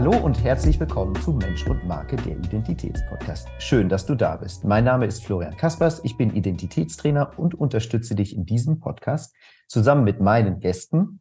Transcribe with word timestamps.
Hallo 0.00 0.16
und 0.16 0.42
herzlich 0.42 0.80
willkommen 0.80 1.14
zu 1.16 1.34
Mensch 1.34 1.66
und 1.66 1.86
Marke, 1.86 2.16
der 2.16 2.38
Identitätspodcast. 2.38 3.46
Schön, 3.58 3.90
dass 3.90 4.06
du 4.06 4.14
da 4.14 4.36
bist. 4.36 4.64
Mein 4.64 4.84
Name 4.84 5.04
ist 5.04 5.22
Florian 5.22 5.58
Kaspers, 5.58 6.00
ich 6.04 6.16
bin 6.16 6.34
Identitätstrainer 6.34 7.38
und 7.38 7.54
unterstütze 7.54 8.14
dich 8.14 8.34
in 8.34 8.46
diesem 8.46 8.80
Podcast 8.80 9.36
zusammen 9.68 10.04
mit 10.04 10.18
meinen 10.18 10.58
Gästen 10.58 11.20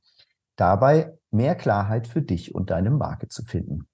dabei, 0.55 1.12
mehr 1.30 1.55
Klarheit 1.55 2.07
für 2.07 2.21
dich 2.21 2.55
und 2.55 2.70
deine 2.70 2.89
Marke 2.89 3.27
zu 3.27 3.44
finden. 3.44 3.86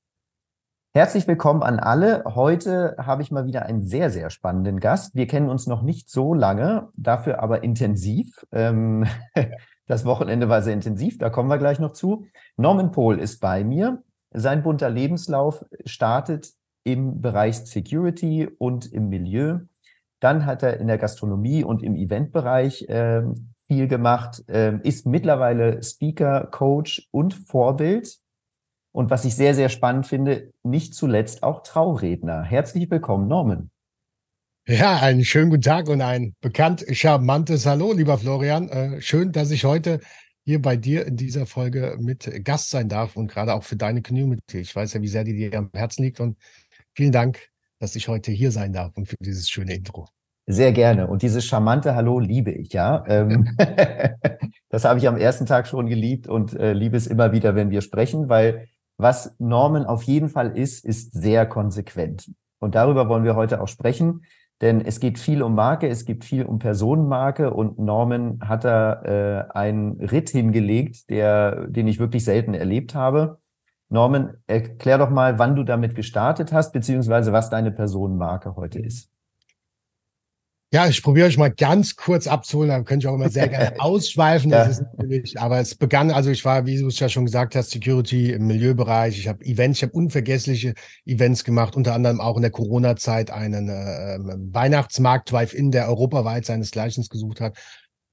Herzlich 0.93 1.27
willkommen 1.27 1.63
an 1.63 1.79
alle. 1.79 2.23
Heute 2.23 2.95
habe 2.99 3.23
ich 3.23 3.31
mal 3.31 3.47
wieder 3.47 3.63
einen 3.63 3.83
sehr, 3.83 4.11
sehr 4.11 4.29
spannenden 4.29 4.79
Gast. 4.79 5.15
Wir 5.15 5.25
kennen 5.25 5.49
uns 5.49 5.65
noch 5.65 5.81
nicht 5.81 6.11
so 6.11 6.36
lange, 6.36 6.89
dafür 6.95 7.41
aber 7.41 7.63
intensiv. 7.63 8.46
Ähm, 8.52 9.07
das 9.88 10.05
Wochenende 10.05 10.47
war 10.47 10.61
sehr 10.61 10.74
intensiv, 10.74 11.18
da 11.18 11.32
kommen 11.32 11.49
wir 11.49 11.57
gleich 11.57 11.79
noch 11.79 11.93
zu. 11.93 12.27
Norman 12.55 12.91
Pohl 12.91 13.18
ist 13.18 13.39
bei 13.39 13.63
mir. 13.63 14.04
Sein 14.38 14.64
bunter 14.64 14.89
Lebenslauf 14.89 15.66
startet 15.86 16.52
im 16.84 17.21
Bereich 17.21 17.56
Security 17.56 18.48
und 18.58 18.92
im 18.92 19.08
Milieu. 19.08 19.60
Dann 20.20 20.46
hat 20.46 20.61
er 20.61 20.78
in 20.80 20.88
der 20.88 20.98
Gastronomie 20.98 21.64
und 21.64 21.82
im 21.82 21.96
Eventbereich 21.96 22.84
äh, 22.89 23.24
viel 23.68 23.88
gemacht, 23.88 24.44
äh, 24.50 24.78
ist 24.84 25.06
mittlerweile 25.06 25.82
Speaker, 25.82 26.48
Coach 26.52 27.08
und 27.11 27.34
Vorbild. 27.34 28.18
Und 28.92 29.10
was 29.10 29.24
ich 29.24 29.36
sehr, 29.36 29.56
sehr 29.56 29.70
spannend 29.70 30.06
finde, 30.06 30.52
nicht 30.64 30.96
zuletzt 30.96 31.44
auch 31.44 31.64
Trauredner. 31.64 32.44
Herzlich 32.44 32.92
willkommen, 32.92 33.28
Norman. 33.28 33.72
Ja, 34.67 34.97
einen 34.97 35.23
schönen 35.23 35.52
guten 35.52 35.61
Tag 35.61 35.88
und 35.89 36.02
ein 36.02 36.36
bekannt 36.42 36.86
charmantes 36.92 37.66
Hallo, 37.66 37.94
lieber 37.94 38.17
Florian. 38.17 38.67
Äh, 38.67 39.02
schön, 39.02 39.31
dass 39.31 39.52
ich 39.52 39.64
heute 39.64 40.00
hier 40.45 40.61
bei 40.61 40.77
dir 40.77 41.05
in 41.07 41.17
dieser 41.17 41.45
Folge 41.47 41.97
mit 41.99 42.31
Gast 42.45 42.69
sein 42.69 42.88
darf 42.88 43.17
und 43.17 43.27
gerade 43.27 43.53
auch 43.53 43.63
für 43.63 43.75
deine 43.75 44.01
Community. 44.01 44.59
Ich 44.59 44.75
weiß 44.75 44.93
ja, 44.93 45.02
wie 45.02 45.07
sehr 45.07 45.23
die 45.23 45.33
dir 45.33 45.57
am 45.57 45.71
Herzen 45.73 46.03
liegt 46.03 46.19
und 46.19 46.37
vielen 46.93 47.11
Dank, 47.11 47.49
dass 47.79 47.95
ich 47.95 48.07
heute 48.07 48.31
hier 48.31 48.52
sein 48.52 48.71
darf 48.71 48.95
und 48.95 49.07
für 49.07 49.17
dieses 49.19 49.49
schöne 49.49 49.73
Intro. 49.73 50.07
Sehr 50.47 50.71
gerne. 50.71 51.07
Und 51.07 51.23
dieses 51.23 51.43
charmante 51.45 51.95
Hallo 51.95 52.19
liebe 52.19 52.52
ich, 52.52 52.71
ja. 52.73 53.03
Ähm, 53.07 53.57
das 54.69 54.85
habe 54.85 54.99
ich 54.99 55.07
am 55.07 55.17
ersten 55.17 55.47
Tag 55.47 55.67
schon 55.67 55.87
geliebt 55.87 56.27
und 56.27 56.53
äh, 56.53 56.73
liebe 56.73 56.95
es 56.95 57.07
immer 57.07 57.31
wieder, 57.31 57.55
wenn 57.55 57.71
wir 57.71 57.81
sprechen, 57.81 58.30
weil 58.30 58.67
was 58.97 59.35
Norman 59.39 59.85
auf 59.85 60.03
jeden 60.03 60.30
Fall 60.30 60.55
ist, 60.55 60.85
ist 60.85 61.11
sehr 61.13 61.47
konsequent. 61.47 62.31
Und 62.59 62.75
darüber 62.75 63.09
wollen 63.09 63.23
wir 63.23 63.35
heute 63.35 63.59
auch 63.59 63.67
sprechen. 63.67 64.21
Denn 64.66 64.81
es 64.81 64.99
geht 64.99 65.19
viel 65.19 65.44
um 65.44 65.53
Marke, 65.53 65.88
es 65.88 66.05
geht 66.05 66.25
viel 66.25 66.44
um 66.44 66.58
Personenmarke 66.58 67.53
und 67.53 67.77
Norman 67.77 68.39
hat 68.41 68.63
da 68.63 69.03
äh, 69.03 69.52
einen 69.52 70.02
Ritt 70.02 70.31
hingelegt, 70.31 71.11
der, 71.11 71.67
den 71.67 71.88
ich 71.88 71.99
wirklich 71.99 72.25
selten 72.25 72.55
erlebt 72.55 72.95
habe. 72.95 73.38
Norman, 73.89 74.38
erklär 74.47 74.97
doch 74.97 75.11
mal, 75.11 75.38
wann 75.38 75.55
du 75.55 75.61
damit 75.61 75.93
gestartet 75.93 76.52
hast, 76.52 76.73
beziehungsweise 76.73 77.31
was 77.31 77.52
deine 77.52 77.71
Personenmarke 77.71 78.55
heute 78.55 78.80
ist. 78.80 79.11
Ja, 80.73 80.88
ich 80.88 81.02
probiere 81.02 81.27
euch 81.27 81.38
mal 81.38 81.52
ganz 81.52 81.95
kurz 81.95 82.27
abzuholen, 82.27 82.69
da 82.69 82.81
könnte 82.81 83.05
ich 83.05 83.08
auch 83.08 83.16
immer 83.16 83.30
sehr 83.30 83.47
gerne 83.47 83.73
ausschweifen. 83.80 84.49
Das 84.49 84.66
ja. 84.66 84.71
ist 84.71 84.83
natürlich, 84.97 85.39
aber 85.39 85.59
es 85.59 85.75
begann, 85.75 86.11
also 86.11 86.31
ich 86.31 86.44
war, 86.44 86.66
wie 86.66 86.77
du 86.77 86.88
es 86.88 86.99
ja 86.99 87.08
schon 87.08 87.25
gesagt 87.25 87.55
hast, 87.55 87.71
Security 87.71 88.31
im 88.31 88.47
Milieubereich. 88.47 89.17
Ich 89.17 89.27
habe 89.27 89.45
Events, 89.45 89.80
ich 89.80 89.83
habe 89.83 89.93
unvergessliche 89.93 90.73
Events 91.05 91.43
gemacht, 91.43 91.75
unter 91.75 91.93
anderem 91.93 92.19
auch 92.19 92.36
in 92.36 92.41
der 92.41 92.52
Corona-Zeit 92.52 93.31
einen 93.31 93.69
äh, 93.69 94.17
Weihnachtsmarkt 94.53 95.31
Drive-In, 95.31 95.71
der 95.71 95.88
europaweit 95.88 96.45
seinesgleichen 96.45 97.05
gesucht 97.09 97.41
hat. 97.41 97.58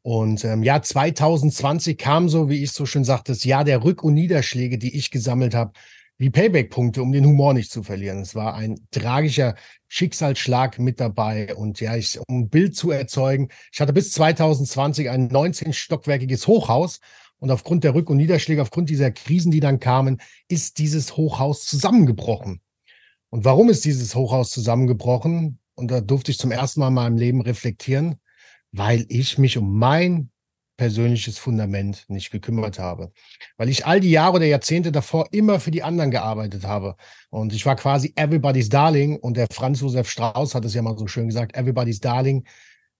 Und 0.02 0.44
ähm, 0.44 0.62
ja, 0.62 0.82
2020 0.82 1.96
kam 1.96 2.28
so, 2.28 2.48
wie 2.48 2.62
ich 2.62 2.72
so 2.72 2.86
schön 2.86 3.04
sagte, 3.04 3.32
das 3.32 3.44
Jahr 3.44 3.64
der 3.64 3.82
Rück- 3.82 4.02
und 4.02 4.14
Niederschläge, 4.14 4.76
die 4.76 4.96
ich 4.96 5.10
gesammelt 5.10 5.54
habe 5.54 5.72
wie 6.22 6.30
Payback-Punkte, 6.30 7.02
um 7.02 7.10
den 7.10 7.26
Humor 7.26 7.52
nicht 7.52 7.72
zu 7.72 7.82
verlieren. 7.82 8.20
Es 8.20 8.36
war 8.36 8.54
ein 8.54 8.86
tragischer 8.92 9.56
Schicksalsschlag 9.88 10.78
mit 10.78 11.00
dabei. 11.00 11.52
Und 11.56 11.80
ja, 11.80 11.96
ich, 11.96 12.16
um 12.28 12.42
ein 12.42 12.48
Bild 12.48 12.76
zu 12.76 12.92
erzeugen, 12.92 13.48
ich 13.72 13.80
hatte 13.80 13.92
bis 13.92 14.12
2020 14.12 15.10
ein 15.10 15.30
19-stockwerkiges 15.30 16.46
Hochhaus. 16.46 17.00
Und 17.40 17.50
aufgrund 17.50 17.82
der 17.82 17.96
Rück- 17.96 18.08
und 18.08 18.18
Niederschläge, 18.18 18.62
aufgrund 18.62 18.88
dieser 18.88 19.10
Krisen, 19.10 19.50
die 19.50 19.58
dann 19.58 19.80
kamen, 19.80 20.20
ist 20.46 20.78
dieses 20.78 21.16
Hochhaus 21.16 21.64
zusammengebrochen. 21.66 22.60
Und 23.30 23.44
warum 23.44 23.68
ist 23.68 23.84
dieses 23.84 24.14
Hochhaus 24.14 24.52
zusammengebrochen? 24.52 25.58
Und 25.74 25.90
da 25.90 26.00
durfte 26.00 26.30
ich 26.30 26.38
zum 26.38 26.52
ersten 26.52 26.78
Mal 26.78 26.88
in 26.88 26.94
meinem 26.94 27.16
Leben 27.16 27.40
reflektieren, 27.40 28.20
weil 28.70 29.06
ich 29.08 29.38
mich 29.38 29.58
um 29.58 29.76
mein 29.76 30.30
persönliches 30.76 31.38
Fundament 31.38 32.04
nicht 32.08 32.30
gekümmert 32.30 32.78
habe. 32.78 33.12
Weil 33.56 33.68
ich 33.68 33.86
all 33.86 34.00
die 34.00 34.10
Jahre 34.10 34.36
oder 34.36 34.46
Jahrzehnte 34.46 34.92
davor 34.92 35.28
immer 35.32 35.60
für 35.60 35.70
die 35.70 35.82
anderen 35.82 36.10
gearbeitet 36.10 36.64
habe. 36.64 36.96
Und 37.30 37.52
ich 37.52 37.66
war 37.66 37.76
quasi 37.76 38.12
everybody's 38.16 38.68
darling. 38.68 39.16
Und 39.16 39.36
der 39.36 39.46
Franz 39.50 39.80
Josef 39.80 40.10
Strauß 40.10 40.54
hat 40.54 40.64
es 40.64 40.74
ja 40.74 40.82
mal 40.82 40.98
so 40.98 41.06
schön 41.06 41.28
gesagt, 41.28 41.56
everybody's 41.56 42.00
darling 42.00 42.44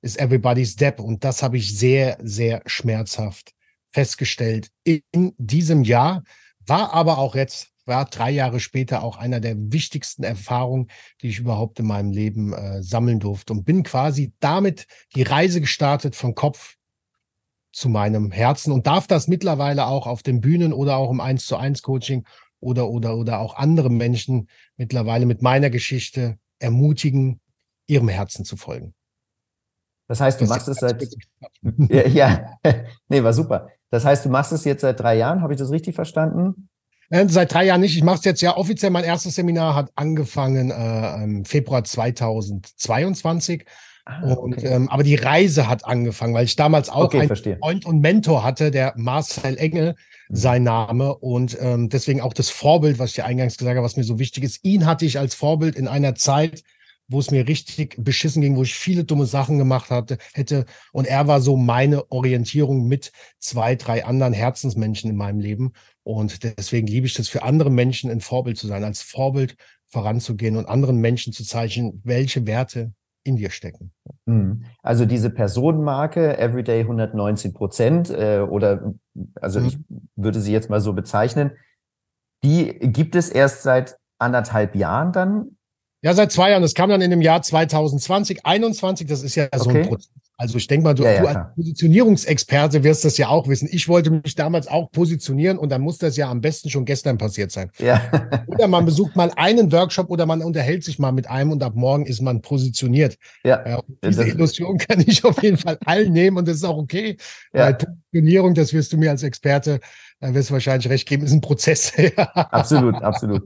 ist 0.03 0.19
everybody's 0.19 0.77
depp. 0.77 1.01
Und 1.01 1.25
das 1.25 1.43
habe 1.43 1.57
ich 1.57 1.79
sehr, 1.79 2.19
sehr 2.21 2.63
schmerzhaft 2.67 3.55
festgestellt 3.89 4.69
in 4.85 5.03
diesem 5.39 5.85
Jahr. 5.85 6.25
War 6.67 6.93
aber 6.93 7.19
auch 7.19 7.35
jetzt, 7.35 7.69
war 7.87 8.05
drei 8.05 8.31
Jahre 8.31 8.61
später 8.61 9.03
auch 9.03 9.17
einer 9.17 9.41
der 9.41 9.55
wichtigsten 9.57 10.25
Erfahrungen, 10.25 10.89
die 11.21 11.29
ich 11.29 11.39
überhaupt 11.39 11.79
in 11.79 11.87
meinem 11.87 12.11
Leben 12.11 12.53
äh, 12.53 12.83
sammeln 12.83 13.21
durfte. 13.21 13.53
Und 13.53 13.65
bin 13.65 13.83
quasi 13.83 14.33
damit 14.41 14.87
die 15.15 15.23
Reise 15.23 15.61
gestartet 15.61 16.17
von 16.17 16.35
Kopf 16.35 16.77
zu 17.73 17.89
meinem 17.89 18.31
Herzen 18.31 18.73
und 18.73 18.87
darf 18.87 19.07
das 19.07 19.29
mittlerweile 19.29 19.87
auch 19.87 20.07
auf 20.07 20.23
den 20.23 20.41
Bühnen 20.41 20.73
oder 20.73 20.97
auch 20.97 21.11
im 21.11 21.21
1 21.21 21.47
zu 21.47 21.57
1 21.57 21.83
Coaching 21.83 22.25
oder, 22.61 22.89
oder, 22.89 23.17
oder 23.17 23.41
auch 23.41 23.57
andere 23.57 23.91
Menschen 23.91 24.49
mittlerweile 24.77 25.27
mit 25.27 25.43
meiner 25.43 25.71
Geschichte 25.71 26.39
ermutigen, 26.59 27.41
ihrem 27.87 28.09
Herzen 28.09 28.45
zu 28.45 28.57
folgen. 28.57 28.95
Das 30.09 30.21
heißt, 30.21 30.41
du 30.41 30.45
das 30.45 30.51
machst 30.51 30.69
es 30.69 30.77
seit, 30.79 31.03
ja, 31.89 32.07
ja, 32.07 32.59
nee, 33.09 33.23
war 33.23 33.33
super. 33.33 33.69
Das 33.91 34.05
heißt, 34.05 34.25
du 34.25 34.29
machst 34.29 34.53
es 34.53 34.65
jetzt 34.65 34.83
seit 34.83 35.01
drei 35.01 35.17
Jahren, 35.17 35.43
habe 35.43 35.55
ich 35.55 35.59
das 35.59 35.71
richtig 35.71 35.95
verstanden? 35.95 36.69
Seit 37.27 37.53
drei 37.53 37.67
Jahren 37.67 37.83
nicht. 37.83 37.95
Ich 37.95 38.03
mache 38.03 38.19
es 38.19 38.25
jetzt 38.25 38.41
ja 38.41 38.57
offiziell. 38.57 38.91
Mein 38.91 39.05
erstes 39.05 39.35
Seminar 39.35 39.75
hat 39.75 39.93
angefangen 39.97 40.71
äh, 40.71 41.23
im 41.23 41.45
Februar 41.45 41.85
2022 41.85 43.67
Ah, 44.05 44.33
und, 44.33 44.55
okay. 44.59 44.67
ähm, 44.67 44.89
aber 44.89 45.05
die 45.05 45.15
Reise 45.15 45.69
hat 45.69 45.85
angefangen, 45.85 46.35
weil 46.35 46.45
ich 46.45 46.57
damals 46.57 46.89
auch 46.89 47.05
okay, 47.05 47.21
einen 47.21 47.27
verstehe. 47.29 47.57
Freund 47.59 47.87
und 47.87 48.01
Mentor 48.01 48.43
hatte, 48.43 48.73
der 48.73 48.95
Marcel 48.97 49.57
Engel, 49.59 49.95
mhm. 50.29 50.37
sein 50.37 50.63
Name. 50.65 51.15
Und 51.15 51.57
ähm, 51.61 51.89
deswegen 51.89 52.21
auch 52.21 52.33
das 52.33 52.51
Vorbild, 52.51 52.99
was 52.99 53.11
ich 53.11 53.17
dir 53.17 53.25
eingangs 53.25 53.57
gesagt 53.57 53.77
habe, 53.77 53.85
was 53.85 53.97
mir 53.97 54.05
so 54.05 54.19
wichtig 54.19 54.43
ist. 54.43 54.65
Ihn 54.65 54.87
hatte 54.87 55.07
ich 55.07 55.19
als 55.19 55.35
Vorbild 55.35 55.77
in 55.77 55.87
einer 55.87 56.17
Zeit, 56.17 56.65
wo 57.07 57.21
es 57.21 57.31
mir 57.31 57.47
richtig 57.47 57.97
beschissen 57.99 58.43
ging, 58.43 58.57
wo 58.57 58.63
ich 58.65 58.75
viele 58.75 59.05
dumme 59.05 59.27
Sachen 59.27 59.59
gemacht 59.59 59.91
hatte, 59.91 60.19
hätte. 60.33 60.67
Und 60.93 61.07
er 61.07 61.29
war 61.29 61.41
so 61.41 61.57
meine 61.57 62.11
Orientierung 62.11 62.89
mit 62.89 63.13
zwei, 63.39 63.77
drei 63.77 64.05
anderen 64.05 64.33
Herzensmenschen 64.33 65.11
in 65.11 65.17
meinem 65.17 65.39
Leben. 65.39 65.73
Und 66.03 66.43
deswegen 66.43 66.89
liebe 66.89 67.07
ich 67.07 67.15
das 67.15 67.29
für 67.29 67.45
andere 67.45 67.71
Menschen 67.71 68.11
ein 68.11 68.21
Vorbild 68.21 68.59
zu 68.59 68.67
sein, 68.67 68.83
als 68.83 69.03
Vorbild 69.03 69.57
voranzugehen 69.89 70.57
und 70.57 70.67
anderen 70.67 70.97
Menschen 70.97 71.33
zu 71.33 71.45
zeichnen, 71.45 72.01
welche 72.03 72.47
Werte 72.47 72.93
in 73.25 73.37
dir 73.37 73.51
stecken. 73.51 73.93
Mhm. 74.27 74.65
Also 74.83 75.05
diese 75.05 75.31
Personenmarke 75.31 76.39
Everyday 76.39 76.81
119 76.81 77.53
Prozent 77.53 78.11
äh, 78.11 78.41
oder 78.41 78.95
also 79.41 79.61
mhm. 79.61 79.67
ich 79.67 79.79
würde 80.17 80.41
sie 80.41 80.53
jetzt 80.53 80.71
mal 80.71 80.81
so 80.81 80.93
bezeichnen, 80.93 81.53
die 82.45 82.79
gibt 82.81 83.15
es 83.15 83.29
erst 83.29 83.63
seit 83.63 83.97
anderthalb 84.19 84.75
Jahren 84.75 85.13
dann? 85.13 85.57
Ja, 86.03 86.15
seit 86.15 86.33
zwei 86.33 86.51
Jahren. 86.51 86.63
Das 86.63 86.75
kam 86.75 86.91
dann 86.91 87.01
in 87.01 87.11
dem 87.11 87.23
Jahr 87.23 87.43
2020, 87.43 88.45
21. 88.45 89.07
Das 89.07 89.23
ist 89.23 89.37
ja 89.37 89.49
so 89.55 89.71
okay. 89.71 89.83
ein 89.83 89.89
Prozess. 89.89 90.11
Also 90.43 90.59
ich 90.59 90.67
denke 90.67 90.83
mal, 90.83 90.93
du, 90.93 91.05
ja, 91.05 91.13
ja, 91.13 91.21
du 91.21 91.29
als 91.29 91.55
Positionierungsexperte 91.55 92.83
wirst 92.83 93.05
das 93.05 93.17
ja 93.17 93.29
auch 93.29 93.47
wissen. 93.47 93.69
Ich 93.71 93.87
wollte 93.87 94.11
mich 94.11 94.35
damals 94.35 94.67
auch 94.67 94.91
positionieren 94.91 95.57
und 95.57 95.71
dann 95.71 95.81
muss 95.81 95.99
das 95.99 96.17
ja 96.17 96.29
am 96.29 96.41
besten 96.41 96.69
schon 96.69 96.85
gestern 96.85 97.17
passiert 97.17 97.53
sein. 97.53 97.71
Ja. 97.79 98.03
oder 98.49 98.67
man 98.67 98.85
besucht 98.85 99.15
mal 99.15 99.31
einen 99.37 99.71
Workshop 99.71 100.11
oder 100.11 100.27
man 100.27 100.43
unterhält 100.43 100.83
sich 100.83 100.99
mal 100.99 101.13
mit 101.13 101.31
einem 101.31 101.53
und 101.53 101.63
ab 101.63 101.77
morgen 101.77 102.07
ist 102.07 102.21
man 102.21 102.43
positioniert. 102.43 103.19
Ja. 103.45 103.65
ja 103.65 103.81
diese 104.05 104.27
Illusion 104.27 104.79
kann 104.79 105.05
ich 105.07 105.25
auf 105.25 105.41
jeden 105.45 105.59
Fall 105.59 105.79
allen 105.85 106.13
nehmen 106.13 106.39
und 106.39 106.49
das 106.49 106.57
ist 106.57 106.65
auch 106.65 106.77
okay. 106.77 107.17
Ja. 107.55 107.69
Äh, 107.69 107.75
Positionierung, 107.75 108.55
das 108.55 108.73
wirst 108.73 108.93
du 108.93 108.97
mir 108.97 109.11
als 109.11 109.23
Experte 109.23 109.79
da 110.23 110.33
wirst 110.35 110.51
du 110.51 110.53
wahrscheinlich 110.53 110.89
recht 110.89 111.09
geben, 111.09 111.25
ist 111.25 111.33
ein 111.33 111.41
Prozess. 111.41 111.93
absolut, 112.17 112.95
absolut. 113.03 113.43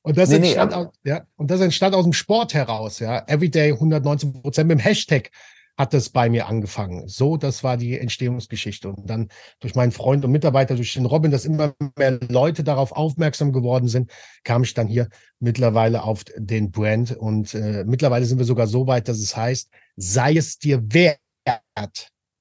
Und 0.00 0.16
das, 0.16 0.30
nee, 0.30 0.36
entstand 0.36 0.72
nee, 0.72 0.76
aus, 0.78 0.86
ja, 1.04 1.26
und 1.36 1.50
das 1.50 1.60
entstand 1.60 1.94
aus 1.94 2.04
dem 2.04 2.14
Sport 2.14 2.54
heraus, 2.54 3.00
ja. 3.00 3.22
Everyday 3.26 3.72
119 3.72 4.32
Prozent 4.32 4.68
mit 4.68 4.78
dem 4.78 4.82
Hashtag 4.82 5.30
hat 5.76 5.92
das 5.92 6.08
bei 6.08 6.28
mir 6.30 6.46
angefangen. 6.46 7.06
So, 7.06 7.36
das 7.36 7.62
war 7.62 7.76
die 7.76 7.98
Entstehungsgeschichte. 7.98 8.88
Und 8.88 9.08
dann 9.08 9.28
durch 9.60 9.74
meinen 9.74 9.92
Freund 9.92 10.24
und 10.24 10.32
Mitarbeiter, 10.32 10.74
durch 10.74 10.94
den 10.94 11.06
Robin, 11.06 11.30
dass 11.30 11.44
immer 11.44 11.74
mehr 11.96 12.18
Leute 12.28 12.64
darauf 12.64 12.92
aufmerksam 12.92 13.52
geworden 13.52 13.88
sind, 13.88 14.10
kam 14.42 14.62
ich 14.62 14.74
dann 14.74 14.86
hier 14.86 15.08
mittlerweile 15.38 16.02
auf 16.02 16.24
den 16.36 16.70
Brand. 16.70 17.16
Und 17.16 17.54
äh, 17.54 17.84
mittlerweile 17.84 18.24
sind 18.24 18.38
wir 18.38 18.46
sogar 18.46 18.66
so 18.66 18.86
weit, 18.86 19.08
dass 19.08 19.18
es 19.18 19.36
heißt, 19.36 19.70
sei 19.96 20.36
es 20.36 20.58
dir 20.58 20.82
wert, 20.92 21.20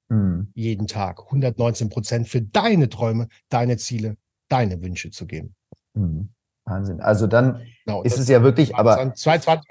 mhm. 0.10 0.52
jeden 0.54 0.88
Tag 0.88 1.20
119 1.26 1.90
Prozent 1.90 2.30
für 2.30 2.42
deine 2.42 2.90
Träume, 2.90 3.28
deine 3.50 3.78
Ziele, 3.78 4.16
deine 4.48 4.82
Wünsche 4.82 5.12
zu 5.12 5.26
geben. 5.26 5.56
Mhm. 5.94 6.30
Wahnsinn. 6.66 7.00
Also 7.00 7.28
dann 7.28 7.62
genau, 7.86 8.02
ist 8.04 8.18
es 8.18 8.28
ja 8.28 8.42
wirklich, 8.42 8.76
aber 8.76 9.14
220. 9.14 9.70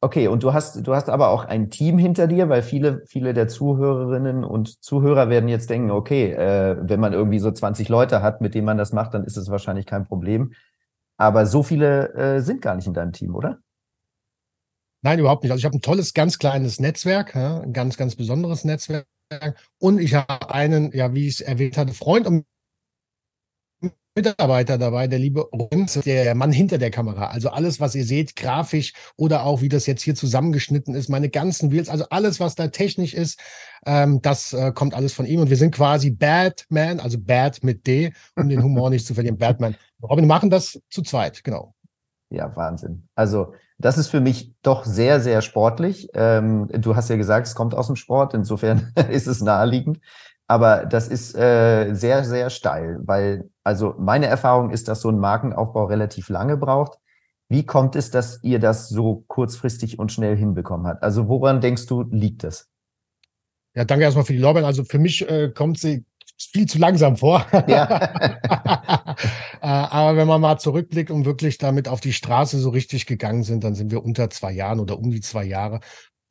Okay, 0.00 0.26
und 0.26 0.42
du 0.42 0.52
hast, 0.52 0.84
du 0.86 0.94
hast 0.94 1.08
aber 1.08 1.28
auch 1.28 1.44
ein 1.44 1.70
Team 1.70 1.96
hinter 1.96 2.26
dir, 2.26 2.48
weil 2.48 2.62
viele, 2.62 3.04
viele 3.06 3.32
der 3.32 3.46
Zuhörerinnen 3.46 4.42
und 4.42 4.82
Zuhörer 4.82 5.28
werden 5.28 5.48
jetzt 5.48 5.70
denken, 5.70 5.92
okay, 5.92 6.32
äh, 6.32 6.76
wenn 6.80 6.98
man 6.98 7.12
irgendwie 7.12 7.38
so 7.38 7.52
20 7.52 7.88
Leute 7.88 8.22
hat, 8.22 8.40
mit 8.40 8.54
denen 8.54 8.66
man 8.66 8.76
das 8.76 8.92
macht, 8.92 9.14
dann 9.14 9.24
ist 9.24 9.36
es 9.36 9.50
wahrscheinlich 9.50 9.86
kein 9.86 10.04
Problem. 10.04 10.52
Aber 11.16 11.46
so 11.46 11.62
viele 11.62 12.12
äh, 12.14 12.40
sind 12.40 12.60
gar 12.60 12.74
nicht 12.74 12.88
in 12.88 12.94
deinem 12.94 13.12
Team, 13.12 13.36
oder? 13.36 13.58
Nein, 15.02 15.20
überhaupt 15.20 15.44
nicht. 15.44 15.52
Also 15.52 15.60
ich 15.60 15.64
habe 15.64 15.76
ein 15.76 15.82
tolles, 15.82 16.12
ganz 16.14 16.38
kleines 16.38 16.80
Netzwerk, 16.80 17.34
ja, 17.34 17.60
ein 17.60 17.72
ganz, 17.72 17.96
ganz 17.96 18.16
besonderes 18.16 18.64
Netzwerk. 18.64 19.06
Und 19.78 20.00
ich 20.00 20.14
habe 20.14 20.52
einen, 20.52 20.92
ja, 20.92 21.14
wie 21.14 21.28
ich 21.28 21.34
es 21.34 21.40
erwähnt 21.40 21.76
hatte, 21.76 21.94
Freund 21.94 22.26
und 22.26 22.44
Mitarbeiter 24.14 24.76
dabei, 24.76 25.06
der 25.06 25.18
liebe 25.18 25.40
Rums, 25.40 25.94
der 25.94 26.34
Mann 26.34 26.52
hinter 26.52 26.78
der 26.78 26.90
Kamera. 26.90 27.28
Also 27.28 27.48
alles, 27.48 27.80
was 27.80 27.94
ihr 27.94 28.04
seht, 28.04 28.36
grafisch 28.36 28.92
oder 29.16 29.44
auch 29.44 29.62
wie 29.62 29.68
das 29.68 29.86
jetzt 29.86 30.02
hier 30.02 30.14
zusammengeschnitten 30.14 30.94
ist, 30.94 31.08
meine 31.08 31.30
ganzen 31.30 31.72
Wheels, 31.72 31.88
also 31.88 32.04
alles, 32.10 32.38
was 32.38 32.54
da 32.54 32.68
technisch 32.68 33.14
ist, 33.14 33.40
ähm, 33.86 34.20
das 34.20 34.52
äh, 34.52 34.72
kommt 34.72 34.94
alles 34.94 35.14
von 35.14 35.24
ihm. 35.24 35.40
Und 35.40 35.50
wir 35.50 35.56
sind 35.56 35.74
quasi 35.74 36.10
Batman, 36.10 37.00
also 37.00 37.18
Bad 37.18 37.64
mit 37.64 37.86
D, 37.86 38.12
um 38.36 38.48
den 38.48 38.62
Humor 38.62 38.90
nicht 38.90 39.06
zu 39.06 39.14
verlieren. 39.14 39.38
Batman. 39.38 39.76
Robin, 40.02 40.24
wir 40.24 40.28
machen 40.28 40.50
das 40.50 40.80
zu 40.90 41.02
zweit, 41.02 41.42
genau. 41.42 41.74
Ja, 42.28 42.54
Wahnsinn. 42.54 43.08
Also 43.14 43.54
das 43.78 43.98
ist 43.98 44.08
für 44.08 44.20
mich 44.20 44.54
doch 44.62 44.84
sehr, 44.84 45.20
sehr 45.20 45.42
sportlich. 45.42 46.08
Ähm, 46.14 46.68
du 46.72 46.96
hast 46.96 47.10
ja 47.10 47.16
gesagt, 47.16 47.46
es 47.46 47.54
kommt 47.54 47.74
aus 47.74 47.88
dem 47.88 47.96
Sport, 47.96 48.32
insofern 48.34 48.92
ist 49.10 49.26
es 49.26 49.40
naheliegend. 49.40 50.00
Aber 50.52 50.84
das 50.84 51.08
ist 51.08 51.34
äh, 51.34 51.94
sehr, 51.94 52.24
sehr 52.24 52.50
steil, 52.50 52.98
weil, 53.04 53.48
also 53.64 53.94
meine 53.98 54.26
Erfahrung 54.26 54.68
ist, 54.68 54.86
dass 54.86 55.00
so 55.00 55.08
ein 55.08 55.18
Markenaufbau 55.18 55.86
relativ 55.86 56.28
lange 56.28 56.58
braucht. 56.58 56.98
Wie 57.48 57.64
kommt 57.64 57.96
es, 57.96 58.10
dass 58.10 58.38
ihr 58.42 58.58
das 58.58 58.90
so 58.90 59.24
kurzfristig 59.28 59.98
und 59.98 60.12
schnell 60.12 60.36
hinbekommen 60.36 60.86
habt? 60.86 61.02
Also 61.02 61.26
woran 61.26 61.62
denkst 61.62 61.86
du, 61.86 62.02
liegt 62.02 62.44
das? 62.44 62.68
Ja, 63.74 63.86
danke 63.86 64.04
erstmal 64.04 64.26
für 64.26 64.34
die 64.34 64.40
Lorbeeren. 64.40 64.66
Also 64.66 64.84
für 64.84 64.98
mich 64.98 65.26
äh, 65.26 65.48
kommt 65.48 65.78
sie 65.78 66.04
viel 66.36 66.66
zu 66.66 66.78
langsam 66.78 67.16
vor. 67.16 67.46
Ja. 67.66 69.16
Äh, 69.62 69.66
aber 69.68 70.16
wenn 70.16 70.26
man 70.26 70.40
mal 70.40 70.58
zurückblickt 70.58 71.12
und 71.12 71.24
wirklich 71.24 71.56
damit 71.56 71.86
auf 71.86 72.00
die 72.00 72.12
Straße 72.12 72.58
so 72.58 72.70
richtig 72.70 73.06
gegangen 73.06 73.44
sind, 73.44 73.62
dann 73.62 73.76
sind 73.76 73.92
wir 73.92 74.04
unter 74.04 74.28
zwei 74.28 74.50
Jahren 74.50 74.80
oder 74.80 74.98
um 74.98 75.12
die 75.12 75.20
zwei 75.20 75.44
Jahre. 75.44 75.78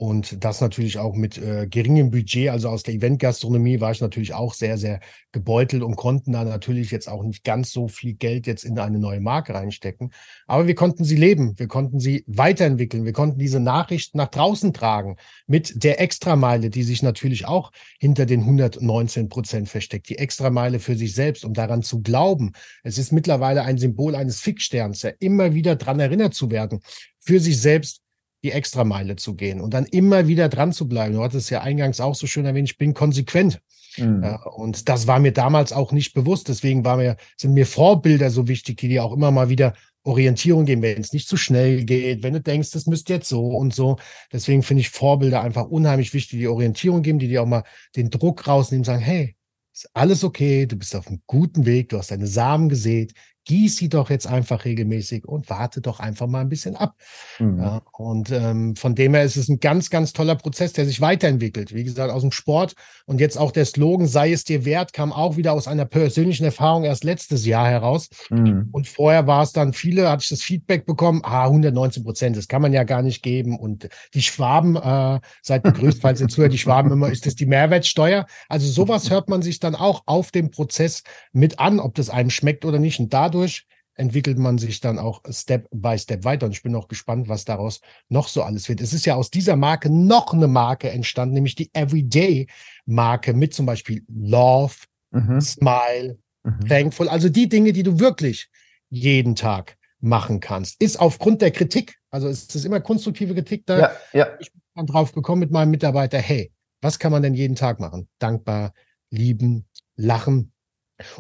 Und 0.02 0.44
das 0.44 0.62
natürlich 0.62 0.98
auch 0.98 1.14
mit 1.14 1.38
äh, 1.38 1.68
geringem 1.68 2.10
Budget, 2.10 2.50
also 2.50 2.70
aus 2.70 2.82
der 2.82 2.96
Eventgastronomie 2.96 3.82
war 3.82 3.92
ich 3.92 4.02
natürlich 4.02 4.34
auch 4.34 4.56
sehr, 4.56 4.80
sehr 4.80 5.00
gebeutelt 5.32 5.84
und 5.84 5.96
konnten 5.96 6.32
da 6.32 6.44
natürlich 6.44 6.90
jetzt 6.90 7.08
auch 7.08 7.22
nicht 7.22 7.44
ganz 7.44 7.72
so 7.72 7.88
viel 7.88 8.16
Geld 8.16 8.48
jetzt 8.48 8.64
in 8.64 8.80
eine 8.80 8.98
neue 8.98 9.20
Marke 9.20 9.54
reinstecken. 9.54 10.12
Aber 10.48 10.66
wir 10.66 10.74
konnten 10.74 11.04
sie 11.04 11.18
leben, 11.18 11.54
wir 11.60 11.68
konnten 11.68 12.00
sie 12.00 12.24
weiterentwickeln, 12.26 13.06
wir 13.06 13.14
konnten 13.14 13.38
diese 13.38 13.60
Nachricht 13.60 14.16
nach 14.16 14.30
draußen 14.30 14.74
tragen 14.74 15.18
mit 15.46 15.84
der 15.84 16.02
Extrameile, 16.02 16.72
die 16.72 16.82
sich 16.82 17.04
natürlich 17.04 17.46
auch 17.46 17.72
hinter 18.00 18.26
den 18.26 18.40
119 18.40 19.30
Prozent 19.30 19.70
versteckt. 19.70 20.10
Die 20.10 20.18
Extrameile 20.18 20.80
für 20.80 20.96
sich 20.96 21.14
selbst, 21.14 21.46
um 21.46 21.54
daran 21.54 21.84
zu 21.84 22.02
glauben. 22.02 22.54
Es 22.82 22.98
ist 22.98 23.12
mittlerweile 23.12 23.62
ein 23.62 23.78
Symbol 23.78 24.16
eines 24.16 24.40
Fixsterns, 24.40 25.04
ja 25.04 25.12
immer 25.20 25.54
wieder 25.54 25.76
dran 25.76 26.00
erinnert 26.00 26.34
zu 26.34 26.50
werden, 26.50 26.80
für 27.20 27.40
sich 27.40 27.62
selbst 27.62 28.02
die 28.44 28.52
Extrameile 28.52 29.16
zu 29.16 29.36
gehen 29.36 29.62
und 29.62 29.74
dann 29.74 29.86
immer 29.86 30.28
wieder 30.28 30.50
dran 30.50 30.74
zu 30.74 30.88
bleiben. 30.88 31.16
Du 31.16 31.24
hattest 31.24 31.50
ja 31.50 31.62
eingangs 31.62 32.00
auch 32.00 32.16
so 32.16 32.28
schön 32.28 32.46
erwähnt, 32.46 32.70
ich 32.70 32.78
bin 32.78 32.94
konsequent. 32.94 33.62
Mhm. 33.98 34.38
Und 34.56 34.90
das 34.90 35.08
war 35.08 35.20
mir 35.20 35.34
damals 35.34 35.74
auch 35.74 35.92
nicht 35.92 36.14
bewusst. 36.14 36.48
Deswegen 36.48 36.86
war 36.86 36.98
mir, 36.98 37.18
sind 37.38 37.54
mir 37.54 37.66
Vorbilder 37.66 38.30
so 38.30 38.48
wichtig, 38.48 38.78
die 38.78 38.88
dir 38.88 39.04
auch 39.04 39.14
immer 39.14 39.32
mal 39.32 39.50
wieder 39.50 39.74
Orientierung 40.04 40.66
geben, 40.66 40.82
wenn 40.82 41.00
es 41.00 41.14
nicht 41.14 41.28
zu 41.28 41.38
schnell 41.38 41.84
geht, 41.84 42.24
wenn 42.24 42.34
du 42.34 42.42
denkst, 42.42 42.72
das 42.72 42.88
müsste 42.88 43.14
jetzt 43.14 43.30
so 43.30 43.50
und 43.50 43.74
so. 43.74 43.98
Deswegen 44.34 44.64
finde 44.64 44.82
ich 44.82 44.90
Vorbilder 44.90 45.42
einfach 45.42 45.68
unheimlich 45.68 46.14
wichtig, 46.14 46.40
die 46.40 46.48
Orientierung 46.48 47.04
geben, 47.04 47.20
die 47.20 47.28
dir 47.28 47.44
auch 47.44 47.48
mal 47.48 47.64
den 47.96 48.10
Druck 48.10 48.48
rausnehmen, 48.48 48.84
sagen, 48.84 49.02
hey, 49.02 49.36
ist 49.74 49.90
alles 49.94 50.24
okay, 50.24 50.66
du 50.66 50.76
bist 50.76 50.96
auf 50.96 51.08
einem 51.08 51.22
guten 51.28 51.66
Weg, 51.66 51.90
du 51.90 51.98
hast 51.98 52.12
deine 52.12 52.28
Samen 52.28 52.68
gesät, 52.68 53.14
gieß 53.52 53.76
sie 53.76 53.90
doch 53.90 54.10
jetzt 54.10 54.28
einfach 54.28 54.64
regelmäßig 54.64 55.26
und 55.26 55.50
warte 55.50 55.82
doch 55.82 56.00
einfach 56.00 56.26
mal 56.26 56.40
ein 56.40 56.48
bisschen 56.48 56.78
ab. 56.78 56.96
Mhm. 57.38 57.60
Ja, 57.60 57.82
und 57.98 58.32
ähm, 58.32 58.78
von 58.78 58.96
dem 58.96 59.14
her 59.14 59.26
ist 59.26 59.36
es 59.36 59.50
ein 59.50 59.60
ganz, 59.60 59.90
ganz 59.90 60.14
toller 60.14 60.36
Prozess, 60.36 60.72
der 60.72 60.86
sich 60.86 61.02
weiterentwickelt. 61.02 61.76
Wie 61.76 61.84
gesagt, 61.84 62.14
aus 62.14 62.22
dem 62.22 62.32
Sport 62.32 62.76
und 63.06 63.20
jetzt 63.20 63.38
auch 63.38 63.52
der 63.52 63.66
Slogan, 63.66 64.08
sei 64.08 64.32
es 64.32 64.46
dir 64.46 64.64
wert, 64.64 64.94
kam 64.94 65.12
auch 65.12 65.36
wieder 65.36 65.52
aus 65.52 65.68
einer 65.68 65.84
persönlichen 65.84 66.46
Erfahrung 66.46 66.86
erst 66.86 67.04
letztes 67.04 67.46
Jahr 67.46 67.68
heraus. 67.68 68.08
Mhm. 68.30 68.70
Und 68.72 68.88
vorher 68.88 69.28
war 69.28 69.44
es 69.44 69.52
dann 69.52 69.74
viele, 69.74 70.10
hatte 70.10 70.24
ich 70.24 70.30
das 70.30 70.44
Feedback 70.44 70.86
bekommen, 70.86 71.20
ah, 71.26 71.44
119 71.44 72.06
Prozent, 72.06 72.38
das 72.38 72.48
kann 72.48 72.62
man 72.62 72.72
ja 72.72 72.86
gar 72.86 73.02
nicht 73.02 73.22
geben. 73.22 73.60
Und 73.60 73.90
die 74.14 74.22
Schwaben, 74.22 74.78
äh, 74.78 75.20
seid 75.42 75.64
begrüßt, 75.64 76.02
falls 76.02 76.22
ihr 76.22 76.30
zuhört, 76.30 76.54
die 76.54 76.58
Schwaben 76.58 76.90
immer, 76.90 77.10
ist 77.10 77.26
das 77.26 77.36
die 77.36 77.48
Mehrwertsteuer? 77.48 78.28
Also 78.48 78.72
sowas 78.72 79.10
hört 79.10 79.28
man 79.28 79.42
sich 79.42 79.60
dann 79.60 79.76
auch 79.76 80.04
auf 80.06 80.32
dem 80.32 80.52
Prozess 80.52 81.04
mit 81.34 81.60
an, 81.60 81.82
ob 81.82 81.96
das 81.96 82.10
einem 82.10 82.30
schmeckt 82.30 82.64
oder 82.64 82.80
nicht. 82.80 83.02
Und 83.02 83.12
dadurch 83.12 83.41
dadurch 83.42 83.66
entwickelt 83.96 84.38
man 84.38 84.58
sich 84.58 84.80
dann 84.80 84.98
auch 84.98 85.22
Step 85.30 85.68
by 85.72 85.98
Step 85.98 86.24
weiter. 86.24 86.46
Und 86.46 86.54
ich 86.54 86.64
bin 86.64 86.76
auch 86.76 86.88
gespannt, 86.88 87.28
was 87.28 87.44
daraus 87.46 87.82
noch 88.10 88.28
so 88.28 88.42
alles 88.42 88.70
wird. 88.70 88.82
Es 88.82 88.94
ist 88.94 89.06
ja 89.06 89.16
aus 89.16 89.30
dieser 89.30 89.56
Marke 89.56 89.90
noch 89.90 90.34
eine 90.34 90.48
Marke 90.48 90.90
entstanden, 90.90 91.36
nämlich 91.36 91.56
die 91.56 91.70
Everyday-Marke 91.74 93.34
mit 93.34 93.54
zum 93.54 93.66
Beispiel 93.66 94.04
Love, 94.08 94.76
mhm. 95.12 95.42
Smile, 95.42 96.18
mhm. 96.44 96.68
Thankful. 96.68 97.10
Also 97.10 97.30
die 97.30 97.50
Dinge, 97.50 97.74
die 97.74 97.84
du 97.84 98.00
wirklich 98.00 98.50
jeden 98.90 99.36
Tag 99.36 99.78
machen 100.00 100.40
kannst. 100.40 100.82
Ist 100.82 101.00
aufgrund 101.00 101.42
der 101.42 101.52
Kritik, 101.52 101.98
also 102.10 102.28
es 102.28 102.56
ist 102.56 102.66
immer 102.66 102.80
konstruktive 102.80 103.34
Kritik 103.34 103.66
da. 103.66 103.80
Ja, 103.80 103.92
ja. 104.14 104.28
Ich 104.40 104.52
bin 104.52 104.62
dann 104.74 104.88
drauf 104.88 105.12
gekommen 105.12 105.42
mit 105.42 105.52
meinem 105.52 105.70
Mitarbeiter, 105.70 106.18
hey, 106.18 106.52
was 106.82 106.98
kann 106.98 107.12
man 107.12 107.22
denn 107.22 107.36
jeden 107.36 107.56
Tag 107.56 107.80
machen? 107.80 108.08
Dankbar, 108.20 108.74
lieben, 109.12 109.68
lachen, 109.96 110.54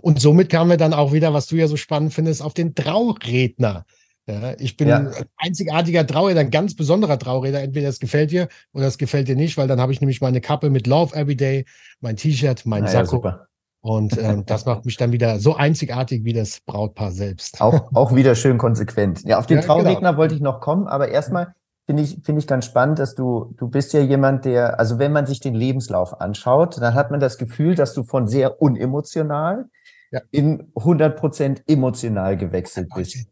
und 0.01 0.19
somit 0.19 0.49
kamen 0.49 0.69
wir 0.69 0.77
dann 0.77 0.93
auch 0.93 1.13
wieder, 1.13 1.33
was 1.33 1.47
du 1.47 1.55
ja 1.55 1.67
so 1.67 1.77
spannend 1.77 2.13
findest, 2.13 2.41
auf 2.41 2.53
den 2.53 2.75
Trauredner. 2.75 3.85
Ja, 4.27 4.53
ich 4.59 4.77
bin 4.77 4.87
ja. 4.87 4.97
ein 4.97 5.11
einzigartiger 5.37 6.05
Trauredner, 6.05 6.41
ein 6.41 6.51
ganz 6.51 6.75
besonderer 6.75 7.17
Trauredner. 7.17 7.61
Entweder 7.61 7.89
es 7.89 7.99
gefällt 7.99 8.31
dir 8.31 8.47
oder 8.73 8.85
es 8.85 8.97
gefällt 8.97 9.27
dir 9.27 9.35
nicht, 9.35 9.57
weil 9.57 9.67
dann 9.67 9.81
habe 9.81 9.91
ich 9.91 9.99
nämlich 9.99 10.21
meine 10.21 10.41
Kappe 10.41 10.69
mit 10.69 10.87
Love 10.87 11.15
Everyday, 11.15 11.65
mein 11.99 12.17
T-Shirt, 12.17 12.65
mein 12.65 12.83
naja, 12.83 13.03
Sakko. 13.03 13.17
Super. 13.17 13.47
Und 13.81 14.17
ähm, 14.17 14.43
das 14.45 14.65
macht 14.65 14.85
mich 14.85 14.97
dann 14.97 15.11
wieder 15.11 15.39
so 15.39 15.55
einzigartig 15.55 16.23
wie 16.23 16.33
das 16.33 16.61
Brautpaar 16.61 17.11
selbst. 17.11 17.61
Auch, 17.61 17.91
auch 17.93 18.15
wieder 18.15 18.35
schön 18.35 18.57
konsequent. 18.57 19.23
Ja, 19.25 19.39
auf 19.39 19.47
den 19.47 19.57
ja, 19.57 19.63
Trauredner 19.63 19.95
genau. 19.95 20.17
wollte 20.17 20.35
ich 20.35 20.41
noch 20.41 20.61
kommen, 20.61 20.87
aber 20.87 21.09
erstmal 21.09 21.53
finde 21.91 22.03
ich, 22.03 22.19
finde 22.23 22.39
ich 22.39 22.47
ganz 22.47 22.65
spannend, 22.65 22.99
dass 22.99 23.15
du, 23.15 23.53
du 23.57 23.67
bist 23.67 23.91
ja 23.91 23.99
jemand, 23.99 24.45
der, 24.45 24.79
also 24.79 24.97
wenn 24.97 25.11
man 25.11 25.25
sich 25.25 25.41
den 25.41 25.53
Lebenslauf 25.53 26.21
anschaut, 26.21 26.81
dann 26.81 26.93
hat 26.93 27.11
man 27.11 27.19
das 27.19 27.37
Gefühl, 27.37 27.75
dass 27.75 27.93
du 27.93 28.03
von 28.03 28.29
sehr 28.29 28.61
unemotional 28.61 29.65
ja. 30.09 30.21
in 30.31 30.71
100 30.77 31.19
Prozent 31.19 31.63
emotional 31.67 32.37
gewechselt 32.37 32.87
bist. 32.95 33.27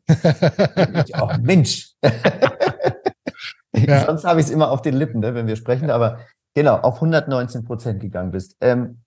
oh, 1.22 1.30
Mensch. 1.42 1.94
ja. 3.74 4.06
Sonst 4.06 4.25
habe 4.25 4.42
ich 4.42 4.48
es 4.48 4.51
immer 4.51 4.72
auf 4.72 4.82
den 4.82 4.96
Lippen, 4.96 5.22
ne, 5.22 5.34
wenn 5.34 5.48
wir 5.48 5.56
sprechen, 5.56 5.89
aber 5.89 6.20
genau, 6.54 6.75
auf 6.75 6.96
119 6.96 7.63
Prozent 7.63 8.01
gegangen 8.01 8.32
bist. 8.32 8.58
Ähm, 8.60 9.04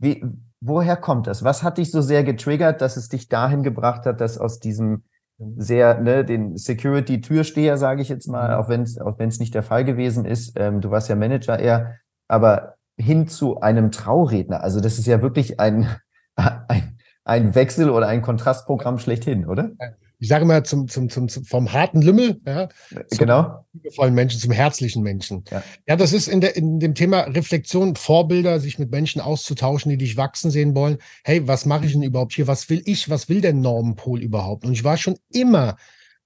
wie, 0.00 0.24
woher 0.60 0.96
kommt 0.96 1.28
das? 1.28 1.44
Was 1.44 1.62
hat 1.62 1.78
dich 1.78 1.92
so 1.92 2.00
sehr 2.00 2.24
getriggert, 2.24 2.80
dass 2.80 2.96
es 2.96 3.08
dich 3.08 3.28
dahin 3.28 3.62
gebracht 3.62 4.06
hat, 4.06 4.20
dass 4.20 4.38
aus 4.38 4.58
diesem 4.58 5.04
sehr, 5.38 6.00
ne, 6.00 6.24
den 6.24 6.56
Security-Türsteher, 6.56 7.78
sage 7.78 8.02
ich 8.02 8.08
jetzt 8.08 8.26
mal, 8.26 8.48
mhm. 8.48 8.54
auch 8.54 8.68
wenn 8.68 8.82
es 8.82 8.98
auch 8.98 9.18
wenn's 9.18 9.38
nicht 9.38 9.54
der 9.54 9.62
Fall 9.62 9.84
gewesen 9.84 10.24
ist, 10.24 10.54
ähm, 10.56 10.80
du 10.80 10.90
warst 10.90 11.08
ja 11.08 11.16
Manager 11.16 11.58
eher, 11.58 11.96
aber 12.26 12.74
hin 12.98 13.28
zu 13.28 13.60
einem 13.60 13.90
Trauredner. 13.90 14.62
Also 14.62 14.80
das 14.80 14.98
ist 14.98 15.06
ja 15.06 15.22
wirklich 15.22 15.60
ein, 15.60 15.88
ein, 16.34 16.98
ein 17.24 17.54
Wechsel 17.54 17.90
oder 17.90 18.08
ein 18.08 18.22
Kontrastprogramm 18.22 18.98
schlechthin, 18.98 19.46
oder? 19.46 19.70
Ich 20.20 20.28
sage 20.28 20.44
mal 20.44 20.64
zum, 20.64 20.88
zum, 20.88 21.08
zum, 21.08 21.28
zum 21.28 21.44
vom 21.44 21.72
harten 21.72 22.02
Lümmel, 22.02 22.40
ja, 22.44 22.68
zum 23.06 23.18
genau. 23.18 23.64
liebevollen 23.72 24.14
Menschen, 24.14 24.40
zum 24.40 24.50
herzlichen 24.50 25.02
Menschen. 25.02 25.44
Ja. 25.50 25.62
ja, 25.86 25.96
das 25.96 26.12
ist 26.12 26.26
in, 26.26 26.40
der, 26.40 26.56
in 26.56 26.80
dem 26.80 26.94
Thema 26.94 27.20
Reflexion, 27.20 27.94
Vorbilder, 27.94 28.58
sich 28.58 28.78
mit 28.78 28.90
Menschen 28.90 29.20
auszutauschen, 29.20 29.90
die 29.90 29.96
dich 29.96 30.16
wachsen 30.16 30.50
sehen 30.50 30.74
wollen. 30.74 30.98
Hey, 31.22 31.46
was 31.46 31.66
mache 31.66 31.86
ich 31.86 31.92
denn 31.92 32.02
überhaupt 32.02 32.34
hier? 32.34 32.48
Was 32.48 32.68
will 32.68 32.82
ich? 32.84 33.08
Was 33.08 33.28
will 33.28 33.40
der 33.40 33.52
Normenpol 33.52 34.20
überhaupt? 34.20 34.64
Und 34.64 34.72
ich 34.72 34.82
war 34.82 34.96
schon 34.96 35.18
immer 35.30 35.76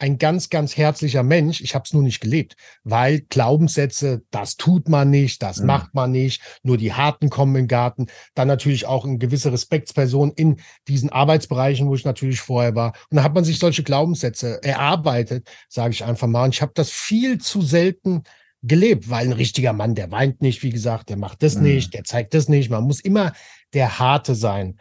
ein 0.03 0.19
ganz, 0.19 0.51
ganz 0.51 0.77
herzlicher 0.77 1.23
Mensch. 1.23 1.61
Ich 1.61 1.77
habe 1.77 1.85
es 1.87 1.93
nur 1.95 2.03
nicht 2.03 2.21
gelebt, 2.21 2.57
weil 2.83 3.21
Glaubenssätze, 3.21 4.23
das 4.33 4.57
tut 4.57 4.89
man 4.89 5.11
nicht, 5.11 5.41
das 5.45 5.61
mhm. 5.61 5.67
macht 5.67 5.95
man 5.95 6.11
nicht, 6.11 6.43
nur 6.65 6.77
die 6.77 6.93
Harten 6.93 7.31
kommen 7.31 7.55
im 7.55 7.69
Garten. 7.69 8.09
Dann 8.35 8.49
natürlich 8.49 8.85
auch 8.87 9.05
eine 9.05 9.19
gewisse 9.19 9.53
Respektsperson 9.53 10.33
in 10.33 10.57
diesen 10.89 11.11
Arbeitsbereichen, 11.11 11.87
wo 11.87 11.95
ich 11.95 12.05
natürlich 12.05 12.41
vorher 12.41 12.75
war. 12.75 12.95
Und 13.11 13.19
da 13.19 13.23
hat 13.23 13.35
man 13.35 13.45
sich 13.45 13.61
solche 13.61 13.85
Glaubenssätze 13.85 14.61
erarbeitet, 14.65 15.49
sage 15.69 15.93
ich 15.93 16.05
einfach 16.05 16.27
mal. 16.27 16.47
Und 16.47 16.55
ich 16.55 16.63
habe 16.63 16.73
das 16.75 16.91
viel 16.91 17.39
zu 17.39 17.63
selten 17.63 18.25
gelebt, 18.63 19.09
weil 19.09 19.27
ein 19.27 19.33
richtiger 19.33 19.73
Mann, 19.73 19.95
der 19.95 20.11
weint 20.11 20.43
nicht, 20.43 20.65
wie 20.65 20.71
gesagt, 20.71 21.11
der 21.11 21.17
macht 21.17 21.45
das 21.45 21.55
mhm. 21.55 21.63
nicht, 21.63 21.95
der 21.95 22.03
zeigt 22.03 22.35
das 22.35 22.49
nicht. 22.49 22.71
Man 22.71 22.83
muss 22.83 22.99
immer 22.99 23.35
der 23.73 24.01
Harte 24.01 24.35
sein. 24.35 24.79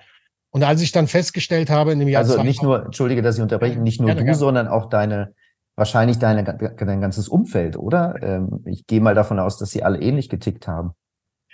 Und 0.52 0.64
als 0.64 0.82
ich 0.82 0.92
dann 0.92 1.08
festgestellt 1.08 1.70
habe 1.70 1.94
in 1.94 2.00
dem 2.00 2.08
Jahr. 2.08 2.22
Also 2.22 2.44
nicht 2.44 2.62
nur, 2.62 2.86
entschuldige, 2.86 3.22
dass 3.22 3.38
ich 3.38 3.42
unterbreche, 3.42 3.80
nicht 3.80 4.00
nur 4.00 4.08
gerne, 4.08 4.20
du, 4.20 4.26
gerne. 4.26 4.38
sondern 4.38 4.68
auch 4.68 4.90
deine, 4.90 5.34
wahrscheinlich 5.76 6.20
deine, 6.20 6.44
dein 6.44 7.02
ganzes 7.02 7.30
Umfeld, 7.30 7.78
oder? 7.78 8.16
Ähm, 8.22 8.62
ich 8.66 8.86
gehe 8.86 9.00
mal 9.02 9.16
davon 9.16 9.40
aus, 9.40 9.58
dass 9.58 9.72
sie 9.72 9.84
alle 9.84 10.00
ähnlich 10.02 10.30
getickt 10.30 10.68
haben. 10.68 10.92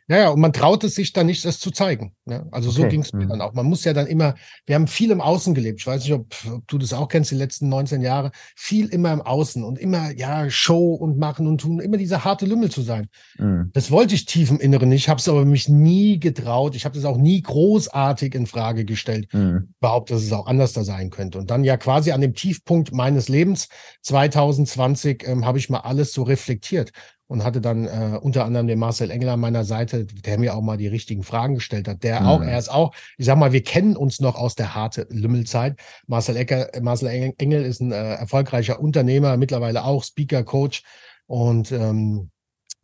Naja, 0.09 0.29
und 0.29 0.39
man 0.39 0.53
traut 0.53 0.85
es 0.85 0.95
sich 0.95 1.11
dann 1.11 1.25
nicht, 1.25 1.43
das 1.43 1.59
zu 1.59 1.69
zeigen. 1.69 2.13
Ne? 2.23 2.47
Also 2.51 2.69
okay. 2.69 2.81
so 2.81 2.87
ging 2.87 3.01
es 3.01 3.11
mir 3.11 3.25
mhm. 3.25 3.29
dann 3.29 3.41
auch. 3.41 3.53
Man 3.53 3.65
muss 3.65 3.83
ja 3.83 3.91
dann 3.91 4.07
immer, 4.07 4.35
wir 4.65 4.75
haben 4.75 4.87
viel 4.87 5.11
im 5.11 5.19
Außen 5.19 5.53
gelebt. 5.53 5.81
Ich 5.81 5.87
weiß 5.87 6.01
nicht, 6.03 6.13
ob, 6.13 6.33
ob, 6.49 6.65
du 6.67 6.77
das 6.77 6.93
auch 6.93 7.09
kennst, 7.09 7.31
die 7.31 7.35
letzten 7.35 7.67
19 7.67 8.01
Jahre. 8.01 8.31
Viel 8.55 8.87
immer 8.87 9.11
im 9.11 9.21
Außen 9.21 9.65
und 9.65 9.77
immer, 9.77 10.11
ja, 10.11 10.49
Show 10.49 10.93
und 10.93 11.17
machen 11.17 11.45
und 11.45 11.59
tun, 11.59 11.81
immer 11.81 11.97
dieser 11.97 12.23
harte 12.23 12.45
Lümmel 12.45 12.71
zu 12.71 12.81
sein. 12.81 13.07
Mhm. 13.37 13.71
Das 13.73 13.91
wollte 13.91 14.15
ich 14.15 14.25
tief 14.25 14.49
im 14.49 14.59
Inneren 14.59 14.87
nicht, 14.87 15.09
habe 15.09 15.19
es 15.19 15.27
aber 15.27 15.43
mich 15.43 15.67
nie 15.67 16.19
getraut. 16.19 16.75
Ich 16.75 16.85
habe 16.85 16.95
das 16.95 17.03
auch 17.03 17.17
nie 17.17 17.41
großartig 17.41 18.33
in 18.33 18.47
Frage 18.47 18.85
gestellt. 18.85 19.27
Mhm. 19.33 19.73
Behauptet, 19.81 20.15
dass 20.15 20.23
es 20.23 20.31
auch 20.31 20.47
anders 20.47 20.71
da 20.71 20.85
sein 20.85 21.09
könnte. 21.09 21.37
Und 21.37 21.51
dann 21.51 21.65
ja 21.65 21.75
quasi 21.75 22.11
an 22.11 22.21
dem 22.21 22.33
Tiefpunkt 22.33 22.93
meines 22.93 23.27
Lebens 23.27 23.67
2020 24.03 25.27
ähm, 25.27 25.45
habe 25.45 25.57
ich 25.57 25.69
mal 25.69 25.79
alles 25.79 26.13
so 26.13 26.23
reflektiert 26.23 26.93
und 27.27 27.43
hatte 27.43 27.61
dann 27.61 27.85
äh, 27.85 28.17
unter 28.21 28.45
anderem 28.45 28.67
den 28.67 28.79
Marcel 28.79 29.11
Engel 29.11 29.29
an 29.29 29.39
meiner 29.39 29.65
Seite, 29.65 30.05
der 30.05 30.39
mir 30.39 30.55
auch 30.55 30.61
mal 30.61 30.77
die 30.77 30.87
richtigen 30.87 31.23
Fragen 31.23 31.55
gestellt 31.55 31.87
hat. 31.87 32.03
Der 32.03 32.21
mhm. 32.21 32.27
auch, 32.27 32.41
er 32.41 32.57
ist 32.57 32.69
auch, 32.69 32.93
ich 33.17 33.25
sag 33.25 33.37
mal, 33.37 33.51
wir 33.51 33.63
kennen 33.63 33.95
uns 33.95 34.19
noch 34.19 34.35
aus 34.35 34.55
der 34.55 34.75
harte 34.75 35.07
Lümmelzeit. 35.09 35.77
Marcel, 36.07 36.37
Ecker, 36.37 36.69
Marcel 36.81 37.33
Engel 37.37 37.63
ist 37.63 37.81
ein 37.81 37.91
äh, 37.91 38.15
erfolgreicher 38.15 38.79
Unternehmer, 38.79 39.37
mittlerweile 39.37 39.83
auch 39.83 40.03
Speaker, 40.03 40.43
Coach 40.43 40.83
und 41.25 41.71
ähm, 41.71 42.29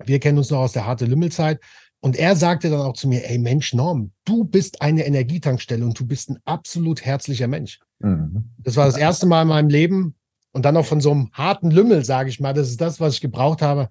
wir 0.03 0.19
kennen 0.19 0.37
uns 0.37 0.49
noch 0.49 0.59
aus 0.59 0.73
der 0.73 0.85
harte 0.85 1.05
Lümmelzeit. 1.05 1.59
Und 2.01 2.17
er 2.17 2.35
sagte 2.35 2.69
dann 2.69 2.81
auch 2.81 2.95
zu 2.95 3.07
mir, 3.07 3.29
ey 3.29 3.37
Mensch, 3.37 3.73
Norm, 3.73 4.11
du 4.25 4.43
bist 4.43 4.81
eine 4.81 5.05
Energietankstelle 5.05 5.85
und 5.85 5.97
du 5.97 6.05
bist 6.05 6.29
ein 6.29 6.39
absolut 6.43 7.05
herzlicher 7.05 7.47
Mensch. 7.47 7.79
Mhm. 7.99 8.49
Das 8.57 8.75
war 8.75 8.87
das 8.87 8.97
erste 8.97 9.25
Mal 9.25 9.43
in 9.43 9.47
meinem 9.47 9.69
Leben 9.69 10.15
und 10.51 10.65
dann 10.65 10.75
auch 10.75 10.85
von 10.85 10.99
so 10.99 11.11
einem 11.11 11.29
harten 11.31 11.71
Lümmel, 11.71 12.03
sage 12.03 12.29
ich 12.29 12.41
mal, 12.41 12.53
das 12.53 12.69
ist 12.69 12.81
das, 12.81 12.99
was 12.99 13.15
ich 13.15 13.21
gebraucht 13.21 13.61
habe, 13.61 13.87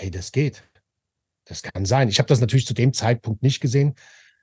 hey, 0.00 0.10
das 0.10 0.32
geht. 0.32 0.62
Das 1.44 1.62
kann 1.62 1.84
sein. 1.84 2.08
Ich 2.08 2.18
habe 2.18 2.28
das 2.28 2.40
natürlich 2.40 2.66
zu 2.66 2.74
dem 2.74 2.94
Zeitpunkt 2.94 3.42
nicht 3.42 3.60
gesehen, 3.60 3.94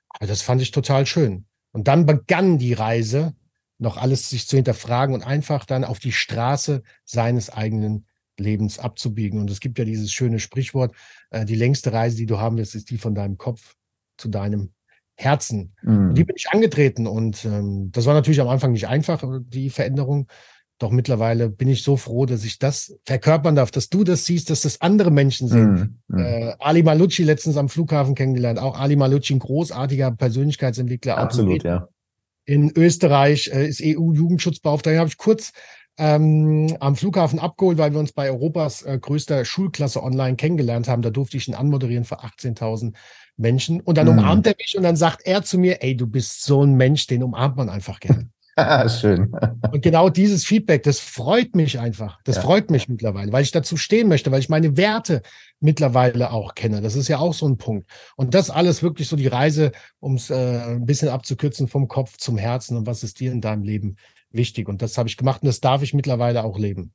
aber 0.08 0.26
das 0.26 0.40
fand 0.40 0.62
ich 0.62 0.70
total 0.70 1.04
schön. 1.04 1.46
Und 1.72 1.88
dann 1.88 2.06
begann 2.06 2.58
die 2.58 2.74
Reise, 2.74 3.34
noch 3.78 3.96
alles 3.96 4.30
sich 4.30 4.46
zu 4.46 4.56
hinterfragen 4.56 5.14
und 5.14 5.22
einfach 5.22 5.64
dann 5.64 5.84
auf 5.84 5.98
die 5.98 6.12
Straße 6.12 6.82
seines 7.04 7.50
eigenen 7.50 8.06
Lebens 8.38 8.78
abzubiegen. 8.78 9.40
Und 9.40 9.50
es 9.50 9.60
gibt 9.60 9.78
ja 9.78 9.84
dieses 9.84 10.12
schöne 10.12 10.38
Sprichwort, 10.38 10.94
äh, 11.30 11.44
die 11.44 11.54
längste 11.56 11.92
Reise, 11.92 12.16
die 12.16 12.26
du 12.26 12.38
haben 12.38 12.56
wirst, 12.56 12.74
ist 12.74 12.90
die 12.90 12.98
von 12.98 13.14
deinem 13.14 13.36
Kopf 13.36 13.74
zu 14.16 14.28
deinem 14.28 14.72
Herzen. 15.16 15.74
Mhm. 15.82 16.14
die 16.14 16.22
bin 16.22 16.36
ich 16.36 16.50
angetreten 16.50 17.08
und 17.08 17.44
ähm, 17.44 17.90
das 17.90 18.06
war 18.06 18.14
natürlich 18.14 18.40
am 18.40 18.46
Anfang 18.46 18.70
nicht 18.70 18.86
einfach, 18.86 19.24
die 19.48 19.70
Veränderung. 19.70 20.28
Doch 20.78 20.90
mittlerweile 20.92 21.48
bin 21.48 21.68
ich 21.68 21.82
so 21.82 21.96
froh, 21.96 22.24
dass 22.24 22.44
ich 22.44 22.60
das 22.60 22.96
verkörpern 23.04 23.56
darf, 23.56 23.72
dass 23.72 23.88
du 23.88 24.04
das 24.04 24.24
siehst, 24.24 24.48
dass 24.48 24.62
das 24.62 24.80
andere 24.80 25.10
Menschen 25.10 25.48
sehen. 25.48 26.00
Mm, 26.06 26.16
mm. 26.16 26.18
Äh, 26.18 26.54
Ali 26.60 26.84
Malucci 26.84 27.24
letztens 27.24 27.56
am 27.56 27.68
Flughafen 27.68 28.14
kennengelernt. 28.14 28.60
Auch 28.60 28.78
Ali 28.78 28.94
Malucci, 28.94 29.34
ein 29.34 29.40
großartiger 29.40 30.12
Persönlichkeitsentwickler. 30.12 31.18
Absolut, 31.18 31.64
ja. 31.64 31.88
In 32.44 32.70
Österreich 32.76 33.50
äh, 33.52 33.66
ist 33.68 33.82
EU-Jugendschutzbeauftragter. 33.82 35.00
Habe 35.00 35.08
ich 35.08 35.18
kurz 35.18 35.52
ähm, 35.98 36.76
am 36.78 36.94
Flughafen 36.94 37.40
abgeholt, 37.40 37.76
weil 37.76 37.92
wir 37.92 37.98
uns 37.98 38.12
bei 38.12 38.30
Europas 38.30 38.82
äh, 38.82 38.98
größter 39.00 39.44
Schulklasse 39.44 40.00
online 40.00 40.36
kennengelernt 40.36 40.86
haben. 40.86 41.02
Da 41.02 41.10
durfte 41.10 41.36
ich 41.36 41.48
ihn 41.48 41.54
anmoderieren 41.54 42.04
für 42.04 42.20
18.000 42.20 42.94
Menschen. 43.36 43.80
Und 43.80 43.98
dann 43.98 44.06
mm. 44.06 44.10
umarmt 44.10 44.46
er 44.46 44.54
mich 44.56 44.76
und 44.76 44.84
dann 44.84 44.94
sagt 44.94 45.26
er 45.26 45.42
zu 45.42 45.58
mir, 45.58 45.82
ey, 45.82 45.96
du 45.96 46.06
bist 46.06 46.44
so 46.44 46.62
ein 46.62 46.76
Mensch, 46.76 47.08
den 47.08 47.24
umarmt 47.24 47.56
man 47.56 47.68
einfach 47.68 47.98
gerne. 47.98 48.30
Schön. 48.88 49.32
Und 49.72 49.82
genau 49.82 50.08
dieses 50.08 50.44
Feedback, 50.44 50.82
das 50.82 51.00
freut 51.00 51.54
mich 51.54 51.78
einfach. 51.78 52.18
Das 52.24 52.36
ja. 52.36 52.42
freut 52.42 52.70
mich 52.70 52.88
mittlerweile, 52.88 53.32
weil 53.32 53.42
ich 53.42 53.52
dazu 53.52 53.76
stehen 53.76 54.08
möchte, 54.08 54.30
weil 54.30 54.40
ich 54.40 54.48
meine 54.48 54.76
Werte 54.76 55.22
mittlerweile 55.60 56.32
auch 56.32 56.54
kenne. 56.54 56.80
Das 56.80 56.96
ist 56.96 57.08
ja 57.08 57.18
auch 57.18 57.34
so 57.34 57.46
ein 57.46 57.56
Punkt. 57.56 57.88
Und 58.16 58.34
das 58.34 58.50
alles 58.50 58.82
wirklich 58.82 59.08
so 59.08 59.16
die 59.16 59.26
Reise, 59.26 59.72
um 60.00 60.14
es 60.14 60.30
äh, 60.30 60.74
ein 60.74 60.86
bisschen 60.86 61.08
abzukürzen, 61.08 61.68
vom 61.68 61.88
Kopf 61.88 62.16
zum 62.16 62.38
Herzen 62.38 62.76
und 62.76 62.86
was 62.86 63.02
ist 63.02 63.20
dir 63.20 63.32
in 63.32 63.40
deinem 63.40 63.62
Leben 63.62 63.96
wichtig. 64.30 64.68
Und 64.68 64.82
das 64.82 64.98
habe 64.98 65.08
ich 65.08 65.16
gemacht 65.16 65.42
und 65.42 65.46
das 65.46 65.60
darf 65.60 65.82
ich 65.82 65.94
mittlerweile 65.94 66.44
auch 66.44 66.58
leben. 66.58 66.92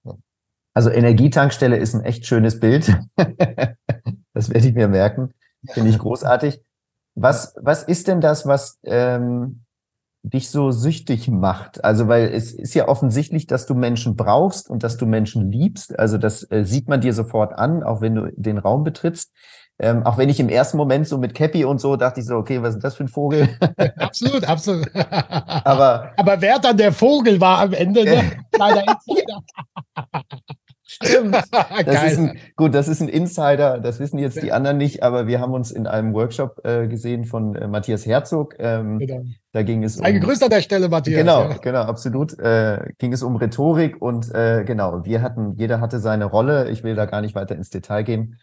Also 0.74 0.89
Energietankstelle 0.89 1.77
ist 1.77 1.93
ein 1.93 2.03
echt 2.03 2.25
schönes 2.25 2.60
Bild. 2.60 2.91
das 4.34 4.50
werde 4.50 4.67
ich 4.67 4.74
mir 4.74 4.88
merken. 4.88 5.34
Finde 5.70 5.91
ich 5.91 6.00
großartig. 6.00 6.60
Was, 7.15 7.53
was 7.62 7.84
ist 7.84 8.08
denn 8.08 8.22
das, 8.22 8.48
was 8.48 8.79
ähm, 8.84 9.63
dich 10.23 10.49
so 10.49 10.71
süchtig 10.71 11.27
macht? 11.27 11.83
Also, 11.83 12.07
weil 12.07 12.29
es 12.29 12.53
ist 12.53 12.73
ja 12.73 12.87
offensichtlich, 12.87 13.45
dass 13.45 13.65
du 13.65 13.75
Menschen 13.75 14.15
brauchst 14.15 14.69
und 14.69 14.83
dass 14.83 14.97
du 14.97 15.05
Menschen 15.05 15.51
liebst. 15.51 15.99
Also, 15.99 16.17
das 16.17 16.49
äh, 16.49 16.63
sieht 16.63 16.87
man 16.87 17.01
dir 17.01 17.13
sofort 17.13 17.53
an, 17.53 17.83
auch 17.83 18.01
wenn 18.01 18.15
du 18.15 18.31
den 18.35 18.57
Raum 18.57 18.83
betrittst. 18.83 19.31
Ähm, 19.79 20.05
auch 20.05 20.17
wenn 20.17 20.29
ich 20.29 20.39
im 20.39 20.49
ersten 20.49 20.77
Moment 20.77 21.07
so 21.07 21.17
mit 21.17 21.33
Cappy 21.33 21.65
und 21.65 21.81
so 21.81 21.95
dachte 21.95 22.19
ich 22.19 22.27
so, 22.27 22.35
okay, 22.35 22.61
was 22.61 22.75
ist 22.75 22.83
das 22.83 22.95
für 22.95 23.05
ein 23.05 23.07
Vogel? 23.07 23.49
absolut, 23.97 24.43
absolut. 24.47 24.87
aber, 24.93 26.11
aber 26.15 26.41
wer 26.41 26.59
dann 26.59 26.77
der 26.77 26.93
Vogel 26.93 27.41
war 27.41 27.59
am 27.59 27.73
Ende, 27.73 28.05
ne? 28.05 28.31
Leider 28.57 28.83
Stimmt. 30.85 31.35
Das 31.85 32.11
ist 32.11 32.17
ein, 32.19 32.37
gut, 32.55 32.73
das 32.75 32.87
ist 32.87 33.01
ein 33.01 33.07
Insider, 33.07 33.79
das 33.79 33.99
wissen 33.99 34.17
jetzt 34.19 34.41
die 34.41 34.51
anderen 34.51 34.77
nicht, 34.77 35.01
aber 35.01 35.27
wir 35.27 35.39
haben 35.39 35.53
uns 35.53 35.71
in 35.71 35.87
einem 35.87 36.13
Workshop 36.13 36.61
äh, 36.65 36.87
gesehen 36.87 37.25
von 37.25 37.55
äh, 37.55 37.67
Matthias 37.67 38.05
Herzog. 38.05 38.55
Ähm, 38.59 38.99
genau. 38.99 39.23
Da 39.51 39.63
ging 39.63 39.83
es 39.83 39.97
um. 39.97 40.05
Ein 40.05 40.19
Grüße 40.19 40.43
an 40.43 40.49
der 40.49 40.61
Stelle, 40.61 40.89
Matthias. 40.89 41.17
Genau, 41.17 41.49
ja. 41.49 41.57
genau, 41.57 41.81
absolut. 41.81 42.37
Äh, 42.39 42.91
ging 42.97 43.13
es 43.13 43.23
um 43.23 43.35
Rhetorik 43.35 44.01
und 44.01 44.33
äh, 44.33 44.63
genau, 44.65 45.05
wir 45.05 45.21
hatten, 45.21 45.55
jeder 45.57 45.79
hatte 45.79 45.99
seine 45.99 46.25
Rolle. 46.25 46.69
Ich 46.69 46.83
will 46.83 46.95
da 46.95 47.05
gar 47.05 47.21
nicht 47.21 47.35
weiter 47.35 47.55
ins 47.55 47.69
Detail 47.69 48.03
gehen. 48.03 48.39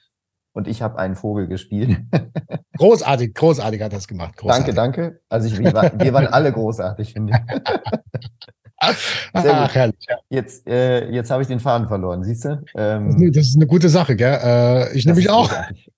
Und 0.52 0.66
ich 0.66 0.82
habe 0.82 0.98
einen 0.98 1.14
Vogel 1.14 1.46
gespielt. 1.46 1.98
großartig, 2.78 3.34
großartig 3.34 3.82
hat 3.82 3.92
das 3.92 4.08
gemacht. 4.08 4.36
Großartig. 4.36 4.74
Danke, 4.74 5.02
danke. 5.02 5.20
Also 5.28 5.46
ich, 5.46 5.58
wir, 5.58 5.72
war, 5.72 5.92
wir 5.96 6.12
waren 6.12 6.26
alle 6.26 6.52
großartig, 6.52 7.12
finde 7.12 7.34
ich. 7.34 7.62
Sehr 8.82 9.34
gut. 9.34 9.70
Ach, 9.74 9.92
Jetzt, 10.30 10.66
äh, 10.66 11.10
jetzt 11.10 11.30
habe 11.30 11.42
ich 11.42 11.48
den 11.48 11.60
Faden 11.60 11.88
verloren, 11.88 12.24
siehst 12.24 12.46
du? 12.46 12.62
Ähm, 12.74 13.32
das 13.32 13.48
ist 13.48 13.56
eine 13.56 13.66
gute 13.66 13.88
Sache, 13.88 14.16
gell? 14.16 14.38
Äh, 14.42 14.96
ich 14.96 15.04
nehme 15.04 15.16
mich 15.16 15.28
auch. 15.28 15.50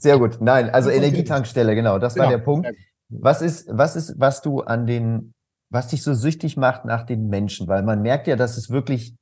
Sehr 0.00 0.18
gut. 0.18 0.38
Nein, 0.40 0.70
also 0.70 0.90
Energietankstelle, 0.90 1.74
genau, 1.74 1.98
das 1.98 2.16
war 2.16 2.26
genau. 2.26 2.38
der 2.38 2.44
Punkt. 2.44 2.68
Was 3.08 3.42
ist, 3.42 3.68
was 3.70 3.96
ist, 3.96 4.14
was 4.18 4.40
du 4.40 4.60
an 4.60 4.86
den, 4.86 5.34
was 5.68 5.88
dich 5.88 6.02
so 6.02 6.14
süchtig 6.14 6.56
macht 6.56 6.84
nach 6.84 7.04
den 7.04 7.28
Menschen? 7.28 7.66
Weil 7.66 7.82
man 7.82 8.02
merkt 8.02 8.28
ja, 8.28 8.36
dass 8.36 8.56
es 8.56 8.70
wirklich, 8.70 9.16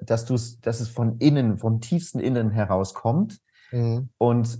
dass 0.00 0.24
du 0.24 0.34
es, 0.34 0.58
dass 0.60 0.80
es 0.80 0.88
von 0.88 1.18
innen, 1.18 1.58
vom 1.58 1.80
tiefsten 1.80 2.18
Innen 2.18 2.50
herauskommt. 2.50 3.38
Mhm. 3.72 4.08
Und 4.16 4.58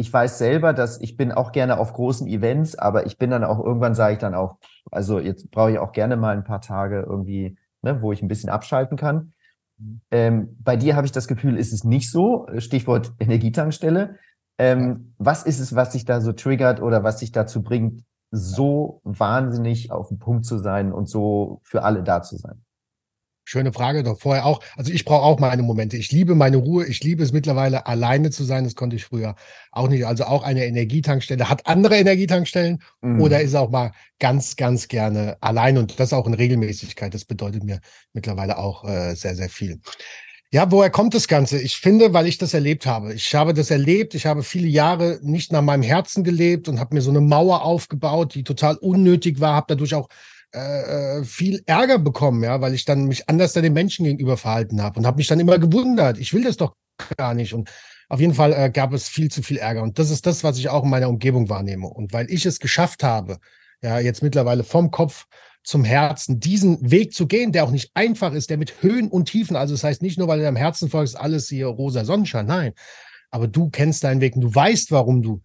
ich 0.00 0.10
weiß 0.10 0.38
selber, 0.38 0.72
dass 0.72 0.98
ich 1.02 1.18
bin 1.18 1.30
auch 1.30 1.52
gerne 1.52 1.78
auf 1.78 1.92
großen 1.92 2.26
Events, 2.26 2.74
aber 2.74 3.04
ich 3.04 3.18
bin 3.18 3.28
dann 3.28 3.44
auch 3.44 3.62
irgendwann 3.62 3.94
sage 3.94 4.14
ich 4.14 4.18
dann 4.18 4.34
auch, 4.34 4.56
also 4.90 5.18
jetzt 5.18 5.50
brauche 5.50 5.72
ich 5.72 5.78
auch 5.78 5.92
gerne 5.92 6.16
mal 6.16 6.34
ein 6.34 6.42
paar 6.42 6.62
Tage 6.62 7.04
irgendwie, 7.06 7.58
ne, 7.82 8.00
wo 8.00 8.10
ich 8.10 8.22
ein 8.22 8.28
bisschen 8.28 8.48
abschalten 8.48 8.96
kann. 8.96 9.34
Mhm. 9.76 10.00
Ähm, 10.10 10.56
bei 10.58 10.76
dir 10.76 10.96
habe 10.96 11.04
ich 11.04 11.12
das 11.12 11.28
Gefühl, 11.28 11.58
ist 11.58 11.74
es 11.74 11.84
nicht 11.84 12.10
so. 12.10 12.46
Stichwort 12.56 13.12
Energietankstelle. 13.20 14.16
Ähm, 14.58 15.12
was 15.18 15.42
ist 15.42 15.60
es, 15.60 15.76
was 15.76 15.90
dich 15.90 16.06
da 16.06 16.22
so 16.22 16.32
triggert 16.32 16.80
oder 16.80 17.04
was 17.04 17.18
dich 17.18 17.30
dazu 17.30 17.62
bringt, 17.62 18.02
so 18.30 19.02
wahnsinnig 19.04 19.92
auf 19.92 20.08
den 20.08 20.18
Punkt 20.18 20.46
zu 20.46 20.56
sein 20.56 20.92
und 20.92 21.10
so 21.10 21.60
für 21.62 21.82
alle 21.82 22.02
da 22.02 22.22
zu 22.22 22.38
sein? 22.38 22.64
Schöne 23.50 23.72
Frage, 23.72 24.04
doch 24.04 24.20
vorher 24.20 24.46
auch. 24.46 24.60
Also 24.76 24.92
ich 24.92 25.04
brauche 25.04 25.24
auch 25.24 25.40
meine 25.40 25.64
Momente. 25.64 25.96
Ich 25.96 26.12
liebe 26.12 26.36
meine 26.36 26.56
Ruhe. 26.56 26.86
Ich 26.86 27.02
liebe 27.02 27.24
es 27.24 27.32
mittlerweile 27.32 27.84
alleine 27.84 28.30
zu 28.30 28.44
sein. 28.44 28.62
Das 28.62 28.76
konnte 28.76 28.94
ich 28.94 29.06
früher 29.06 29.34
auch 29.72 29.88
nicht. 29.88 30.06
Also 30.06 30.22
auch 30.22 30.44
eine 30.44 30.64
Energietankstelle. 30.66 31.48
Hat 31.48 31.66
andere 31.66 31.96
Energietankstellen 31.96 32.80
mhm. 33.00 33.20
oder 33.20 33.40
ist 33.40 33.56
auch 33.56 33.70
mal 33.70 33.90
ganz, 34.20 34.54
ganz 34.54 34.86
gerne 34.86 35.36
alleine 35.40 35.80
und 35.80 35.98
das 35.98 36.12
auch 36.12 36.28
in 36.28 36.34
Regelmäßigkeit. 36.34 37.12
Das 37.12 37.24
bedeutet 37.24 37.64
mir 37.64 37.80
mittlerweile 38.12 38.56
auch 38.56 38.84
äh, 38.84 39.16
sehr, 39.16 39.34
sehr 39.34 39.48
viel. 39.48 39.80
Ja, 40.52 40.70
woher 40.70 40.90
kommt 40.90 41.14
das 41.14 41.26
Ganze? 41.26 41.60
Ich 41.60 41.78
finde, 41.78 42.12
weil 42.12 42.28
ich 42.28 42.38
das 42.38 42.54
erlebt 42.54 42.86
habe. 42.86 43.14
Ich 43.14 43.34
habe 43.34 43.52
das 43.52 43.72
erlebt. 43.72 44.14
Ich 44.14 44.26
habe 44.26 44.44
viele 44.44 44.68
Jahre 44.68 45.18
nicht 45.22 45.50
nach 45.50 45.62
meinem 45.62 45.82
Herzen 45.82 46.22
gelebt 46.22 46.68
und 46.68 46.78
habe 46.78 46.94
mir 46.94 47.02
so 47.02 47.10
eine 47.10 47.20
Mauer 47.20 47.64
aufgebaut, 47.64 48.36
die 48.36 48.44
total 48.44 48.76
unnötig 48.76 49.40
war. 49.40 49.56
Habe 49.56 49.66
dadurch 49.70 49.96
auch 49.96 50.08
äh, 50.52 51.18
äh, 51.18 51.24
viel 51.24 51.62
Ärger 51.66 51.98
bekommen, 51.98 52.42
ja, 52.42 52.60
weil 52.60 52.74
ich 52.74 52.84
dann 52.84 53.04
mich 53.04 53.28
anders 53.28 53.52
den 53.52 53.72
Menschen 53.72 54.04
gegenüber 54.04 54.36
verhalten 54.36 54.82
habe 54.82 54.98
und 54.98 55.06
habe 55.06 55.18
mich 55.18 55.28
dann 55.28 55.40
immer 55.40 55.58
gewundert, 55.58 56.18
ich 56.18 56.32
will 56.32 56.42
das 56.42 56.56
doch 56.56 56.74
gar 57.16 57.34
nicht. 57.34 57.54
Und 57.54 57.70
auf 58.08 58.20
jeden 58.20 58.34
Fall 58.34 58.52
äh, 58.52 58.70
gab 58.70 58.92
es 58.92 59.08
viel 59.08 59.30
zu 59.30 59.42
viel 59.42 59.58
Ärger. 59.58 59.82
Und 59.82 59.98
das 59.98 60.10
ist 60.10 60.26
das, 60.26 60.42
was 60.42 60.58
ich 60.58 60.68
auch 60.68 60.82
in 60.82 60.90
meiner 60.90 61.08
Umgebung 61.08 61.48
wahrnehme. 61.48 61.86
Und 61.86 62.12
weil 62.12 62.30
ich 62.30 62.46
es 62.46 62.58
geschafft 62.58 63.04
habe, 63.04 63.38
ja, 63.82 64.00
jetzt 64.00 64.22
mittlerweile 64.22 64.64
vom 64.64 64.90
Kopf 64.90 65.26
zum 65.62 65.84
Herzen, 65.84 66.40
diesen 66.40 66.90
Weg 66.90 67.14
zu 67.14 67.26
gehen, 67.26 67.52
der 67.52 67.64
auch 67.64 67.70
nicht 67.70 67.90
einfach 67.94 68.32
ist, 68.32 68.50
der 68.50 68.56
mit 68.56 68.82
Höhen 68.82 69.08
und 69.08 69.26
Tiefen, 69.26 69.56
also 69.56 69.74
das 69.74 69.84
heißt 69.84 70.02
nicht 70.02 70.18
nur, 70.18 70.26
weil 70.26 70.38
du 70.38 70.44
deinem 70.44 70.56
Herzen 70.56 70.90
folgst, 70.90 71.16
alles 71.16 71.48
hier 71.48 71.66
rosa 71.66 72.04
Sonnenschein, 72.04 72.46
nein. 72.46 72.72
Aber 73.30 73.46
du 73.46 73.70
kennst 73.70 74.02
deinen 74.02 74.20
Weg 74.20 74.34
und 74.34 74.40
du 74.40 74.54
weißt, 74.54 74.90
warum 74.90 75.22
du 75.22 75.42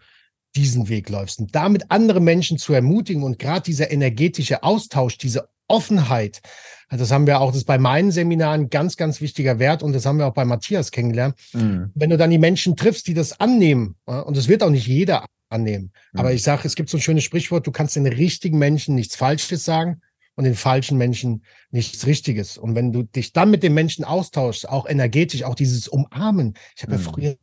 diesen 0.55 0.89
Weg 0.89 1.09
läufst 1.09 1.39
und 1.39 1.55
damit 1.55 1.85
andere 1.89 2.21
Menschen 2.21 2.57
zu 2.57 2.73
ermutigen 2.73 3.23
und 3.23 3.39
gerade 3.39 3.63
dieser 3.63 3.91
energetische 3.91 4.63
Austausch, 4.63 5.17
diese 5.17 5.49
Offenheit, 5.67 6.41
das 6.89 7.11
haben 7.11 7.25
wir 7.25 7.41
auch, 7.41 7.47
das 7.47 7.57
ist 7.57 7.65
bei 7.65 7.77
meinen 7.77 8.11
Seminaren 8.11 8.69
ganz, 8.69 8.95
ganz 8.95 9.19
wichtiger 9.19 9.59
Wert 9.59 9.83
und 9.83 9.93
das 9.93 10.05
haben 10.05 10.19
wir 10.19 10.27
auch 10.27 10.33
bei 10.33 10.45
Matthias 10.45 10.91
kennengelernt. 10.91 11.35
Mhm. 11.53 11.91
Wenn 11.95 12.09
du 12.11 12.17
dann 12.17 12.29
die 12.29 12.37
Menschen 12.37 12.75
triffst, 12.75 13.07
die 13.07 13.15
das 13.15 13.39
annehmen, 13.39 13.95
und 14.05 14.37
es 14.37 14.47
wird 14.47 14.61
auch 14.61 14.69
nicht 14.69 14.87
jeder 14.87 15.25
annehmen, 15.49 15.91
mhm. 16.13 16.19
aber 16.19 16.33
ich 16.33 16.43
sage, 16.43 16.67
es 16.67 16.75
gibt 16.75 16.89
so 16.89 16.97
ein 16.97 17.01
schönes 17.01 17.23
Sprichwort, 17.23 17.65
du 17.65 17.71
kannst 17.71 17.95
den 17.95 18.05
richtigen 18.05 18.59
Menschen 18.59 18.95
nichts 18.95 19.15
Falsches 19.15 19.65
sagen 19.65 20.01
und 20.35 20.43
den 20.43 20.55
falschen 20.55 20.97
Menschen 20.97 21.43
nichts 21.71 22.05
Richtiges. 22.05 22.57
Und 22.57 22.75
wenn 22.75 22.91
du 22.91 23.03
dich 23.03 23.33
dann 23.33 23.49
mit 23.49 23.63
den 23.63 23.73
Menschen 23.73 24.05
austauschst, 24.05 24.69
auch 24.69 24.87
energetisch, 24.87 25.43
auch 25.43 25.55
dieses 25.55 25.87
Umarmen. 25.87 26.53
Ich 26.75 26.83
habe 26.83 26.97
mhm. 26.97 27.03
ja 27.03 27.11
früher 27.11 27.35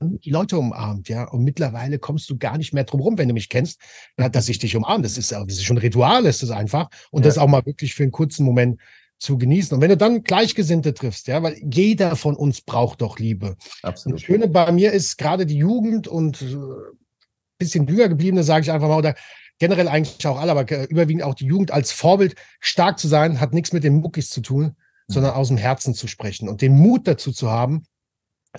die 0.00 0.30
Leute 0.30 0.58
umarmt, 0.58 1.08
ja. 1.08 1.24
Und 1.24 1.44
mittlerweile 1.44 1.98
kommst 1.98 2.28
du 2.30 2.38
gar 2.38 2.58
nicht 2.58 2.72
mehr 2.72 2.84
drum 2.84 3.00
rum, 3.00 3.18
wenn 3.18 3.28
du 3.28 3.34
mich 3.34 3.48
kennst, 3.48 3.80
ja, 4.18 4.28
dass 4.28 4.48
ich 4.48 4.58
dich 4.58 4.76
umarme. 4.76 5.02
Das 5.02 5.18
ist, 5.18 5.32
das 5.32 5.46
ist 5.46 5.64
schon 5.64 5.76
ein 5.76 5.80
Ritual, 5.82 6.26
ist 6.26 6.42
das 6.42 6.50
einfach. 6.50 6.88
Und 7.10 7.22
ja. 7.22 7.28
das 7.28 7.38
auch 7.38 7.48
mal 7.48 7.64
wirklich 7.66 7.94
für 7.94 8.02
einen 8.02 8.12
kurzen 8.12 8.44
Moment 8.44 8.80
zu 9.18 9.36
genießen. 9.36 9.74
Und 9.74 9.80
wenn 9.80 9.90
du 9.90 9.96
dann 9.96 10.22
Gleichgesinnte 10.22 10.94
triffst, 10.94 11.26
ja, 11.26 11.42
weil 11.42 11.60
jeder 11.62 12.16
von 12.16 12.36
uns 12.36 12.60
braucht 12.60 13.00
doch 13.00 13.18
Liebe. 13.18 13.56
Absolut. 13.82 14.18
Das 14.18 14.24
Schöne 14.24 14.48
bei 14.48 14.70
mir 14.72 14.92
ist 14.92 15.18
gerade 15.18 15.44
die 15.44 15.58
Jugend 15.58 16.06
und 16.06 16.40
äh, 16.42 16.56
bisschen 17.58 17.86
jünger 17.88 18.08
gebliebene, 18.08 18.44
sage 18.44 18.62
ich 18.62 18.70
einfach 18.70 18.88
mal, 18.88 18.98
oder 18.98 19.14
generell 19.58 19.88
eigentlich 19.88 20.24
auch 20.26 20.38
alle, 20.38 20.52
aber 20.52 20.88
überwiegend 20.88 21.24
auch 21.24 21.34
die 21.34 21.46
Jugend 21.46 21.72
als 21.72 21.90
Vorbild 21.90 22.36
stark 22.60 22.98
zu 22.98 23.08
sein, 23.08 23.40
hat 23.40 23.52
nichts 23.52 23.72
mit 23.72 23.82
den 23.82 24.00
Muckis 24.00 24.30
zu 24.30 24.40
tun, 24.40 24.64
mhm. 24.64 24.72
sondern 25.08 25.34
aus 25.34 25.48
dem 25.48 25.56
Herzen 25.56 25.94
zu 25.94 26.06
sprechen 26.06 26.48
und 26.48 26.62
den 26.62 26.78
Mut 26.78 27.08
dazu 27.08 27.32
zu 27.32 27.50
haben, 27.50 27.84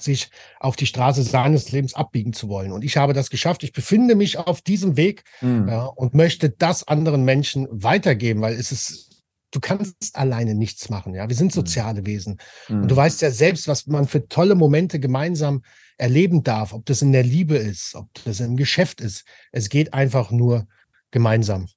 sich 0.02 0.30
auf 0.60 0.76
die 0.76 0.86
Straße 0.86 1.24
seines 1.24 1.72
Lebens 1.72 1.94
abbiegen 1.94 2.34
zu 2.34 2.50
wollen. 2.50 2.72
Und 2.72 2.84
ich 2.84 2.98
habe 2.98 3.14
das 3.14 3.30
geschafft. 3.30 3.64
Ich 3.64 3.74
befinde 3.74 4.16
mich 4.16 4.38
auf 4.38 4.62
diesem 4.62 4.98
Weg 4.98 5.24
mhm. 5.42 5.68
ja, 5.68 5.86
und 5.86 6.14
möchte 6.14 6.50
das 6.50 6.88
anderen 6.88 7.24
Menschen 7.26 7.68
weitergeben, 7.72 8.42
weil 8.42 8.54
es 8.54 8.72
ist, 8.72 9.24
du 9.52 9.60
kannst 9.60 10.16
alleine 10.16 10.56
nichts 10.56 10.90
machen. 10.90 11.14
Ja, 11.14 11.28
wir 11.28 11.36
sind 11.36 11.48
mhm. 11.48 11.56
soziale 11.56 12.06
Wesen. 12.06 12.40
Mhm. 12.68 12.84
Und 12.84 12.92
du 12.92 12.96
weißt 12.96 13.22
ja 13.22 13.32
selbst, 13.32 13.68
was 13.68 13.88
man 13.88 14.08
für 14.08 14.28
tolle 14.28 14.56
Momente 14.56 15.00
gemeinsam 15.00 15.64
erleben 15.98 16.44
darf, 16.44 16.74
ob 16.74 16.86
das 16.86 17.02
in 17.02 17.12
der 17.12 17.24
Liebe 17.24 17.58
ist, 17.58 17.96
ob 17.96 18.08
das 18.24 18.40
im 18.40 18.56
Geschäft 18.56 19.02
ist. 19.02 19.26
Es 19.52 19.70
geht 19.70 19.94
einfach 19.94 20.32
nur 20.32 20.66
gemeinsam. 21.12 21.68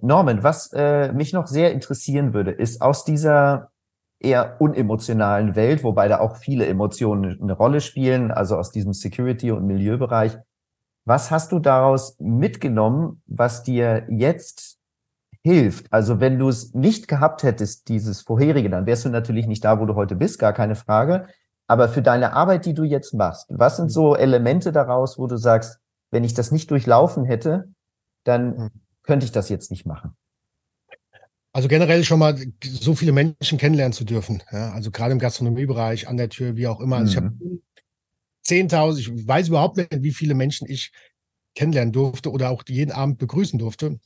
Norman, 0.00 0.42
was 0.42 0.72
äh, 0.72 1.12
mich 1.12 1.32
noch 1.32 1.46
sehr 1.46 1.72
interessieren 1.72 2.32
würde, 2.32 2.52
ist 2.52 2.80
aus 2.80 3.04
dieser 3.04 3.71
eher 4.24 4.60
unemotionalen 4.60 5.56
Welt, 5.56 5.84
wobei 5.84 6.08
da 6.08 6.20
auch 6.20 6.36
viele 6.36 6.66
Emotionen 6.66 7.40
eine 7.40 7.52
Rolle 7.52 7.80
spielen, 7.80 8.30
also 8.30 8.56
aus 8.56 8.70
diesem 8.70 8.92
Security- 8.92 9.50
und 9.50 9.66
Milieubereich. 9.66 10.38
Was 11.04 11.30
hast 11.30 11.52
du 11.52 11.58
daraus 11.58 12.16
mitgenommen, 12.20 13.22
was 13.26 13.62
dir 13.62 14.06
jetzt 14.08 14.78
hilft? 15.42 15.92
Also 15.92 16.20
wenn 16.20 16.38
du 16.38 16.48
es 16.48 16.74
nicht 16.74 17.08
gehabt 17.08 17.42
hättest, 17.42 17.88
dieses 17.88 18.20
vorherige, 18.20 18.70
dann 18.70 18.86
wärst 18.86 19.04
du 19.04 19.08
natürlich 19.08 19.46
nicht 19.46 19.64
da, 19.64 19.80
wo 19.80 19.86
du 19.86 19.94
heute 19.94 20.14
bist, 20.14 20.38
gar 20.38 20.52
keine 20.52 20.76
Frage. 20.76 21.26
Aber 21.66 21.88
für 21.88 22.02
deine 22.02 22.34
Arbeit, 22.34 22.66
die 22.66 22.74
du 22.74 22.84
jetzt 22.84 23.14
machst, 23.14 23.46
was 23.48 23.76
sind 23.76 23.90
so 23.90 24.14
Elemente 24.14 24.72
daraus, 24.72 25.18
wo 25.18 25.26
du 25.26 25.36
sagst, 25.36 25.80
wenn 26.10 26.24
ich 26.24 26.34
das 26.34 26.52
nicht 26.52 26.70
durchlaufen 26.70 27.24
hätte, 27.24 27.72
dann 28.24 28.56
hm. 28.56 28.70
könnte 29.02 29.24
ich 29.24 29.32
das 29.32 29.48
jetzt 29.48 29.70
nicht 29.70 29.86
machen? 29.86 30.16
Also 31.54 31.68
generell 31.68 32.02
schon 32.02 32.18
mal 32.18 32.38
so 32.64 32.94
viele 32.94 33.12
Menschen 33.12 33.58
kennenlernen 33.58 33.92
zu 33.92 34.04
dürfen. 34.04 34.42
Ja, 34.50 34.72
also 34.72 34.90
gerade 34.90 35.12
im 35.12 35.18
Gastronomiebereich, 35.18 36.08
an 36.08 36.16
der 36.16 36.30
Tür, 36.30 36.56
wie 36.56 36.66
auch 36.66 36.80
immer. 36.80 36.96
Also 36.96 37.20
mhm. 37.20 37.60
ich 38.46 38.56
habe 38.56 38.68
10.000, 38.68 38.98
ich 38.98 39.28
weiß 39.28 39.48
überhaupt 39.48 39.76
nicht, 39.76 39.90
wie 40.02 40.12
viele 40.12 40.34
Menschen 40.34 40.68
ich 40.68 40.92
kennenlernen 41.54 41.92
durfte 41.92 42.30
oder 42.30 42.50
auch 42.50 42.62
jeden 42.66 42.92
Abend 42.92 43.18
begrüßen 43.18 43.58
durfte. 43.58 44.00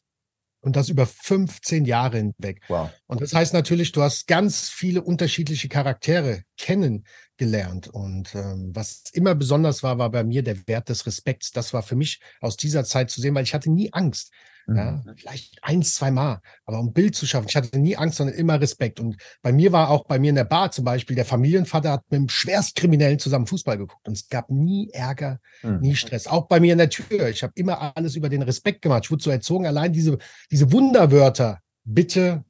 Und 0.61 0.75
das 0.75 0.89
über 0.89 1.07
15 1.07 1.85
Jahre 1.85 2.17
hinweg. 2.17 2.61
Wow. 2.67 2.91
Und 3.07 3.21
das 3.21 3.33
heißt 3.33 3.55
natürlich, 3.55 3.93
du 3.93 4.03
hast 4.03 4.27
ganz 4.27 4.69
viele 4.69 5.01
unterschiedliche 5.01 5.69
Charaktere 5.69 6.43
kennengelernt. 6.57 7.87
Und 7.87 8.35
ähm, 8.35 8.73
was 8.75 9.05
immer 9.13 9.37
besonders 9.37 9.85
war, 9.85 9.99
war 9.99 10.11
bei 10.11 10.25
mir 10.25 10.43
der 10.43 10.67
Wert 10.67 10.89
des 10.89 11.07
Respekts. 11.07 11.53
Das 11.53 11.73
war 11.73 11.85
für 11.85 11.95
mich 11.95 12.21
aus 12.41 12.57
dieser 12.57 12.83
Zeit 12.83 13.13
zu 13.13 13.21
sehen, 13.21 13.37
weil 13.37 13.45
ich 13.45 13.55
hatte 13.55 13.71
nie 13.71 13.93
Angst. 13.93 14.33
Ja, 14.69 14.93
mhm. 14.93 15.15
vielleicht 15.17 15.63
eins, 15.63 15.95
zwei 15.95 16.11
Mal. 16.11 16.41
Aber 16.65 16.81
um 16.81 16.93
Bild 16.93 17.15
zu 17.15 17.25
schaffen, 17.25 17.47
ich 17.49 17.55
hatte 17.55 17.79
nie 17.79 17.97
Angst, 17.97 18.19
sondern 18.19 18.37
immer 18.37 18.61
Respekt. 18.61 18.99
Und 18.99 19.17
bei 19.41 19.53
mir 19.53 19.71
war 19.71 19.91
auch 19.91 20.05
bei 20.07 20.19
mir 20.19 20.31
in 20.31 20.35
der 20.35 20.45
Bar 20.45 20.73
zum 20.73 20.85
Beispiel, 20.85 21.15
der 21.15 21.25
Familienvater 21.25 21.93
hat 21.93 22.05
mit 22.11 22.19
einem 22.19 22.29
Schwerstkriminellen 22.29 23.21
zusammen 23.21 23.47
Fußball 23.47 23.79
geguckt. 23.79 24.07
Und 24.09 24.15
es 24.15 24.29
gab 24.29 24.51
nie 24.51 24.91
Ärger, 24.91 25.39
mhm. 25.63 25.81
nie 25.81 25.95
Stress. 25.95 26.27
Auch 26.27 26.49
bei 26.49 26.59
mir 26.59 26.73
in 26.73 26.79
der 26.79 26.91
Tür. 26.91 27.29
Ich 27.29 27.45
habe 27.45 27.53
immer 27.55 27.97
alles 27.97 28.17
über 28.17 28.29
den 28.29 28.43
Respekt 28.43 28.83
gemacht. 28.83 29.05
Ich 29.05 29.11
wurde 29.11 29.23
so 29.23 29.31
erzogen, 29.31 29.67
allein 29.67 29.93
diese, 29.93 30.19
diese 30.51 30.73
Wunderwörter, 30.73 31.61
bitte 31.85 32.45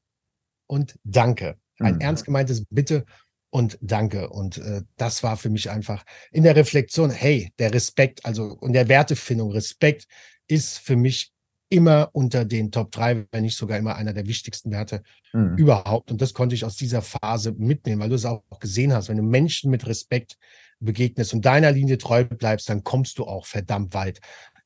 und 0.67 0.99
danke. 1.05 1.59
Ein 1.79 1.97
mhm. 1.97 2.01
ernst 2.01 2.25
gemeintes 2.25 2.65
Bitte 2.71 3.05
und 3.51 3.79
Danke. 3.81 4.29
Und 4.31 4.59
äh, 4.59 4.83
das 4.97 5.23
war 5.23 5.37
für 5.37 5.51
mich 5.51 5.71
einfach 5.71 6.05
in 6.31 6.43
der 6.43 6.57
Reflexion, 6.57 7.11
hey, 7.11 7.53
der 7.59 7.73
Respekt, 7.73 8.25
also 8.25 8.57
und 8.61 8.73
der 8.73 8.89
Wertefindung, 8.89 9.53
Respekt 9.53 10.07
ist 10.49 10.79
für 10.79 10.97
mich 10.97 11.33
immer 11.77 12.09
unter 12.12 12.47
den 12.47 12.73
Top 12.73 12.91
3, 12.91 13.27
wenn 13.31 13.43
nicht 13.43 13.57
sogar 13.57 13.77
immer 13.77 13.97
einer 13.97 14.15
der 14.15 14.27
wichtigsten 14.27 14.71
Werte 14.71 15.03
mhm. 15.35 15.57
überhaupt. 15.57 16.11
Und 16.11 16.23
das 16.23 16.33
konnte 16.33 16.55
ich 16.55 16.65
aus 16.65 16.77
dieser 16.77 17.03
Phase 17.03 17.53
mitnehmen, 17.53 18.01
weil 18.01 18.09
du 18.09 18.15
es 18.15 18.25
auch 18.25 18.43
gesehen 18.59 18.95
hast. 18.95 19.11
Wenn 19.11 19.19
du 19.19 19.23
Menschen 19.23 19.71
mit 19.71 19.87
Respekt 19.87 20.39
begegnest 20.81 21.35
und 21.35 21.45
deiner 21.45 21.71
Linie 21.73 21.99
treu 21.99 22.25
bleibst, 22.25 22.71
dann 22.71 22.83
kommst 22.83 23.19
du 23.19 23.25
auch 23.25 23.45
verdammt 23.45 23.93
weit. 23.93 24.21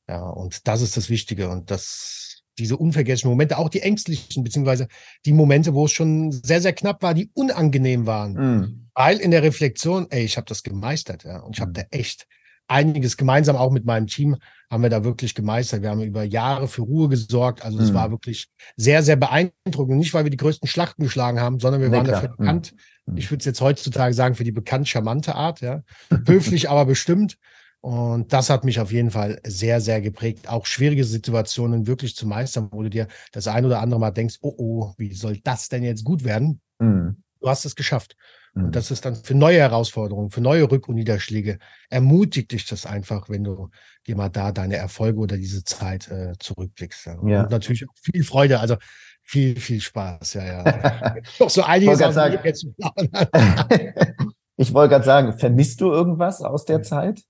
Ja, 0.07 0.23
und 0.23 0.67
das 0.67 0.81
ist 0.81 0.95
das 0.95 1.09
Wichtige. 1.09 1.49
Und 1.49 1.69
das, 1.69 2.43
diese 2.57 2.77
unvergesslichen 2.77 3.29
Momente, 3.29 3.57
auch 3.57 3.69
die 3.69 3.81
ängstlichen, 3.81 4.43
beziehungsweise 4.45 4.87
die 5.25 5.33
Momente, 5.33 5.73
wo 5.73 5.85
es 5.85 5.91
schon 5.91 6.31
sehr, 6.31 6.61
sehr 6.61 6.73
knapp 6.73 7.03
war, 7.03 7.13
die 7.13 7.29
unangenehm 7.33 8.05
waren. 8.05 8.33
Mhm. 8.33 8.87
Weil 8.95 9.17
in 9.17 9.31
der 9.31 9.43
Reflexion, 9.43 10.07
ey, 10.11 10.23
ich 10.23 10.37
habe 10.37 10.47
das 10.47 10.63
gemeistert, 10.63 11.25
ja, 11.25 11.39
und 11.39 11.57
ich 11.57 11.61
habe 11.61 11.71
mhm. 11.71 11.75
da 11.75 11.83
echt 11.91 12.27
einiges 12.67 13.17
gemeinsam 13.17 13.55
auch 13.55 13.71
mit 13.71 13.85
meinem 13.85 14.07
Team 14.07 14.37
haben 14.69 14.83
wir 14.83 14.89
da 14.89 15.03
wirklich 15.03 15.35
gemeistert. 15.35 15.81
Wir 15.81 15.89
haben 15.89 16.01
über 16.01 16.23
Jahre 16.23 16.67
für 16.67 16.83
Ruhe 16.83 17.09
gesorgt. 17.09 17.65
Also 17.65 17.79
es 17.79 17.91
mhm. 17.91 17.95
war 17.95 18.11
wirklich 18.11 18.47
sehr, 18.77 19.03
sehr 19.03 19.17
beeindruckend. 19.17 19.97
Nicht, 19.97 20.13
weil 20.13 20.23
wir 20.23 20.31
die 20.31 20.37
größten 20.37 20.67
Schlachten 20.67 21.03
geschlagen 21.03 21.39
haben, 21.39 21.59
sondern 21.59 21.81
wir 21.81 21.89
nee, 21.89 21.97
waren 21.97 22.05
klar. 22.05 22.21
dafür 22.21 22.37
bekannt. 22.37 22.73
Mhm. 23.05 23.17
Ich 23.17 23.29
würde 23.29 23.39
es 23.39 23.45
jetzt 23.45 23.61
heutzutage 23.61 24.13
sagen, 24.13 24.35
für 24.35 24.45
die 24.45 24.53
bekannt 24.53 24.87
charmante 24.87 25.35
Art, 25.35 25.61
ja. 25.61 25.83
Höflich, 26.25 26.69
aber 26.69 26.85
bestimmt. 26.85 27.37
Und 27.81 28.31
das 28.31 28.51
hat 28.51 28.63
mich 28.63 28.79
auf 28.79 28.91
jeden 28.91 29.09
Fall 29.09 29.41
sehr, 29.43 29.81
sehr 29.81 30.01
geprägt, 30.01 30.47
auch 30.47 30.67
schwierige 30.67 31.03
Situationen 31.03 31.87
wirklich 31.87 32.15
zu 32.15 32.27
meistern, 32.27 32.69
wo 32.71 32.83
du 32.83 32.89
dir 32.89 33.07
das 33.31 33.47
ein 33.47 33.65
oder 33.65 33.81
andere 33.81 33.99
Mal 33.99 34.11
denkst, 34.11 34.37
oh, 34.41 34.53
oh, 34.55 34.93
wie 34.97 35.13
soll 35.13 35.37
das 35.43 35.67
denn 35.67 35.83
jetzt 35.83 36.05
gut 36.05 36.23
werden? 36.23 36.61
Mhm. 36.79 37.23
Du 37.39 37.49
hast 37.49 37.65
es 37.65 37.75
geschafft. 37.75 38.15
Und 38.53 38.67
mhm. 38.67 38.71
das 38.71 38.91
ist 38.91 39.05
dann 39.05 39.15
für 39.15 39.33
neue 39.33 39.59
Herausforderungen, 39.59 40.29
für 40.29 40.41
neue 40.41 40.65
Rück- 40.65 40.87
und 40.87 40.95
Niederschläge, 40.95 41.57
ermutigt 41.89 42.51
dich 42.51 42.65
das 42.65 42.85
einfach, 42.85 43.29
wenn 43.29 43.45
du 43.45 43.69
dir 44.07 44.17
mal 44.17 44.29
da 44.29 44.51
deine 44.51 44.75
Erfolge 44.75 45.19
oder 45.19 45.37
diese 45.37 45.63
Zeit 45.63 46.09
äh, 46.09 46.33
zurückblickst. 46.37 47.05
Ja. 47.05 47.17
ja. 47.25 47.43
Und 47.43 47.51
natürlich 47.51 47.87
auch 47.87 47.93
viel 48.01 48.23
Freude, 48.23 48.59
also 48.59 48.75
viel, 49.23 49.57
viel 49.59 49.79
Spaß. 49.79 50.33
Ja, 50.33 50.45
ja. 50.45 51.15
Doch 51.39 51.49
so 51.49 51.63
einiges. 51.63 51.99
ich 51.99 52.05
wollte 54.73 54.89
gerade 54.89 55.05
sagen, 55.05 55.37
vermisst 55.37 55.79
du 55.79 55.91
irgendwas 55.91 56.41
aus 56.41 56.65
der 56.65 56.83
Zeit? 56.83 57.23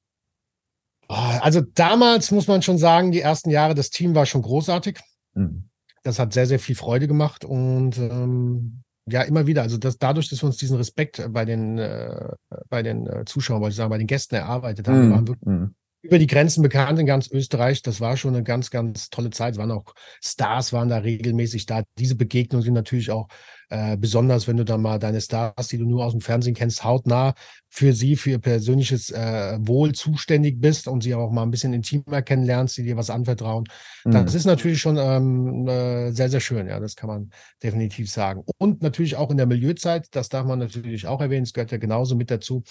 Ah, 1.08 1.40
also 1.40 1.62
damals 1.62 2.32
muss 2.32 2.48
man 2.48 2.62
schon 2.62 2.78
sagen, 2.78 3.12
die 3.12 3.22
ersten 3.22 3.52
Jahre, 3.52 3.76
das 3.76 3.90
Team 3.90 4.16
war 4.16 4.26
schon 4.26 4.42
großartig. 4.42 5.00
Mhm. 5.34 5.70
Das 6.04 6.18
hat 6.18 6.34
sehr, 6.34 6.48
sehr 6.48 6.58
viel 6.58 6.76
Freude 6.76 7.08
gemacht 7.08 7.46
und 7.46 7.98
ähm, 7.98 8.82
ja, 9.08 9.22
immer 9.24 9.48
wieder. 9.48 9.62
Also 9.64 9.78
das, 9.78 9.98
dadurch, 9.98 10.30
dass 10.30 10.44
wir 10.44 10.48
uns 10.48 10.58
diesen 10.58 10.78
Respekt 10.78 11.20
äh, 11.20 11.30
bei 11.30 11.46
den, 11.46 11.78
äh, 11.78 12.34
bei 12.70 12.84
den 12.84 13.08
äh, 13.08 13.26
Zuschauern, 13.26 13.62
wollte 13.62 13.72
ich 13.72 13.78
sagen, 13.78 13.90
bei 13.90 13.98
den 13.98 14.08
Gästen 14.08 14.36
erarbeitet 14.36 14.88
haben, 14.88 15.10
mm, 15.10 15.12
waren 15.12 15.28
wirklich 15.28 15.48
mm. 15.48 15.76
über 16.04 16.20
die 16.20 16.28
Grenzen 16.28 16.62
bekannt 16.62 17.00
in 17.00 17.06
ganz 17.06 17.30
Österreich. 17.32 17.82
Das 17.82 18.00
war 18.00 18.16
schon 18.18 18.36
eine 18.36 18.44
ganz, 18.44 18.70
ganz 18.70 19.10
tolle 19.10 19.32
Zeit. 19.32 19.54
Es 19.54 19.58
waren 19.58 19.72
auch 19.72 19.94
Stars, 20.22 20.72
waren 20.74 20.90
da 20.90 20.98
regelmäßig 20.98 21.66
da. 21.66 21.84
Diese 21.98 22.16
Begegnungen 22.16 22.64
sind 22.64 22.76
natürlich 22.76 23.12
auch 23.12 23.28
äh, 23.72 23.96
besonders, 23.96 24.50
wenn 24.50 24.58
du 24.58 24.66
dann 24.66 24.82
mal 24.82 25.00
deine 25.00 25.22
Stars, 25.22 25.70
die 25.70 25.78
du 25.78 25.86
nur 25.86 26.04
aus 26.04 26.12
dem 26.12 26.20
Fernsehen 26.20 26.54
kennst, 26.54 26.84
hautnah 26.84 27.34
für 27.70 27.94
sie, 27.94 28.18
für 28.18 28.32
ihr 28.32 28.40
persönliches 28.40 29.12
äh, 29.12 29.58
Wohl 29.62 29.94
zuständig 29.94 30.60
bist 30.60 30.90
und 30.90 31.04
sie 31.04 31.16
auch 31.16 31.32
mal 31.32 31.44
ein 31.44 31.52
bisschen 31.52 31.72
intimer 31.72 32.22
kennenlernst, 32.22 32.76
die 32.76 32.84
dir 32.84 32.98
was 32.98 33.10
anvertrauen. 33.10 33.64
Mhm. 34.04 34.12
Das 34.12 34.36
ist 34.36 34.44
natürlich 34.44 34.82
schon 34.82 34.98
ähm, 34.98 35.68
äh, 35.70 36.12
sehr, 36.12 36.30
sehr 36.30 36.42
schön. 36.42 36.68
Ja, 36.68 36.82
das 36.82 36.98
kann 36.98 37.08
man 37.08 37.32
definitiv 37.64 38.12
sagen. 38.12 38.44
Und 38.58 38.82
natürlich 38.82 39.16
auch 39.16 39.32
in 39.32 39.38
der 39.38 39.46
Milieuzeit, 39.46 40.08
das 40.12 40.28
darf 40.28 40.46
man 40.46 40.60
natürlich 40.60 41.08
auch 41.08 41.22
erwähnen, 41.22 41.44
es 41.44 41.54
gehört 41.54 41.72
ja 41.72 41.78
genauso 41.78 42.16
mit 42.18 42.30
dazu. 42.30 42.64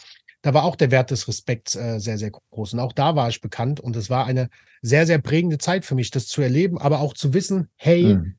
Da 0.42 0.52
war 0.52 0.64
auch 0.64 0.76
der 0.76 0.90
Wert 0.90 1.10
des 1.10 1.26
Respekts 1.28 1.76
äh, 1.76 1.98
sehr, 1.98 2.18
sehr 2.18 2.30
groß. 2.30 2.74
Und 2.74 2.80
auch 2.80 2.92
da 2.92 3.16
war 3.16 3.30
ich 3.30 3.40
bekannt. 3.40 3.80
Und 3.80 3.96
es 3.96 4.10
war 4.10 4.26
eine 4.26 4.50
sehr, 4.82 5.06
sehr 5.06 5.18
prägende 5.18 5.56
Zeit 5.56 5.86
für 5.86 5.94
mich, 5.94 6.10
das 6.10 6.26
zu 6.26 6.42
erleben, 6.42 6.76
aber 6.76 7.00
auch 7.00 7.14
zu 7.14 7.32
wissen, 7.32 7.68
hey, 7.76 8.16
mhm 8.16 8.34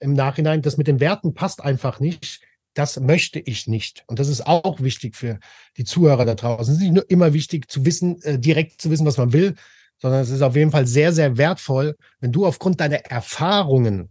im 0.00 0.12
Nachhinein, 0.12 0.62
das 0.62 0.76
mit 0.76 0.86
den 0.86 1.00
Werten 1.00 1.34
passt 1.34 1.62
einfach 1.62 2.00
nicht. 2.00 2.40
Das 2.74 3.00
möchte 3.00 3.40
ich 3.40 3.66
nicht. 3.66 4.04
Und 4.06 4.18
das 4.18 4.28
ist 4.28 4.46
auch 4.46 4.80
wichtig 4.80 5.16
für 5.16 5.38
die 5.76 5.84
Zuhörer 5.84 6.24
da 6.24 6.34
draußen. 6.34 6.72
Es 6.72 6.78
ist 6.78 6.84
nicht 6.84 6.94
nur 6.94 7.10
immer 7.10 7.32
wichtig 7.32 7.70
zu 7.70 7.84
wissen, 7.84 8.22
äh, 8.22 8.38
direkt 8.38 8.80
zu 8.80 8.90
wissen, 8.90 9.06
was 9.06 9.16
man 9.16 9.32
will, 9.32 9.54
sondern 9.98 10.20
es 10.20 10.30
ist 10.30 10.42
auf 10.42 10.54
jeden 10.54 10.70
Fall 10.70 10.86
sehr, 10.86 11.12
sehr 11.12 11.36
wertvoll, 11.36 11.96
wenn 12.20 12.32
du 12.32 12.46
aufgrund 12.46 12.80
deiner 12.80 13.04
Erfahrungen 13.06 14.10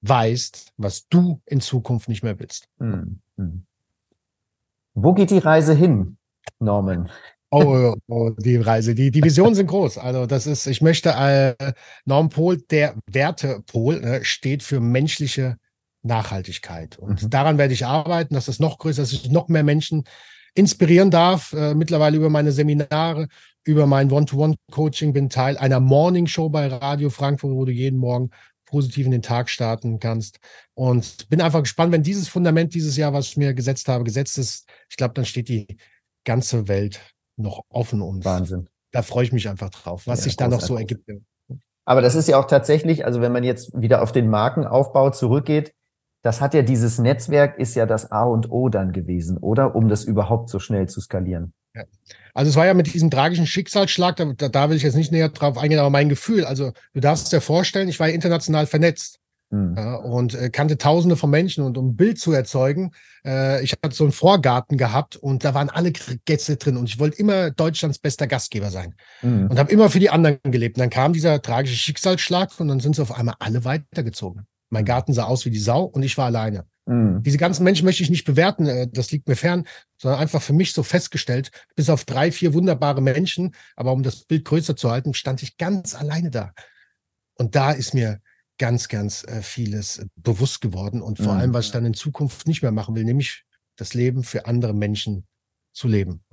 weißt, 0.00 0.72
was 0.76 1.08
du 1.08 1.40
in 1.44 1.60
Zukunft 1.60 2.08
nicht 2.08 2.22
mehr 2.22 2.38
willst. 2.38 2.68
Mhm. 2.78 3.20
Wo 4.94 5.12
geht 5.12 5.30
die 5.30 5.38
Reise 5.38 5.74
hin, 5.74 6.16
Norman? 6.58 7.10
Oh, 7.50 7.62
oh, 7.64 7.94
oh, 8.08 8.30
die 8.36 8.56
Reise. 8.56 8.94
Die, 8.94 9.10
die 9.10 9.22
Visionen 9.22 9.54
sind 9.54 9.68
groß. 9.68 9.98
Also, 9.98 10.26
das 10.26 10.46
ist, 10.46 10.66
ich 10.66 10.82
möchte, 10.82 11.10
äh, 11.10 11.54
Norm 12.04 12.28
Pol, 12.28 12.58
der 12.70 12.94
Wertepol, 13.10 14.00
ne, 14.00 14.24
steht 14.24 14.62
für 14.62 14.80
menschliche 14.80 15.56
Nachhaltigkeit. 16.02 16.98
Und 16.98 17.22
mhm. 17.22 17.30
daran 17.30 17.56
werde 17.56 17.72
ich 17.72 17.86
arbeiten, 17.86 18.34
dass 18.34 18.46
das 18.46 18.58
noch 18.58 18.78
größer 18.78 19.02
ist, 19.02 19.12
dass 19.12 19.20
ich 19.24 19.30
noch 19.30 19.48
mehr 19.48 19.64
Menschen 19.64 20.04
inspirieren 20.54 21.10
darf. 21.10 21.54
Äh, 21.54 21.74
mittlerweile 21.74 22.18
über 22.18 22.28
meine 22.28 22.52
Seminare, 22.52 23.28
über 23.64 23.86
mein 23.86 24.10
One-to-One-Coaching, 24.10 25.14
bin 25.14 25.30
Teil 25.30 25.56
einer 25.56 25.80
Morning 25.80 26.26
Show 26.26 26.50
bei 26.50 26.66
Radio 26.66 27.08
Frankfurt, 27.08 27.52
wo 27.52 27.64
du 27.64 27.72
jeden 27.72 27.98
Morgen 27.98 28.30
positiv 28.66 29.06
in 29.06 29.12
den 29.12 29.22
Tag 29.22 29.48
starten 29.48 29.98
kannst. 30.00 30.38
Und 30.74 31.30
bin 31.30 31.40
einfach 31.40 31.62
gespannt, 31.62 31.92
wenn 31.92 32.02
dieses 32.02 32.28
Fundament 32.28 32.74
dieses 32.74 32.98
Jahr, 32.98 33.14
was 33.14 33.28
ich 33.28 33.38
mir 33.38 33.54
gesetzt 33.54 33.88
habe, 33.88 34.04
gesetzt 34.04 34.36
ist, 34.36 34.68
ich 34.90 34.96
glaube, 34.96 35.14
dann 35.14 35.24
steht 35.24 35.48
die 35.48 35.78
ganze 36.24 36.68
Welt 36.68 37.00
noch 37.38 37.62
offen 37.68 38.02
und 38.02 38.24
Wahnsinn. 38.24 38.68
Da 38.92 39.02
freue 39.02 39.24
ich 39.24 39.32
mich 39.32 39.48
einfach 39.48 39.70
drauf, 39.70 40.06
was 40.06 40.20
ja, 40.20 40.24
sich 40.24 40.36
da 40.36 40.48
noch 40.48 40.60
so 40.60 40.76
ergibt. 40.76 41.08
Aber 41.84 42.02
das 42.02 42.14
ist 42.14 42.28
ja 42.28 42.38
auch 42.38 42.46
tatsächlich, 42.46 43.06
also 43.06 43.20
wenn 43.20 43.32
man 43.32 43.44
jetzt 43.44 43.78
wieder 43.80 44.02
auf 44.02 44.12
den 44.12 44.28
Markenaufbau 44.28 45.10
zurückgeht, 45.10 45.72
das 46.22 46.40
hat 46.40 46.52
ja 46.52 46.62
dieses 46.62 46.98
Netzwerk 46.98 47.58
ist 47.58 47.74
ja 47.74 47.86
das 47.86 48.10
A 48.10 48.24
und 48.24 48.50
O 48.50 48.68
dann 48.68 48.92
gewesen, 48.92 49.38
oder? 49.38 49.74
Um 49.74 49.88
das 49.88 50.04
überhaupt 50.04 50.50
so 50.50 50.58
schnell 50.58 50.88
zu 50.88 51.00
skalieren. 51.00 51.52
Ja. 51.74 51.84
Also 52.34 52.50
es 52.50 52.56
war 52.56 52.66
ja 52.66 52.74
mit 52.74 52.92
diesem 52.92 53.10
tragischen 53.10 53.46
Schicksalsschlag, 53.46 54.16
da, 54.16 54.48
da 54.48 54.68
will 54.68 54.76
ich 54.76 54.82
jetzt 54.82 54.96
nicht 54.96 55.12
näher 55.12 55.28
drauf 55.28 55.56
eingehen, 55.56 55.78
aber 55.78 55.90
mein 55.90 56.08
Gefühl, 56.08 56.44
also 56.44 56.72
du 56.92 57.00
darfst 57.00 57.32
dir 57.32 57.40
vorstellen, 57.40 57.88
ich 57.88 58.00
war 58.00 58.08
ja 58.08 58.14
international 58.14 58.66
vernetzt. 58.66 59.20
Mhm. 59.50 59.74
Ja, 59.76 59.96
und 59.96 60.34
äh, 60.34 60.50
kannte 60.50 60.76
tausende 60.76 61.16
von 61.16 61.30
Menschen 61.30 61.64
und 61.64 61.78
um 61.78 61.88
ein 61.88 61.96
Bild 61.96 62.18
zu 62.18 62.32
erzeugen, 62.32 62.92
äh, 63.24 63.62
ich 63.62 63.72
hatte 63.72 63.94
so 63.94 64.04
einen 64.04 64.12
Vorgarten 64.12 64.76
gehabt 64.76 65.16
und 65.16 65.44
da 65.44 65.54
waren 65.54 65.70
alle 65.70 65.92
Gäste 66.26 66.56
drin 66.56 66.76
und 66.76 66.88
ich 66.88 66.98
wollte 66.98 67.16
immer 67.18 67.50
Deutschlands 67.50 67.98
bester 67.98 68.26
Gastgeber 68.26 68.70
sein 68.70 68.94
mhm. 69.22 69.46
und 69.50 69.58
habe 69.58 69.72
immer 69.72 69.88
für 69.88 70.00
die 70.00 70.10
anderen 70.10 70.38
gelebt. 70.44 70.76
Und 70.76 70.80
dann 70.80 70.90
kam 70.90 71.12
dieser 71.14 71.40
tragische 71.40 71.76
Schicksalsschlag 71.76 72.50
und 72.58 72.68
dann 72.68 72.80
sind 72.80 72.96
sie 72.96 73.02
auf 73.02 73.16
einmal 73.16 73.36
alle 73.38 73.64
weitergezogen. 73.64 74.46
Mein 74.68 74.82
mhm. 74.82 74.86
Garten 74.86 75.12
sah 75.14 75.24
aus 75.24 75.46
wie 75.46 75.50
die 75.50 75.58
Sau 75.58 75.84
und 75.84 76.02
ich 76.02 76.18
war 76.18 76.26
alleine. 76.26 76.66
Mhm. 76.84 77.22
Diese 77.22 77.38
ganzen 77.38 77.64
Menschen 77.64 77.86
möchte 77.86 78.02
ich 78.02 78.10
nicht 78.10 78.26
bewerten, 78.26 78.66
äh, 78.66 78.86
das 78.90 79.10
liegt 79.12 79.28
mir 79.28 79.36
fern, 79.36 79.64
sondern 79.96 80.20
einfach 80.20 80.42
für 80.42 80.52
mich 80.52 80.74
so 80.74 80.82
festgestellt, 80.82 81.50
bis 81.74 81.88
auf 81.88 82.04
drei, 82.04 82.32
vier 82.32 82.52
wunderbare 82.52 83.00
Menschen, 83.00 83.54
aber 83.76 83.92
um 83.92 84.02
das 84.02 84.24
Bild 84.24 84.44
größer 84.44 84.76
zu 84.76 84.90
halten, 84.90 85.14
stand 85.14 85.42
ich 85.42 85.56
ganz 85.56 85.94
alleine 85.94 86.30
da. 86.30 86.52
Und 87.34 87.54
da 87.54 87.72
ist 87.72 87.94
mir 87.94 88.20
ganz, 88.58 88.88
ganz 88.88 89.24
äh, 89.24 89.42
vieles 89.42 90.06
bewusst 90.16 90.60
geworden 90.60 91.00
und 91.00 91.18
vor 91.18 91.34
mhm. 91.34 91.40
allem, 91.40 91.54
was 91.54 91.66
ich 91.66 91.72
dann 91.72 91.86
in 91.86 91.94
Zukunft 91.94 92.46
nicht 92.46 92.62
mehr 92.62 92.72
machen 92.72 92.94
will, 92.94 93.04
nämlich 93.04 93.44
das 93.76 93.94
Leben 93.94 94.24
für 94.24 94.46
andere 94.46 94.74
Menschen 94.74 95.26
zu 95.72 95.88
leben. 95.88 96.24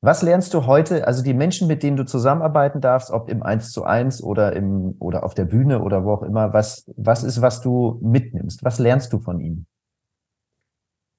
Was 0.00 0.22
lernst 0.22 0.52
du 0.52 0.66
heute, 0.66 1.06
also 1.06 1.22
die 1.22 1.32
Menschen, 1.32 1.68
mit 1.68 1.84
denen 1.84 1.96
du 1.96 2.04
zusammenarbeiten 2.04 2.80
darfst, 2.80 3.12
ob 3.12 3.28
im 3.28 3.44
Eins 3.44 3.70
zu 3.70 3.84
eins 3.84 4.20
oder 4.20 4.52
im 4.54 4.96
oder 4.98 5.22
auf 5.22 5.34
der 5.34 5.44
Bühne 5.44 5.80
oder 5.80 6.04
wo 6.04 6.12
auch 6.12 6.22
immer, 6.24 6.52
was, 6.52 6.90
was 6.96 7.22
ist, 7.22 7.40
was 7.40 7.60
du 7.60 8.00
mitnimmst? 8.02 8.64
Was 8.64 8.80
lernst 8.80 9.12
du 9.12 9.20
von 9.20 9.38
ihnen? 9.38 9.66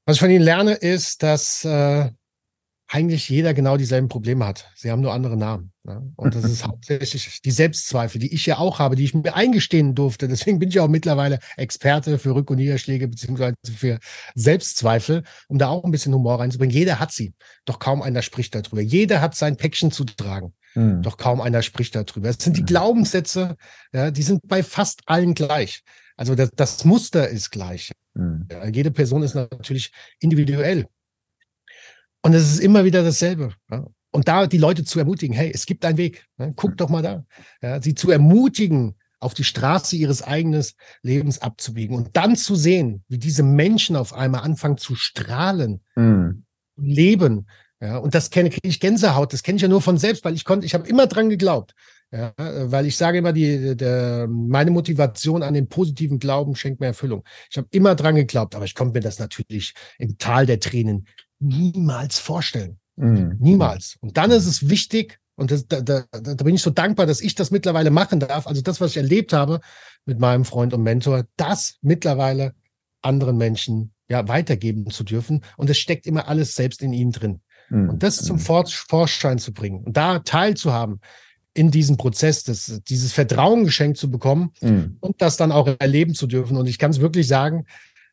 Was 0.05 0.17
ich 0.17 0.19
von 0.19 0.29
ihnen 0.29 0.43
lerne, 0.43 0.73
ist, 0.73 1.23
dass 1.23 1.63
äh, 1.63 2.11
eigentlich 2.87 3.29
jeder 3.29 3.53
genau 3.53 3.77
dieselben 3.77 4.07
Probleme 4.07 4.45
hat. 4.45 4.69
Sie 4.75 4.91
haben 4.91 5.01
nur 5.01 5.13
andere 5.13 5.37
Namen. 5.37 5.71
Ne? 5.83 6.11
Und 6.15 6.35
das 6.35 6.43
ist 6.43 6.63
hauptsächlich 6.67 7.41
die 7.41 7.51
Selbstzweifel, 7.51 8.19
die 8.19 8.33
ich 8.33 8.45
ja 8.45 8.57
auch 8.57 8.79
habe, 8.79 8.95
die 8.95 9.03
ich 9.03 9.13
mir 9.13 9.35
eingestehen 9.35 9.95
durfte. 9.95 10.27
Deswegen 10.27 10.59
bin 10.59 10.69
ich 10.69 10.79
auch 10.79 10.87
mittlerweile 10.87 11.39
Experte 11.57 12.19
für 12.19 12.31
Rück- 12.31 12.49
und 12.49 12.57
Niederschläge 12.57 13.07
beziehungsweise 13.07 13.55
für 13.75 13.99
Selbstzweifel, 14.35 15.23
um 15.47 15.57
da 15.57 15.69
auch 15.69 15.83
ein 15.83 15.91
bisschen 15.91 16.13
Humor 16.13 16.39
reinzubringen. 16.39 16.75
Jeder 16.75 16.99
hat 16.99 17.11
sie, 17.11 17.33
doch 17.65 17.79
kaum 17.79 18.01
einer 18.01 18.21
spricht 18.21 18.53
darüber. 18.53 18.81
Jeder 18.81 19.21
hat 19.21 19.35
sein 19.35 19.57
Päckchen 19.57 19.91
zu 19.91 20.03
tragen. 20.03 20.53
Mhm. 20.75 21.01
Doch 21.01 21.17
kaum 21.17 21.41
einer 21.41 21.61
spricht 21.61 21.95
darüber. 21.95 22.29
Es 22.29 22.37
sind 22.39 22.57
die 22.57 22.61
hm. 22.61 22.67
Glaubenssätze, 22.67 23.55
ja, 23.93 24.11
die 24.11 24.23
sind 24.23 24.41
bei 24.47 24.63
fast 24.63 25.01
allen 25.05 25.33
gleich. 25.35 25.83
Also 26.17 26.35
das, 26.35 26.51
das 26.55 26.85
Muster 26.85 27.27
ist 27.27 27.51
gleich. 27.51 27.91
Mhm. 28.13 28.47
Ja, 28.51 28.67
jede 28.67 28.91
Person 28.91 29.23
ist 29.23 29.35
natürlich 29.35 29.91
individuell. 30.19 30.85
Und 32.23 32.33
es 32.33 32.51
ist 32.53 32.59
immer 32.59 32.85
wieder 32.85 33.03
dasselbe. 33.03 33.53
Ja. 33.69 33.85
Und 34.11 34.27
da 34.27 34.47
die 34.47 34.57
Leute 34.57 34.83
zu 34.83 34.99
ermutigen, 34.99 35.35
hey, 35.35 35.51
es 35.53 35.65
gibt 35.65 35.85
einen 35.85 35.97
Weg, 35.97 36.25
ne? 36.37 36.53
guck 36.55 36.77
doch 36.77 36.89
mal 36.89 37.01
da. 37.01 37.25
Ja, 37.61 37.81
sie 37.81 37.95
zu 37.95 38.11
ermutigen, 38.11 38.95
auf 39.23 39.33
die 39.33 39.43
Straße 39.43 39.95
ihres 39.95 40.21
eigenen 40.21 40.63
Lebens 41.01 41.39
abzubiegen 41.39 41.95
und 41.95 42.15
dann 42.15 42.35
zu 42.35 42.55
sehen, 42.55 43.03
wie 43.07 43.17
diese 43.17 43.41
Menschen 43.41 43.95
auf 43.95 44.13
einmal 44.13 44.41
anfangen 44.41 44.77
zu 44.77 44.95
strahlen, 44.95 45.81
mhm. 45.95 46.43
leben. 46.75 47.47
Ja, 47.81 47.97
und 47.97 48.13
das 48.15 48.29
kenne 48.29 48.51
ich 48.61 48.79
Gänsehaut, 48.79 49.33
das 49.33 49.43
kenne 49.43 49.55
ich 49.55 49.61
ja 49.61 49.67
nur 49.67 49.81
von 49.81 49.97
selbst, 49.97 50.23
weil 50.23 50.35
ich 50.35 50.45
konnte, 50.45 50.65
ich 50.65 50.73
habe 50.73 50.87
immer 50.87 51.07
dran 51.07 51.29
geglaubt. 51.29 51.73
Ja, 52.11 52.31
weil 52.37 52.85
ich 52.85 52.95
sage 52.95 53.17
immer, 53.17 53.33
die, 53.33 53.75
der, 53.75 54.27
meine 54.29 54.69
Motivation 54.69 55.41
an 55.41 55.55
den 55.55 55.67
positiven 55.67 56.19
Glauben 56.19 56.55
schenkt 56.55 56.79
mir 56.79 56.85
Erfüllung. 56.85 57.23
Ich 57.49 57.57
habe 57.57 57.67
immer 57.71 57.95
dran 57.95 58.15
geglaubt, 58.15 58.53
aber 58.53 58.65
ich 58.65 58.75
konnte 58.75 58.93
mir 58.93 58.99
das 58.99 59.17
natürlich 59.17 59.73
im 59.97 60.19
Tal 60.19 60.45
der 60.45 60.59
Tränen 60.59 61.07
niemals 61.43 62.19
vorstellen. 62.19 62.79
Mhm. 62.95 63.37
Niemals. 63.39 63.97
Und 64.01 64.17
dann 64.17 64.31
ist 64.31 64.45
es 64.45 64.69
wichtig, 64.69 65.19
und 65.35 65.51
das, 65.51 65.67
da, 65.67 65.81
da, 65.81 66.03
da 66.11 66.35
bin 66.35 66.55
ich 66.55 66.61
so 66.61 66.69
dankbar, 66.69 67.05
dass 67.05 67.21
ich 67.21 67.35
das 67.35 67.49
mittlerweile 67.49 67.89
machen 67.89 68.19
darf. 68.19 68.45
Also 68.45 68.61
das, 68.61 68.79
was 68.79 68.91
ich 68.91 68.97
erlebt 68.97 69.33
habe 69.33 69.61
mit 70.05 70.19
meinem 70.19 70.45
Freund 70.45 70.73
und 70.73 70.83
Mentor, 70.83 71.25
das 71.37 71.77
mittlerweile 71.81 72.53
anderen 73.01 73.37
Menschen 73.37 73.93
ja 74.09 74.27
weitergeben 74.27 74.89
zu 74.91 75.03
dürfen. 75.03 75.43
Und 75.57 75.69
es 75.69 75.79
steckt 75.79 76.05
immer 76.05 76.27
alles 76.27 76.55
selbst 76.55 76.81
in 76.83 76.93
ihnen 76.93 77.11
drin. 77.11 77.41
Mhm. 77.69 77.89
Und 77.89 78.03
das 78.03 78.17
zum 78.17 78.35
mhm. 78.35 78.41
Vor 78.41 78.67
Vorschein 78.67 79.39
zu 79.39 79.53
bringen 79.53 79.83
und 79.83 79.97
da 79.97 80.19
teilzuhaben 80.19 80.99
in 81.55 81.71
diesem 81.71 81.97
Prozess, 81.97 82.43
das, 82.43 82.81
dieses 82.87 83.13
Vertrauen 83.13 83.63
geschenkt 83.63 83.97
zu 83.97 84.09
bekommen 84.09 84.51
mhm. 84.61 84.97
und 84.99 85.21
das 85.21 85.37
dann 85.37 85.51
auch 85.51 85.67
erleben 85.79 86.15
zu 86.15 86.27
dürfen. 86.27 86.57
Und 86.57 86.67
ich 86.67 86.79
kann 86.79 86.91
es 86.91 86.99
wirklich 86.99 87.27
sagen, 87.27 87.65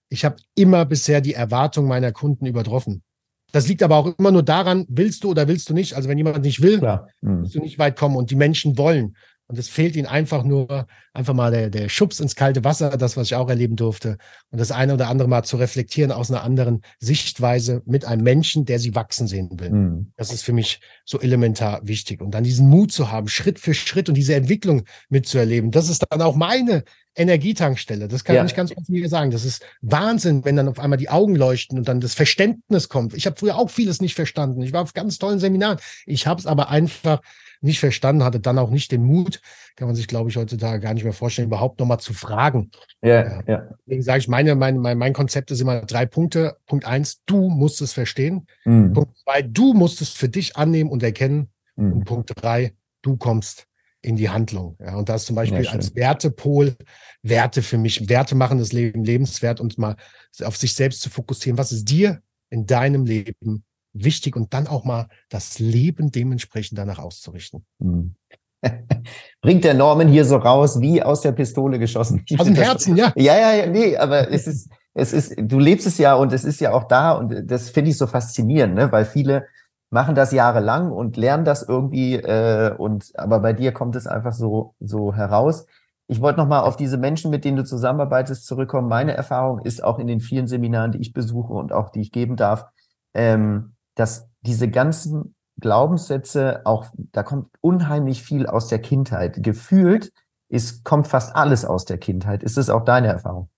ich 0.09 0.25
habe 0.25 0.37
immer 0.55 0.85
bisher 0.85 1.21
die 1.21 1.35
Erwartung 1.35 1.87
meiner 1.87 2.13
Kunden 2.13 2.47
übertroffen. 2.47 3.03
Das 3.53 3.69
liegt 3.69 3.83
aber 3.83 3.97
auch 3.97 4.15
immer 4.19 4.31
nur 4.31 4.43
daran, 4.43 4.87
willst 4.89 5.25
du 5.25 5.31
oder 5.31 5.49
willst 5.49 5.69
du 5.69 5.75
nicht. 5.75 5.95
Also 5.95 6.09
wenn 6.09 6.19
jemand 6.19 6.43
nicht 6.45 6.63
will, 6.63 6.79
Klar. 6.79 7.09
Mhm. 7.21 7.43
wirst 7.43 7.55
du 7.55 7.61
nicht 7.61 7.79
weit 7.79 7.97
kommen 7.97 8.17
und 8.17 8.31
die 8.31 8.37
Menschen 8.37 8.79
wollen. 8.79 9.17
Und 9.51 9.59
es 9.59 9.69
fehlt 9.69 9.97
ihnen 9.97 10.07
einfach 10.07 10.45
nur, 10.45 10.87
einfach 11.13 11.35
mal 11.35 11.51
der, 11.51 11.71
der 11.71 11.89
Schubs 11.89 12.21
ins 12.21 12.37
kalte 12.37 12.63
Wasser, 12.63 12.91
das, 12.91 13.17
was 13.17 13.27
ich 13.27 13.35
auch 13.35 13.49
erleben 13.49 13.75
durfte. 13.75 14.17
Und 14.51 14.61
das 14.61 14.71
eine 14.71 14.95
oder 14.95 15.09
andere 15.09 15.29
mal 15.29 15.43
zu 15.43 15.57
reflektieren 15.57 16.13
aus 16.13 16.31
einer 16.31 16.45
anderen 16.45 16.83
Sichtweise 17.01 17.83
mit 17.85 18.05
einem 18.05 18.23
Menschen, 18.23 18.65
der 18.65 18.79
sie 18.79 18.95
wachsen 18.95 19.27
sehen 19.27 19.51
will. 19.59 19.71
Mhm. 19.71 20.13
Das 20.17 20.33
ist 20.33 20.43
für 20.43 20.53
mich 20.53 20.81
so 21.05 21.21
elementar 21.21 21.81
wichtig. 21.83 22.21
Und 22.21 22.31
dann 22.31 22.45
diesen 22.45 22.69
Mut 22.69 22.93
zu 22.93 23.11
haben, 23.11 23.27
Schritt 23.27 23.59
für 23.59 23.75
Schritt 23.75 24.09
und 24.09 24.15
diese 24.15 24.37
Entwicklung 24.37 24.85
mitzuerleben. 25.09 25.73
Das 25.73 25.89
ist 25.89 26.07
dann 26.09 26.23
auch 26.23 26.37
meine 26.37 26.85
Energietankstelle. 27.17 28.07
Das 28.07 28.23
kann 28.23 28.37
ja. 28.37 28.45
ich 28.45 28.55
ganz 28.55 28.71
offen 28.71 28.95
hier 28.95 29.09
sagen. 29.09 29.33
Das 29.33 29.45
ist 29.45 29.65
Wahnsinn, 29.81 30.45
wenn 30.45 30.55
dann 30.55 30.69
auf 30.69 30.79
einmal 30.79 30.97
die 30.97 31.09
Augen 31.09 31.35
leuchten 31.35 31.77
und 31.77 31.89
dann 31.89 32.01
das 32.01 32.15
Verständnis 32.15 32.89
kommt. 32.89 33.15
Ich 33.15 33.27
habe 33.27 33.37
früher 33.37 33.57
auch 33.57 33.69
vieles 33.69 34.01
nicht 34.01 34.15
verstanden. 34.15 34.63
Ich 34.63 34.73
war 34.73 34.83
auf 34.83 34.95
ganz 34.95 35.19
tollen 35.19 35.41
Seminaren. 35.41 35.79
Ich 36.07 36.29
habe 36.29 36.39
es 36.39 36.47
aber 36.47 36.71
einfach 36.71 37.21
nicht 37.61 37.81
verstanden, 37.81 38.25
hatte 38.25 38.41
dann 38.41 38.59
auch 38.59 38.71
nicht 38.71 38.93
den 38.93 39.05
Mut, 39.05 39.41
kann 39.77 39.87
man 39.87 39.95
sich, 39.95 40.09
glaube 40.09 40.31
ich, 40.31 40.37
heutzutage 40.37 40.81
gar 40.81 40.95
nicht 40.95 41.05
mehr 41.05 41.13
vorstellen, 41.13 41.49
überhaupt 41.49 41.81
nochmal 41.81 42.01
zu 42.01 42.15
fragen. 42.15 42.71
Ja, 43.03 43.43
ja. 43.47 43.69
Deswegen 43.87 44.03
sage 44.03 44.21
ich, 44.21 44.29
meine, 44.29 44.55
mein, 44.55 44.79
mein, 44.79 44.99
mein 44.99 45.13
Konzept 45.13 45.51
ist 45.51 45.61
immer 45.61 45.83
drei 45.83 46.07
Punkte. 46.07 46.57
Punkt 46.67 46.87
eins, 46.87 47.23
du 47.27 47.49
musst 47.49 47.81
es 47.81 47.93
verstehen. 47.93 48.47
Mhm. 48.65 48.93
Punkt 48.93 49.19
zwei, 49.19 49.43
du 49.43 49.75
musst 49.75 50.01
es 50.01 50.11
für 50.11 50.29
dich 50.29 50.57
annehmen 50.57 50.91
und 50.91 51.03
erkennen. 51.03 51.49
Mhm. 51.77 51.93
Und 51.93 52.05
Punkt 52.05 52.33
drei, 52.35 52.75
du 53.03 53.17
kommst 53.17 53.67
in 54.03 54.17
die 54.17 54.31
Handlung. 54.31 54.77
Ja, 54.81 54.97
und 54.97 55.09
das 55.09 55.27
zum 55.27 55.37
Beispiel 55.37 55.63
ja, 55.63 55.73
als 55.73 55.95
Wertepol, 55.95 56.77
Werte 57.23 57.63
für 57.63 57.79
mich, 57.79 58.09
Werte 58.09 58.35
machen 58.35 58.59
das 58.59 58.73
Leben 58.73 59.05
lebenswert 59.05 59.61
und 59.61 59.77
mal 59.77 59.97
auf 60.43 60.57
sich 60.57 60.75
selbst 60.75 61.03
zu 61.03 61.11
fokussieren. 61.11 61.59
Was 61.59 61.73
ist 61.73 61.85
dir 61.91 62.23
in 62.49 62.67
deinem 62.67 63.05
Leben 63.05 63.65
wichtig 63.93 64.37
und 64.37 64.55
dann 64.55 64.67
auch 64.67 64.85
mal 64.85 65.09
das 65.29 65.59
Leben 65.59 66.11
dementsprechend 66.11 66.79
danach 66.79 66.99
auszurichten. 66.99 67.65
Mhm. 67.79 68.15
Bringt 69.41 69.65
der 69.65 69.75
Norman 69.75 70.09
hier 70.09 70.25
so 70.25 70.37
raus, 70.37 70.81
wie 70.81 71.03
aus 71.03 71.23
der 71.23 71.33
Pistole 71.33 71.79
geschossen. 71.79 72.25
aus 72.39 72.47
dem 72.47 72.55
Herzen, 72.57 72.97
ja. 72.97 73.13
Ja, 73.17 73.39
ja, 73.39 73.53
ja, 73.55 73.67
nee, 73.67 73.97
aber 73.97 74.31
es 74.31 74.47
ist, 74.47 74.71
es 74.95 75.13
ist, 75.13 75.35
du 75.39 75.59
lebst 75.59 75.87
es 75.87 75.99
ja 75.99 76.15
und 76.15 76.33
es 76.33 76.45
ist 76.45 76.61
ja 76.61 76.73
auch 76.73 76.85
da 76.85 77.13
und 77.13 77.51
das 77.51 77.71
finde 77.71 77.91
ich 77.91 77.99
so 77.99 78.07
faszinierend, 78.07 78.75
ne, 78.75 78.93
weil 78.93 79.05
viele 79.05 79.47
machen 79.91 80.15
das 80.15 80.33
jahrelang 80.33 80.93
und 80.93 81.17
lernen 81.17 81.45
das 81.45 81.63
irgendwie 81.67 82.15
äh, 82.15 82.75
und 82.77 83.11
aber 83.15 83.41
bei 83.41 83.53
dir 83.53 83.73
kommt 83.73 83.97
es 83.97 84.07
einfach 84.07 84.33
so 84.33 84.75
so 84.79 85.15
heraus. 85.15 85.67
Ich 86.07 86.21
wollte 86.21 86.41
noch 86.41 86.49
mal 86.49 86.63
auf 86.63 86.77
diese 86.77 86.97
Menschen, 86.97 87.31
mit 87.31 87.45
denen 87.45 87.57
du 87.57 87.65
zusammenarbeitest, 87.65 88.45
zurückkommen. 88.45 88.89
Meine 88.89 89.15
Erfahrung 89.15 89.61
ist 89.61 89.83
auch 89.83 90.01
in 90.01 90.09
den 90.09 90.21
vielen 90.21 90.49
Seminaren, 90.49 90.91
die 90.91 90.99
ich 90.99 91.13
besuche 91.13 91.53
und 91.53 91.73
auch 91.73 91.91
die 91.91 92.01
ich 92.01 92.11
geben 92.11 92.35
darf, 92.35 92.67
ähm, 93.15 93.75
dass 93.95 94.29
diese 94.43 94.71
ganzen 94.71 95.35
Glaubenssätze 95.61 96.63
auch, 96.65 96.87
da 96.95 97.23
kommt 97.23 97.49
unheimlich 97.61 98.23
viel 98.23 98.47
aus 98.47 98.69
der 98.69 98.81
Kindheit. 98.81 99.43
Gefühlt 99.43 100.13
ist, 100.49 100.85
kommt 100.85 101.07
fast 101.07 101.37
alles 101.37 101.65
aus 101.65 101.85
der 101.85 101.99
Kindheit. 101.99 102.43
Ist 102.43 102.59
es 102.59 102.71
auch 102.71 102.85
deine 102.85 103.09
Erfahrung? 103.09 103.51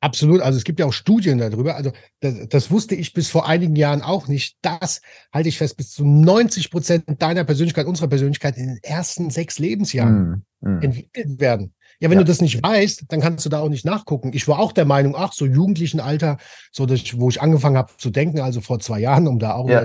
Absolut. 0.00 0.40
Also 0.42 0.58
es 0.58 0.64
gibt 0.64 0.78
ja 0.78 0.86
auch 0.86 0.92
Studien 0.92 1.38
darüber. 1.38 1.74
Also 1.74 1.92
das, 2.20 2.48
das, 2.48 2.70
wusste 2.70 2.94
ich 2.94 3.12
bis 3.12 3.28
vor 3.28 3.48
einigen 3.48 3.74
Jahren 3.74 4.02
auch 4.02 4.28
nicht. 4.28 4.56
Das 4.62 5.00
halte 5.32 5.48
ich 5.48 5.58
fest, 5.58 5.76
bis 5.76 5.90
zu 5.90 6.04
90 6.04 6.70
Prozent 6.70 7.04
deiner 7.20 7.44
Persönlichkeit, 7.44 7.86
unserer 7.86 8.08
Persönlichkeit 8.08 8.56
in 8.56 8.68
den 8.68 8.78
ersten 8.82 9.30
sechs 9.30 9.58
Lebensjahren 9.58 10.44
mm, 10.60 10.68
mm. 10.68 10.82
entwickelt 10.82 11.40
werden. 11.40 11.74
Ja, 12.00 12.10
wenn 12.10 12.18
ja. 12.18 12.24
du 12.24 12.28
das 12.28 12.40
nicht 12.40 12.62
weißt, 12.62 13.06
dann 13.08 13.20
kannst 13.20 13.44
du 13.44 13.50
da 13.50 13.58
auch 13.58 13.68
nicht 13.68 13.84
nachgucken. 13.84 14.30
Ich 14.32 14.46
war 14.46 14.60
auch 14.60 14.70
der 14.70 14.84
Meinung, 14.84 15.16
ach, 15.16 15.32
so 15.32 15.46
jugendlichen 15.46 15.98
Alter, 15.98 16.38
so 16.70 16.86
dass 16.86 17.18
wo 17.18 17.28
ich 17.28 17.42
angefangen 17.42 17.76
habe 17.76 17.92
zu 17.98 18.10
denken, 18.10 18.40
also 18.40 18.60
vor 18.60 18.78
zwei 18.78 19.00
Jahren, 19.00 19.26
um 19.26 19.40
da 19.40 19.54
auch 19.54 19.68
ja. 19.68 19.84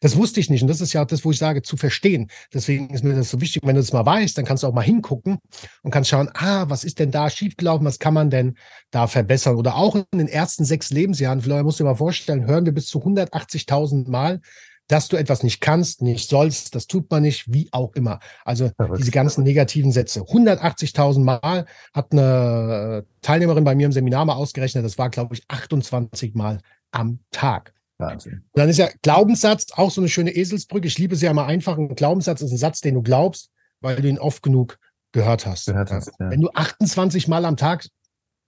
Das 0.00 0.16
wusste 0.16 0.40
ich 0.40 0.50
nicht. 0.50 0.62
Und 0.62 0.68
das 0.68 0.80
ist 0.80 0.92
ja 0.92 1.02
auch 1.02 1.06
das, 1.06 1.24
wo 1.24 1.30
ich 1.30 1.38
sage, 1.38 1.62
zu 1.62 1.76
verstehen. 1.76 2.30
Deswegen 2.52 2.90
ist 2.90 3.04
mir 3.04 3.14
das 3.14 3.30
so 3.30 3.40
wichtig. 3.40 3.62
Wenn 3.64 3.76
du 3.76 3.80
das 3.80 3.92
mal 3.92 4.06
weißt, 4.06 4.36
dann 4.36 4.44
kannst 4.44 4.62
du 4.62 4.66
auch 4.66 4.74
mal 4.74 4.82
hingucken 4.82 5.38
und 5.82 5.90
kannst 5.90 6.10
schauen, 6.10 6.30
ah, 6.34 6.66
was 6.68 6.84
ist 6.84 6.98
denn 6.98 7.10
da 7.10 7.30
schiefgelaufen? 7.30 7.86
Was 7.86 7.98
kann 7.98 8.14
man 8.14 8.30
denn 8.30 8.56
da 8.90 9.06
verbessern? 9.06 9.56
Oder 9.56 9.76
auch 9.76 9.94
in 9.94 10.04
den 10.12 10.28
ersten 10.28 10.64
sechs 10.64 10.90
Lebensjahren, 10.90 11.40
vielleicht 11.40 11.64
musst 11.64 11.80
du 11.80 11.84
dir 11.84 11.90
mal 11.90 11.96
vorstellen, 11.96 12.46
hören 12.46 12.64
wir 12.64 12.72
bis 12.72 12.86
zu 12.86 13.00
180.000 13.00 14.10
Mal, 14.10 14.40
dass 14.88 15.08
du 15.08 15.16
etwas 15.16 15.42
nicht 15.42 15.60
kannst, 15.60 16.02
nicht 16.02 16.28
sollst, 16.28 16.74
das 16.74 16.86
tut 16.86 17.10
man 17.10 17.22
nicht, 17.22 17.52
wie 17.52 17.68
auch 17.72 17.94
immer. 17.94 18.20
Also 18.44 18.70
diese 18.96 19.10
ganzen 19.10 19.42
negativen 19.42 19.90
Sätze. 19.92 20.20
180.000 20.20 21.20
Mal 21.20 21.66
hat 21.92 22.12
eine 22.12 23.04
Teilnehmerin 23.22 23.64
bei 23.64 23.74
mir 23.74 23.86
im 23.86 23.92
Seminar 23.92 24.24
mal 24.24 24.34
ausgerechnet, 24.34 24.84
das 24.84 24.98
war, 24.98 25.10
glaube 25.10 25.34
ich, 25.34 25.42
28 25.48 26.34
Mal 26.34 26.60
am 26.92 27.20
Tag. 27.32 27.75
Wahnsinn. 27.98 28.44
Dann 28.54 28.68
ist 28.68 28.78
ja 28.78 28.88
Glaubenssatz 29.02 29.72
auch 29.72 29.90
so 29.90 30.00
eine 30.00 30.08
schöne 30.08 30.34
Eselsbrücke. 30.34 30.86
Ich 30.86 30.98
liebe 30.98 31.14
es 31.14 31.22
ja 31.22 31.30
immer 31.30 31.46
einfach. 31.46 31.78
Ein 31.78 31.94
Glaubenssatz 31.94 32.42
ist 32.42 32.52
ein 32.52 32.58
Satz, 32.58 32.80
den 32.80 32.94
du 32.94 33.02
glaubst, 33.02 33.50
weil 33.80 33.96
du 33.96 34.08
ihn 34.08 34.18
oft 34.18 34.42
genug 34.42 34.78
gehört 35.12 35.46
hast. 35.46 35.66
Gehört 35.66 35.90
hast 35.90 36.12
ja. 36.18 36.30
Wenn 36.30 36.40
du 36.40 36.50
28 36.50 37.28
Mal 37.28 37.44
am 37.44 37.56
Tag, 37.56 37.86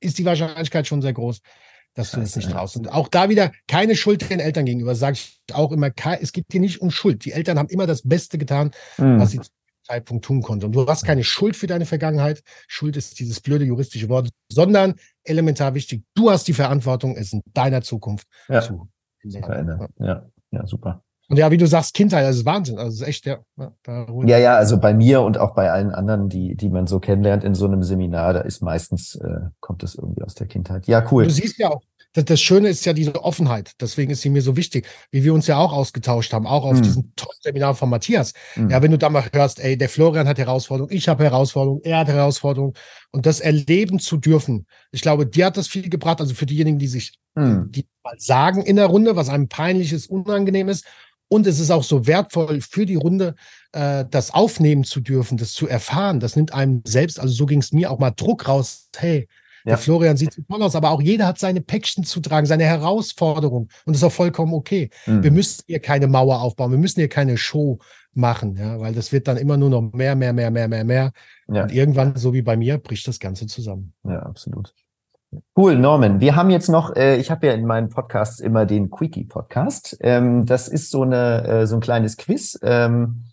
ist 0.00 0.18
die 0.18 0.24
Wahrscheinlichkeit 0.24 0.86
schon 0.86 1.02
sehr 1.02 1.12
groß, 1.12 1.40
dass 1.94 2.12
du 2.12 2.20
das 2.20 2.36
nicht 2.36 2.50
traust. 2.50 2.76
Und 2.76 2.92
auch 2.92 3.08
da 3.08 3.28
wieder 3.28 3.52
keine 3.66 3.96
Schuld 3.96 4.28
den 4.28 4.38
Eltern 4.38 4.66
gegenüber, 4.66 4.94
sage 4.94 5.14
ich 5.14 5.40
auch 5.52 5.72
immer. 5.72 5.90
Es 6.20 6.32
geht 6.32 6.52
dir 6.52 6.60
nicht 6.60 6.80
um 6.80 6.90
Schuld. 6.90 7.24
Die 7.24 7.32
Eltern 7.32 7.58
haben 7.58 7.68
immer 7.68 7.86
das 7.86 8.02
Beste 8.02 8.38
getan, 8.38 8.70
mhm. 8.98 9.18
was 9.18 9.30
sie 9.30 9.38
zu 9.38 9.48
dem 9.48 9.84
Zeitpunkt 9.84 10.24
tun 10.26 10.42
konnten. 10.42 10.66
Und 10.66 10.72
du 10.72 10.86
hast 10.86 11.04
keine 11.04 11.24
Schuld 11.24 11.56
für 11.56 11.66
deine 11.66 11.86
Vergangenheit. 11.86 12.42
Schuld 12.68 12.96
ist 12.96 13.18
dieses 13.18 13.40
blöde 13.40 13.64
juristische 13.64 14.08
Wort, 14.10 14.28
sondern 14.48 14.94
elementar 15.24 15.74
wichtig. 15.74 16.04
Du 16.14 16.30
hast 16.30 16.46
die 16.46 16.52
Verantwortung, 16.52 17.16
es 17.16 17.32
in 17.32 17.42
deiner 17.54 17.80
Zukunft 17.80 18.28
ja. 18.48 18.60
zu 18.60 18.88
verändern. 19.22 19.86
Ja, 19.98 20.26
ja, 20.50 20.66
super. 20.66 21.02
Und 21.30 21.36
ja, 21.36 21.50
wie 21.50 21.58
du 21.58 21.66
sagst, 21.66 21.92
Kindheit, 21.92 22.24
das 22.24 22.36
ist 22.36 22.46
Wahnsinn. 22.46 22.78
Also 22.78 23.02
ist 23.02 23.08
echt, 23.08 23.26
ja. 23.26 23.38
Ja, 24.24 24.38
ja, 24.38 24.56
also 24.56 24.80
bei 24.80 24.94
mir 24.94 25.20
und 25.20 25.36
auch 25.36 25.54
bei 25.54 25.70
allen 25.70 25.90
anderen, 25.90 26.30
die, 26.30 26.56
die 26.56 26.70
man 26.70 26.86
so 26.86 27.00
kennenlernt 27.00 27.44
in 27.44 27.54
so 27.54 27.66
einem 27.66 27.82
Seminar, 27.82 28.32
da 28.32 28.40
ist 28.40 28.62
meistens, 28.62 29.14
äh, 29.16 29.40
kommt 29.60 29.82
das 29.82 29.94
irgendwie 29.94 30.22
aus 30.22 30.34
der 30.34 30.46
Kindheit. 30.46 30.86
Ja, 30.86 31.04
cool. 31.12 31.24
Du 31.24 31.30
siehst 31.30 31.58
ja 31.58 31.68
auch, 31.68 31.82
das, 32.18 32.24
das 32.24 32.40
Schöne 32.40 32.68
ist 32.68 32.84
ja 32.84 32.92
diese 32.92 33.22
Offenheit. 33.22 33.72
Deswegen 33.80 34.10
ist 34.10 34.22
sie 34.22 34.30
mir 34.30 34.42
so 34.42 34.56
wichtig, 34.56 34.86
wie 35.10 35.24
wir 35.24 35.32
uns 35.32 35.46
ja 35.46 35.56
auch 35.56 35.72
ausgetauscht 35.72 36.32
haben, 36.32 36.46
auch 36.46 36.64
auf 36.64 36.78
mm. 36.78 36.82
diesem 36.82 37.12
tollen 37.16 37.38
Seminar 37.40 37.74
von 37.74 37.88
Matthias. 37.88 38.32
Mm. 38.56 38.70
Ja, 38.70 38.82
wenn 38.82 38.90
du 38.90 38.98
da 38.98 39.08
mal 39.08 39.24
hörst, 39.32 39.60
ey, 39.60 39.78
der 39.78 39.88
Florian 39.88 40.26
hat 40.26 40.38
Herausforderungen, 40.38 40.94
ich 40.94 41.08
habe 41.08 41.24
Herausforderungen, 41.24 41.82
er 41.84 41.98
hat 41.98 42.08
Herausforderungen. 42.08 42.74
Und 43.12 43.26
das 43.26 43.40
erleben 43.40 43.98
zu 44.00 44.16
dürfen, 44.16 44.66
ich 44.90 45.02
glaube, 45.02 45.26
dir 45.26 45.46
hat 45.46 45.56
das 45.56 45.68
viel 45.68 45.88
gebracht. 45.88 46.20
Also 46.20 46.34
für 46.34 46.46
diejenigen, 46.46 46.78
die 46.78 46.88
sich, 46.88 47.14
mm. 47.34 47.70
die 47.70 47.86
mal 48.02 48.14
sagen 48.18 48.62
in 48.62 48.76
der 48.76 48.86
Runde, 48.86 49.16
was 49.16 49.28
einem 49.28 49.48
peinlich 49.48 49.92
ist, 49.92 50.10
unangenehm 50.10 50.68
ist. 50.68 50.84
Und 51.30 51.46
es 51.46 51.60
ist 51.60 51.70
auch 51.70 51.84
so 51.84 52.06
wertvoll 52.06 52.62
für 52.62 52.86
die 52.86 52.96
Runde, 52.96 53.34
äh, 53.72 54.06
das 54.10 54.32
aufnehmen 54.32 54.84
zu 54.84 55.00
dürfen, 55.00 55.36
das 55.36 55.52
zu 55.52 55.68
erfahren. 55.68 56.20
Das 56.20 56.36
nimmt 56.36 56.54
einem 56.54 56.82
selbst, 56.86 57.20
also 57.20 57.32
so 57.32 57.46
ging 57.46 57.60
es 57.60 57.70
mir 57.70 57.90
auch 57.90 57.98
mal 57.98 58.10
Druck 58.10 58.48
raus. 58.48 58.88
Hey, 58.96 59.28
ja. 59.64 59.70
Der 59.70 59.78
Florian 59.78 60.16
sieht 60.16 60.32
so 60.32 60.42
toll 60.42 60.62
aus, 60.62 60.74
aber 60.74 60.90
auch 60.90 61.00
jeder 61.00 61.26
hat 61.26 61.38
seine 61.38 61.60
Päckchen 61.60 62.04
zu 62.04 62.20
tragen, 62.20 62.46
seine 62.46 62.64
Herausforderung. 62.64 63.68
Und 63.84 63.94
das 63.94 63.98
ist 63.98 64.04
auch 64.04 64.12
vollkommen 64.12 64.54
okay. 64.54 64.90
Mhm. 65.06 65.22
Wir 65.22 65.30
müssen 65.30 65.62
hier 65.66 65.80
keine 65.80 66.06
Mauer 66.06 66.40
aufbauen, 66.42 66.70
wir 66.70 66.78
müssen 66.78 67.00
hier 67.00 67.08
keine 67.08 67.36
Show 67.36 67.78
machen, 68.14 68.56
ja, 68.56 68.80
weil 68.80 68.94
das 68.94 69.12
wird 69.12 69.28
dann 69.28 69.36
immer 69.36 69.56
nur 69.56 69.70
noch 69.70 69.92
mehr, 69.92 70.14
mehr, 70.14 70.32
mehr, 70.32 70.50
mehr, 70.50 70.68
mehr, 70.68 70.84
mehr. 70.84 71.12
Ja. 71.48 71.62
Und 71.62 71.72
irgendwann, 71.72 72.16
so 72.16 72.32
wie 72.32 72.42
bei 72.42 72.56
mir, 72.56 72.78
bricht 72.78 73.06
das 73.06 73.18
Ganze 73.18 73.46
zusammen. 73.46 73.92
Ja, 74.04 74.20
absolut. 74.20 74.74
Cool, 75.54 75.76
Norman. 75.76 76.20
Wir 76.20 76.36
haben 76.36 76.48
jetzt 76.50 76.68
noch, 76.68 76.96
äh, 76.96 77.16
ich 77.16 77.30
habe 77.30 77.46
ja 77.46 77.52
in 77.52 77.66
meinen 77.66 77.90
Podcasts 77.90 78.40
immer 78.40 78.64
den 78.64 78.90
Quickie-Podcast. 78.90 79.98
Ähm, 80.00 80.46
das 80.46 80.68
ist 80.68 80.90
so, 80.90 81.02
eine, 81.02 81.44
äh, 81.44 81.66
so 81.66 81.76
ein 81.76 81.80
kleines 81.80 82.16
Quiz. 82.16 82.58
Ähm, 82.62 83.24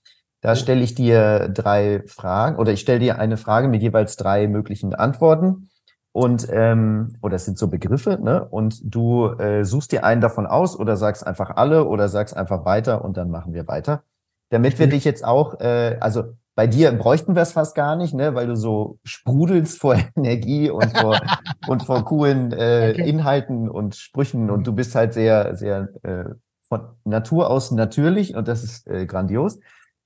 da 0.42 0.56
stelle 0.56 0.84
ich 0.84 0.94
dir 0.94 1.50
drei 1.50 2.04
Fragen 2.06 2.58
oder 2.58 2.74
ich 2.74 2.82
stelle 2.82 3.00
dir 3.00 3.18
eine 3.18 3.38
Frage 3.38 3.68
mit 3.68 3.82
jeweils 3.82 4.18
drei 4.18 4.48
möglichen 4.48 4.94
Antworten. 4.94 5.70
Und 6.16 6.48
ähm, 6.50 7.12
oder 7.22 7.36
es 7.36 7.44
sind 7.44 7.58
so 7.58 7.68
Begriffe, 7.68 8.18
ne? 8.22 8.46
Und 8.46 8.80
du 8.86 9.26
äh, 9.38 9.66
suchst 9.66 9.92
dir 9.92 10.06
einen 10.06 10.22
davon 10.22 10.46
aus 10.46 10.80
oder 10.80 10.96
sagst 10.96 11.28
einfach 11.28 11.58
alle 11.58 11.84
oder 11.84 12.08
sagst 12.08 12.38
einfach 12.38 12.64
weiter 12.64 13.04
und 13.04 13.18
dann 13.18 13.30
machen 13.30 13.54
wir 13.54 13.68
weiter. 13.68 14.02
Damit 14.50 14.80
wir 14.80 14.88
mhm. 14.88 14.92
dich 14.92 15.04
jetzt 15.04 15.26
auch, 15.26 15.60
äh, 15.60 15.98
also 16.00 16.24
bei 16.56 16.68
dir 16.68 16.94
bräuchten 16.94 17.36
wir 17.36 17.42
es 17.42 17.52
fast 17.52 17.76
gar 17.76 17.98
nicht, 17.98 18.14
ne, 18.14 18.34
weil 18.34 18.48
du 18.48 18.56
so 18.56 18.98
sprudelst 19.04 19.78
vor 19.78 19.98
Energie 20.16 20.70
und 20.70 20.98
vor 20.98 21.20
und 21.68 21.84
vor 21.84 22.06
coolen 22.06 22.54
äh, 22.54 22.94
okay. 22.94 23.10
Inhalten 23.10 23.70
und 23.70 23.98
Sprüchen 23.98 24.50
und 24.50 24.66
du 24.66 24.72
bist 24.72 24.96
halt 24.96 25.14
sehr, 25.14 25.58
sehr 25.58 25.90
äh, 26.04 26.30
von 26.70 26.92
Natur 27.04 27.50
aus 27.50 27.72
natürlich 27.72 28.36
und 28.36 28.48
das 28.48 28.64
ist 28.64 28.88
äh, 28.88 29.06
grandios. 29.06 29.60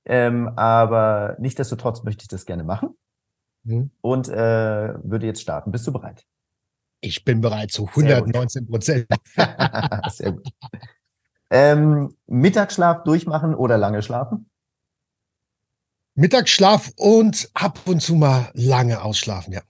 Ähm, 0.05 0.49
aber 0.55 1.35
nichtsdestotrotz 1.37 2.01
möchte 2.01 2.23
ich 2.23 2.29
das 2.29 2.47
gerne 2.47 2.63
machen 2.63 2.95
mhm. 3.69 3.91
und 4.01 4.27
äh, 4.29 4.93
würde 5.03 5.25
jetzt 5.25 5.41
starten. 5.41 5.71
Bist 5.71 5.87
du 5.87 5.91
bereit? 5.91 6.25
Ich 7.01 7.23
bin 7.23 7.41
bereit 7.41 7.71
zu 7.71 7.87
119 7.87 8.67
Prozent. 8.67 9.07
Sehr 10.09 10.33
gut. 10.33 10.49
Ähm, 11.49 12.15
Mittagsschlaf 12.27 13.03
durchmachen 13.03 13.55
oder 13.55 13.77
lange 13.77 14.01
schlafen? 14.01 14.49
Mittagsschlaf 16.15 16.91
und 16.97 17.49
ab 17.53 17.79
und 17.85 18.01
zu 18.01 18.15
mal 18.15 18.51
lange 18.53 19.01
ausschlafen, 19.01 19.53
ja. 19.53 19.61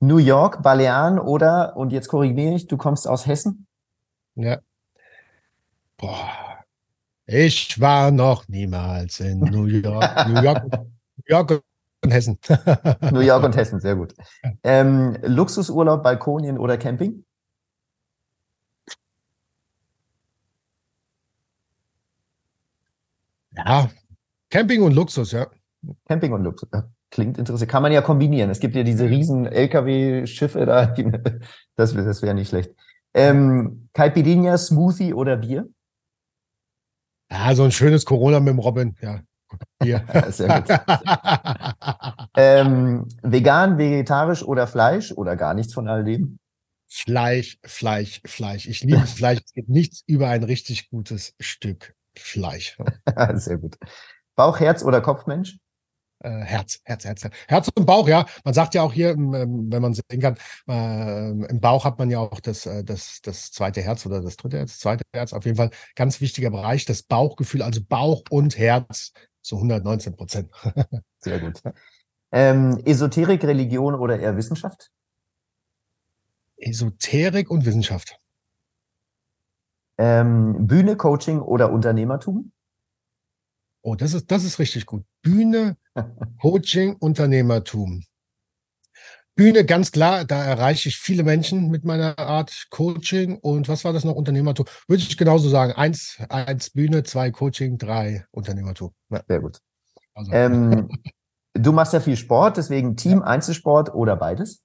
New 0.00 0.18
York, 0.18 0.62
Balearen 0.62 1.18
oder, 1.18 1.76
und 1.76 1.92
jetzt 1.92 2.08
korrigiere 2.08 2.54
ich, 2.54 2.68
du 2.68 2.76
kommst 2.76 3.08
aus 3.08 3.26
Hessen? 3.26 3.66
Ja. 4.36 4.58
Boah. 5.96 6.64
Ich 7.26 7.80
war 7.80 8.10
noch 8.10 8.46
niemals 8.48 9.20
in 9.20 9.40
New 9.40 9.66
York. 9.66 10.26
New 10.28 10.42
York, 10.42 10.70
New 10.72 11.24
York 11.26 11.62
und 12.04 12.10
Hessen. 12.10 12.38
New 13.12 13.20
York 13.20 13.44
und 13.44 13.56
Hessen, 13.56 13.80
sehr 13.80 13.96
gut. 13.96 14.14
Ähm, 14.62 15.16
Luxusurlaub, 15.22 16.02
Balkonien 16.02 16.58
oder 16.58 16.78
Camping? 16.78 17.24
Ja, 23.56 23.90
Camping 24.50 24.82
und 24.82 24.92
Luxus, 24.94 25.32
ja. 25.32 25.46
Camping 26.06 26.32
und 26.32 26.44
Luxus. 26.44 26.68
Klingt 27.10 27.38
interessant. 27.38 27.70
Kann 27.70 27.82
man 27.82 27.92
ja 27.92 28.02
kombinieren. 28.02 28.50
Es 28.50 28.60
gibt 28.60 28.76
ja 28.76 28.82
diese 28.82 29.08
riesen 29.08 29.46
LKW-Schiffe 29.46 30.66
da. 30.66 30.86
das 31.76 31.94
das 31.94 32.22
wäre 32.22 32.34
nicht 32.34 32.48
schlecht. 32.48 32.74
Ähm, 33.14 33.88
Caipirinha, 33.94 34.58
Smoothie 34.58 35.14
oder 35.14 35.36
Bier? 35.38 35.68
Ja, 37.30 37.54
so 37.54 37.64
ein 37.64 37.72
schönes 37.72 38.04
Corona 38.04 38.40
mit 38.40 38.48
dem 38.48 38.58
Robin, 38.58 38.96
ja. 39.00 39.20
Bier. 39.78 40.04
Sehr 40.30 40.60
gut. 40.60 40.80
ähm, 42.36 43.08
vegan, 43.22 43.78
vegetarisch 43.78 44.42
oder 44.42 44.66
Fleisch 44.66 45.12
oder 45.12 45.36
gar 45.36 45.54
nichts 45.54 45.74
von 45.74 45.88
all 45.88 46.04
dem? 46.04 46.38
Fleisch, 46.90 47.58
Fleisch, 47.64 48.20
Fleisch. 48.24 48.66
Ich 48.66 48.82
liebe 48.82 49.00
Fleisch. 49.06 49.40
Es 49.44 49.52
gibt 49.52 49.68
nichts 49.68 50.02
über 50.06 50.28
ein 50.28 50.42
richtig 50.42 50.90
gutes 50.90 51.34
Stück 51.38 51.94
Fleisch. 52.16 52.78
Sehr 53.34 53.58
gut. 53.58 53.76
Bauch, 54.34 54.58
Herz 54.60 54.82
oder 54.82 55.00
Kopfmensch? 55.00 55.58
Äh, 56.20 56.30
Herz, 56.30 56.80
Herz, 56.84 57.04
Herz, 57.04 57.22
Herz. 57.22 57.34
Herz 57.46 57.70
und 57.74 57.86
Bauch, 57.86 58.08
ja. 58.08 58.26
Man 58.44 58.54
sagt 58.54 58.74
ja 58.74 58.82
auch 58.82 58.92
hier, 58.92 59.10
ähm, 59.10 59.70
wenn 59.70 59.82
man 59.82 59.94
sehen 59.94 60.20
kann, 60.20 60.36
äh, 60.68 61.30
im 61.30 61.60
Bauch 61.60 61.84
hat 61.84 61.98
man 61.98 62.10
ja 62.10 62.18
auch 62.18 62.40
das, 62.40 62.66
äh, 62.66 62.82
das, 62.82 63.20
das 63.22 63.52
zweite 63.52 63.82
Herz 63.82 64.04
oder 64.04 64.20
das 64.20 64.36
dritte 64.36 64.58
Herz, 64.58 64.72
das 64.72 64.80
zweite 64.80 65.04
Herz. 65.14 65.32
Auf 65.32 65.44
jeden 65.44 65.56
Fall 65.56 65.70
ganz 65.94 66.20
wichtiger 66.20 66.50
Bereich, 66.50 66.84
das 66.86 67.02
Bauchgefühl, 67.02 67.62
also 67.62 67.80
Bauch 67.86 68.22
und 68.30 68.58
Herz 68.58 69.12
zu 69.48 69.56
119 69.56 70.14
Prozent. 70.14 70.50
Sehr 71.18 71.40
gut. 71.40 71.62
Ähm, 72.30 72.78
Esoterik, 72.84 73.42
Religion 73.44 73.94
oder 73.94 74.20
eher 74.20 74.36
Wissenschaft? 74.36 74.90
Esoterik 76.58 77.50
und 77.50 77.64
Wissenschaft. 77.64 78.20
Ähm, 79.96 80.66
Bühne, 80.66 80.96
Coaching 80.96 81.40
oder 81.40 81.72
Unternehmertum? 81.72 82.52
Oh, 83.82 83.94
das 83.94 84.12
ist, 84.12 84.30
das 84.30 84.44
ist 84.44 84.58
richtig 84.58 84.84
gut. 84.84 85.04
Bühne, 85.22 85.76
Coaching, 86.42 86.96
Unternehmertum. 86.96 88.04
Bühne, 89.38 89.64
ganz 89.64 89.92
klar, 89.92 90.24
da 90.24 90.42
erreiche 90.42 90.88
ich 90.88 90.98
viele 90.98 91.22
Menschen 91.22 91.70
mit 91.70 91.84
meiner 91.84 92.18
Art 92.18 92.66
Coaching. 92.70 93.38
Und 93.38 93.68
was 93.68 93.84
war 93.84 93.92
das 93.92 94.02
noch? 94.02 94.16
Unternehmertum. 94.16 94.66
Würde 94.88 95.00
ich 95.00 95.16
genauso 95.16 95.48
sagen. 95.48 95.74
Eins, 95.74 96.18
eins 96.28 96.70
Bühne, 96.70 97.04
zwei 97.04 97.30
Coaching, 97.30 97.78
drei 97.78 98.26
Unternehmertum. 98.32 98.92
Ja. 99.10 99.22
Sehr 99.28 99.40
gut. 99.40 99.60
Also. 100.12 100.32
Ähm, 100.32 100.88
du 101.54 101.70
machst 101.70 101.92
ja 101.92 102.00
viel 102.00 102.16
Sport, 102.16 102.56
deswegen 102.56 102.96
Team, 102.96 103.20
ja. 103.20 103.26
Einzelsport 103.26 103.94
oder 103.94 104.16
beides? 104.16 104.64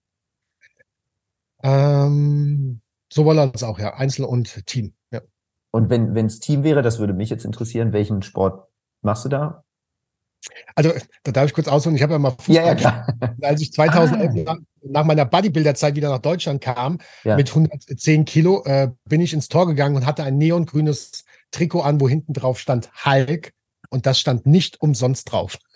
Ähm, 1.62 2.82
sowohl 3.14 3.38
als 3.38 3.62
auch, 3.62 3.78
ja. 3.78 3.94
Einzel 3.94 4.26
und 4.26 4.66
Team, 4.66 4.96
ja. 5.12 5.22
Und 5.70 5.92
wenn 5.92 6.26
es 6.26 6.40
Team 6.40 6.64
wäre, 6.64 6.82
das 6.82 6.98
würde 6.98 7.14
mich 7.14 7.30
jetzt 7.30 7.46
interessieren, 7.46 7.94
welchen 7.94 8.24
Sport 8.24 8.68
machst 9.04 9.24
du 9.26 9.30
da? 9.30 9.64
Also, 10.76 10.92
da 11.24 11.32
darf 11.32 11.46
ich 11.46 11.54
kurz 11.54 11.68
ausholen. 11.68 11.96
Ich 11.96 12.04
habe 12.04 12.14
ja 12.14 12.20
mal 12.20 12.32
Fußball. 12.32 12.56
Ja, 12.56 12.66
ja, 12.66 12.76
klar. 12.76 13.08
Als 13.42 13.62
ich 13.62 13.72
2011 13.74 14.48
ah. 14.48 14.58
nach 14.84 15.06
meiner 15.06 15.26
Bodybuilder-Zeit 15.26 15.96
wieder 15.96 16.10
nach 16.10 16.20
Deutschland 16.20 16.62
kam, 16.62 17.00
ja. 17.24 17.36
mit 17.36 17.50
110 17.50 18.26
Kilo, 18.26 18.64
äh, 18.66 18.90
bin 19.06 19.22
ich 19.22 19.34
ins 19.34 19.50
Tor 19.50 19.68
gegangen 19.68 19.96
und 19.96 20.06
hatte 20.06 20.24
ein 20.24 20.38
neongrünes 20.38 21.26
Trikot 21.52 21.82
an, 21.82 22.02
wo 22.02 22.10
hinten 22.10 22.34
drauf 22.34 22.60
stand 22.60 22.90
Hulk. 23.06 23.54
Und 23.90 24.06
das 24.06 24.20
stand 24.20 24.46
nicht 24.48 24.82
umsonst 24.82 25.32
drauf. 25.32 25.58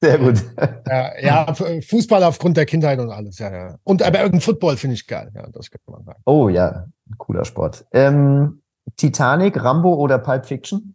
Sehr 0.00 0.18
gut. 0.18 0.40
Ja, 0.86 1.18
ja, 1.20 1.52
Fußball 1.54 2.22
aufgrund 2.22 2.56
der 2.56 2.66
Kindheit 2.66 3.00
und 3.00 3.10
alles, 3.10 3.40
ja, 3.40 3.52
ja. 3.52 3.76
Und 3.82 4.02
aber 4.02 4.18
irgendein 4.20 4.40
Football 4.40 4.76
finde 4.76 4.94
ich 4.94 5.06
geil, 5.08 5.32
ja, 5.34 5.48
das 5.50 5.70
kann 5.70 5.80
man 5.86 6.04
sagen. 6.04 6.22
Oh 6.24 6.48
ja, 6.48 6.86
cooler 7.16 7.44
Sport. 7.44 7.84
Ähm, 7.92 8.62
Titanic, 8.96 9.60
Rambo 9.62 9.94
oder 9.94 10.18
Pulp 10.18 10.46
Fiction? 10.46 10.94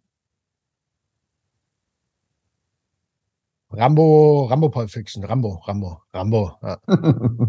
Rambo, 3.74 4.46
Rambo 4.46 4.68
Pulp 4.68 4.90
Fiction, 4.90 5.24
Rambo, 5.24 5.62
Rambo, 5.66 6.02
Rambo. 6.12 6.52
Ja. 6.62 6.78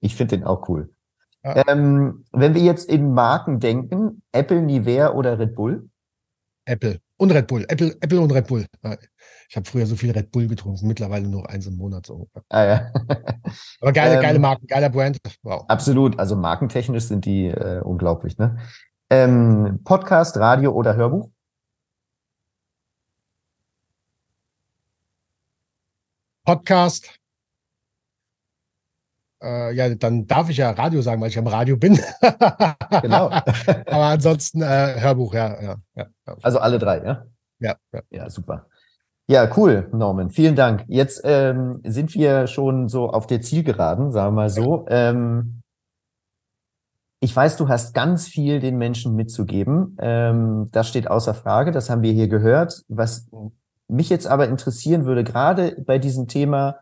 ich 0.00 0.14
finde 0.14 0.36
den 0.36 0.44
auch 0.44 0.68
cool. 0.68 0.92
Ja. 1.44 1.66
Ähm, 1.66 2.24
wenn 2.32 2.54
wir 2.54 2.62
jetzt 2.62 2.88
in 2.88 3.12
Marken 3.12 3.58
denken, 3.58 4.22
Apple, 4.32 4.62
Nivea 4.62 5.12
oder 5.12 5.38
Red 5.38 5.54
Bull? 5.54 5.88
Apple 6.64 7.00
und 7.16 7.32
Red 7.32 7.48
Bull. 7.48 7.64
Apple, 7.68 7.96
Apple 8.00 8.20
und 8.20 8.32
Red 8.32 8.46
Bull. 8.46 8.66
Ich 9.48 9.56
habe 9.56 9.68
früher 9.68 9.86
so 9.86 9.96
viel 9.96 10.12
Red 10.12 10.30
Bull 10.30 10.46
getrunken, 10.46 10.86
mittlerweile 10.86 11.26
nur 11.28 11.48
eins 11.50 11.66
im 11.66 11.76
Monat 11.76 12.06
so. 12.06 12.28
Ah, 12.48 12.64
ja. 12.64 12.92
Aber 13.80 13.92
geile, 13.92 14.14
ähm, 14.14 14.22
geile 14.22 14.38
Marken, 14.38 14.66
geiler 14.66 14.90
Brand. 14.90 15.18
Wow. 15.42 15.64
Absolut. 15.68 16.18
Also 16.18 16.36
markentechnisch 16.36 17.04
sind 17.04 17.24
die 17.24 17.48
äh, 17.48 17.80
unglaublich. 17.82 18.38
Ne? 18.38 18.58
Ähm, 19.10 19.80
Podcast, 19.84 20.36
Radio 20.36 20.72
oder 20.72 20.94
Hörbuch? 20.94 21.31
Podcast. 26.44 27.18
Äh, 29.42 29.74
ja, 29.74 29.94
dann 29.94 30.26
darf 30.26 30.48
ich 30.50 30.56
ja 30.56 30.70
Radio 30.70 31.02
sagen, 31.02 31.20
weil 31.20 31.28
ich 31.28 31.38
am 31.38 31.46
Radio 31.46 31.76
bin. 31.76 31.98
genau. 33.02 33.28
Aber 33.86 34.06
ansonsten 34.06 34.62
äh, 34.62 35.00
Hörbuch, 35.00 35.34
ja, 35.34 35.60
ja, 35.62 35.76
ja. 35.94 36.06
Also 36.42 36.58
alle 36.58 36.78
drei, 36.78 36.98
ja? 37.04 37.24
Ja, 37.58 37.76
ja. 37.92 38.00
Ja, 38.10 38.30
super. 38.30 38.66
Ja, 39.28 39.50
cool, 39.56 39.88
Norman. 39.92 40.30
Vielen 40.30 40.56
Dank. 40.56 40.84
Jetzt 40.88 41.22
ähm, 41.24 41.80
sind 41.84 42.14
wir 42.14 42.46
schon 42.48 42.88
so 42.88 43.08
auf 43.08 43.26
der 43.26 43.40
Zielgeraden, 43.40 44.10
sagen 44.10 44.34
wir 44.34 44.42
mal 44.42 44.50
so. 44.50 44.84
Ähm, 44.88 45.62
ich 47.20 47.34
weiß, 47.34 47.56
du 47.56 47.68
hast 47.68 47.94
ganz 47.94 48.26
viel 48.26 48.58
den 48.58 48.78
Menschen 48.78 49.14
mitzugeben. 49.14 49.96
Ähm, 50.00 50.68
das 50.72 50.88
steht 50.88 51.08
außer 51.08 51.34
Frage. 51.34 51.70
Das 51.70 51.88
haben 51.88 52.02
wir 52.02 52.12
hier 52.12 52.26
gehört. 52.26 52.82
Was 52.88 53.28
mich 53.92 54.08
jetzt 54.08 54.26
aber 54.26 54.48
interessieren 54.48 55.04
würde, 55.04 55.24
gerade 55.24 55.76
bei 55.86 55.98
diesem 55.98 56.26
Thema 56.26 56.78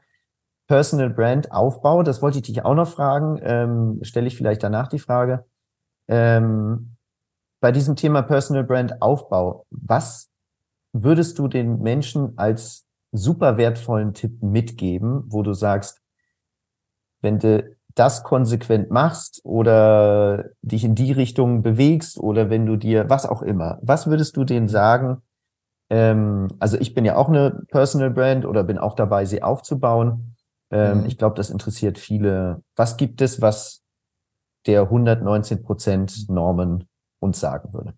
Personal 0.67 1.11
Brand 1.11 1.51
Aufbau, 1.51 2.03
das 2.03 2.23
wollte 2.23 2.39
ich 2.39 2.45
dich 2.45 2.65
auch 2.65 2.75
noch 2.75 2.89
fragen, 2.89 3.41
ähm, 3.43 3.99
stelle 4.03 4.29
ich 4.29 4.37
vielleicht 4.37 4.63
danach 4.63 4.89
die 4.89 5.01
Frage. 5.01 5.45
Ähm, 6.09 6.97
bei 7.61 7.73
diesem 7.73 7.97
Thema 7.97 8.23
Personal 8.23 8.65
Brand 8.65 9.03
Aufbau, 9.03 9.67
was 9.71 10.31
würdest 10.93 11.39
du 11.39 11.49
den 11.49 11.81
Menschen 11.81 12.39
als 12.39 12.87
super 13.13 13.57
wertvollen 13.57 14.15
Tipp 14.15 14.43
mitgeben, 14.43 15.25
wo 15.27 15.43
du 15.43 15.53
sagst, 15.53 16.01
wenn 17.21 17.39
du 17.39 17.77
das 17.95 18.23
konsequent 18.23 18.91
machst 18.91 19.41
oder 19.45 20.51
dich 20.63 20.85
in 20.85 20.95
die 20.95 21.13
Richtung 21.13 21.63
bewegst 21.63 22.19
oder 22.19 22.49
wenn 22.49 22.67
du 22.67 22.77
dir, 22.77 23.11
was 23.11 23.27
auch 23.27 23.43
immer, 23.43 23.79
was 23.83 24.07
würdest 24.07 24.37
du 24.37 24.45
denen 24.45 24.69
sagen? 24.69 25.23
Ähm, 25.91 26.49
also 26.61 26.79
ich 26.79 26.95
bin 26.95 27.05
ja 27.05 27.17
auch 27.17 27.29
eine 27.29 27.63
Personal 27.69 28.11
Brand 28.11 28.47
oder 28.47 28.63
bin 28.65 28.79
auch 28.79 28.95
dabei, 28.95 29.25
sie 29.27 29.43
aufzubauen. 29.43 30.37
Ähm, 30.71 31.01
mhm. 31.01 31.07
Ich 31.07 31.19
glaube, 31.19 31.35
das 31.35 31.51
interessiert 31.51 31.99
viele. 31.99 32.63
Was 32.77 32.97
gibt 32.97 33.21
es, 33.21 33.43
was 33.43 33.83
der 34.67 34.83
119 34.83 35.63
Prozent 35.63 36.29
Normen 36.29 36.89
uns 37.19 37.41
sagen 37.41 37.75
würde? 37.75 37.95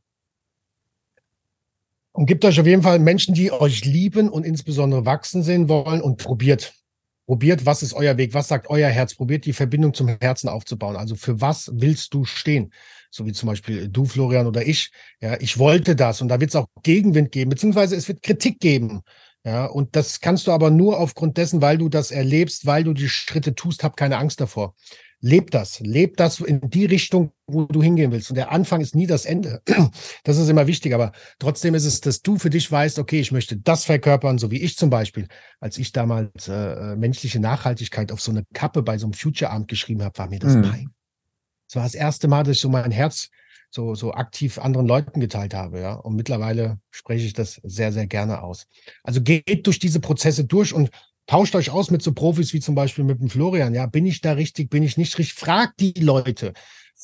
Und 2.13 2.27
gibt 2.27 2.45
euch 2.45 2.61
auf 2.61 2.67
jeden 2.67 2.83
Fall 2.83 2.99
Menschen, 2.99 3.35
die 3.35 3.53
euch 3.53 3.85
lieben 3.85 4.29
und 4.29 4.45
insbesondere 4.45 5.07
wachsen 5.07 5.43
sehen 5.43 5.69
wollen 5.69 6.03
und 6.03 6.19
probiert. 6.19 6.75
Probiert, 7.27 7.65
was 7.65 7.83
ist 7.83 7.95
euer 7.95 8.17
Weg, 8.17 8.35
was 8.35 8.49
sagt 8.49 8.69
euer 8.69 8.89
Herz, 8.89 9.15
probiert 9.15 9.47
die 9.47 9.53
Verbindung 9.53 9.95
zum 9.95 10.09
Herzen 10.09 10.49
aufzubauen. 10.49 10.97
Also 10.97 11.15
für 11.15 11.41
was 11.41 11.71
willst 11.73 12.13
du 12.13 12.25
stehen? 12.25 12.73
So 13.15 13.27
wie 13.27 13.33
zum 13.33 13.49
Beispiel 13.49 13.89
du, 13.89 14.05
Florian, 14.05 14.47
oder 14.47 14.67
ich. 14.67 14.91
Ja, 15.21 15.37
ich 15.41 15.59
wollte 15.59 15.95
das 15.95 16.21
und 16.21 16.29
da 16.29 16.41
wird 16.41 16.51
es 16.51 16.57
auch 16.57 16.67
Gegenwind 16.83 17.31
geben, 17.31 17.51
beziehungsweise 17.51 17.95
es 17.95 18.09
wird 18.09 18.23
Kritik 18.23 18.59
geben. 18.59 19.03
Ja, 19.45 19.67
und 19.67 19.97
das 19.97 20.21
kannst 20.21 20.47
du 20.47 20.53
aber 20.53 20.71
nur 20.71 20.99
aufgrund 20.99 21.37
dessen, 21.37 21.63
weil 21.63 21.79
du 21.79 21.89
das 21.89 22.11
erlebst, 22.11 22.65
weil 22.67 22.85
du 22.85 22.95
die 22.95 23.09
Schritte 23.09 23.55
tust, 23.55 23.85
hab 23.85 23.97
keine 23.97 24.19
Angst 24.19 24.41
davor 24.41 24.75
leb 25.23 25.53
das, 25.53 25.81
leb 25.81 26.17
das 26.17 26.41
in 26.41 26.61
die 26.69 26.85
Richtung, 26.85 27.33
wo 27.47 27.65
du 27.65 27.83
hingehen 27.83 28.13
willst. 28.13 28.31
Und 28.31 28.37
der 28.37 28.51
Anfang 28.51 28.81
ist 28.81 28.95
nie 28.95 29.07
das 29.07 29.25
Ende. 29.25 29.63
Das 30.25 30.37
ist 30.37 30.49
immer 30.49 30.67
wichtig, 30.67 30.95
aber 30.95 31.13
trotzdem 31.39 31.75
ist 31.75 31.85
es, 31.85 32.01
dass 32.01 32.23
du 32.23 32.39
für 32.39 32.51
dich 32.51 32.71
weißt, 32.71 32.99
okay, 32.99 33.21
ich 33.21 33.33
möchte 33.33 33.57
das 33.57 33.85
verkörpern, 33.85 34.39
so 34.39 34.51
wie 34.51 34.61
ich 34.61 34.77
zum 34.77 34.91
Beispiel. 34.91 35.29
Als 35.61 35.79
ich 35.79 35.93
damals 35.93 36.49
äh, 36.49 36.97
menschliche 36.97 37.41
Nachhaltigkeit 37.41 38.13
auf 38.13 38.21
so 38.21 38.31
eine 38.31 38.45
Kappe 38.53 38.83
bei 38.83 38.99
so 38.99 39.07
einem 39.07 39.15
Future-Amt 39.15 39.69
geschrieben 39.69 40.03
habe, 40.03 40.19
war 40.19 40.29
mir 40.29 40.39
das 40.39 40.55
mhm. 40.55 40.63
pein. 40.63 40.91
Das 41.73 41.77
war 41.77 41.85
das 41.85 41.95
erste 41.95 42.29
Mal, 42.29 42.43
dass 42.43 42.57
ich 42.57 42.61
so 42.61 42.69
mein 42.69 42.91
Herz 42.91 43.31
so, 43.71 43.95
so 43.95 44.13
aktiv 44.13 44.59
anderen 44.59 44.87
Leuten 44.87 45.21
geteilt 45.21 45.55
habe, 45.55 45.81
ja. 45.81 45.95
Und 45.95 46.17
mittlerweile 46.17 46.79
spreche 46.91 47.25
ich 47.25 47.33
das 47.33 47.59
sehr, 47.65 47.93
sehr 47.93 48.07
gerne 48.07 48.43
aus. 48.43 48.67
Also 49.03 49.23
geht 49.23 49.67
durch 49.67 49.79
diese 49.79 49.99
Prozesse 49.99 50.45
durch 50.45 50.75
und 50.75 50.91
Tauscht 51.27 51.55
euch 51.55 51.71
aus 51.71 51.91
mit 51.91 52.03
so 52.03 52.13
Profis 52.13 52.53
wie 52.53 52.61
zum 52.61 52.75
Beispiel 52.75 53.05
mit 53.05 53.21
dem 53.21 53.31
Florian. 53.31 53.75
Ja, 53.75 53.87
bin 53.87 54.07
ich 54.07 54.21
da 54.21 54.33
richtig, 54.33 54.71
bin 54.71 54.83
ich 54.83 54.97
nicht 54.97 55.17
richtig? 55.19 55.39
Fragt 55.39 55.81
die 55.81 55.93
Leute. 55.93 56.53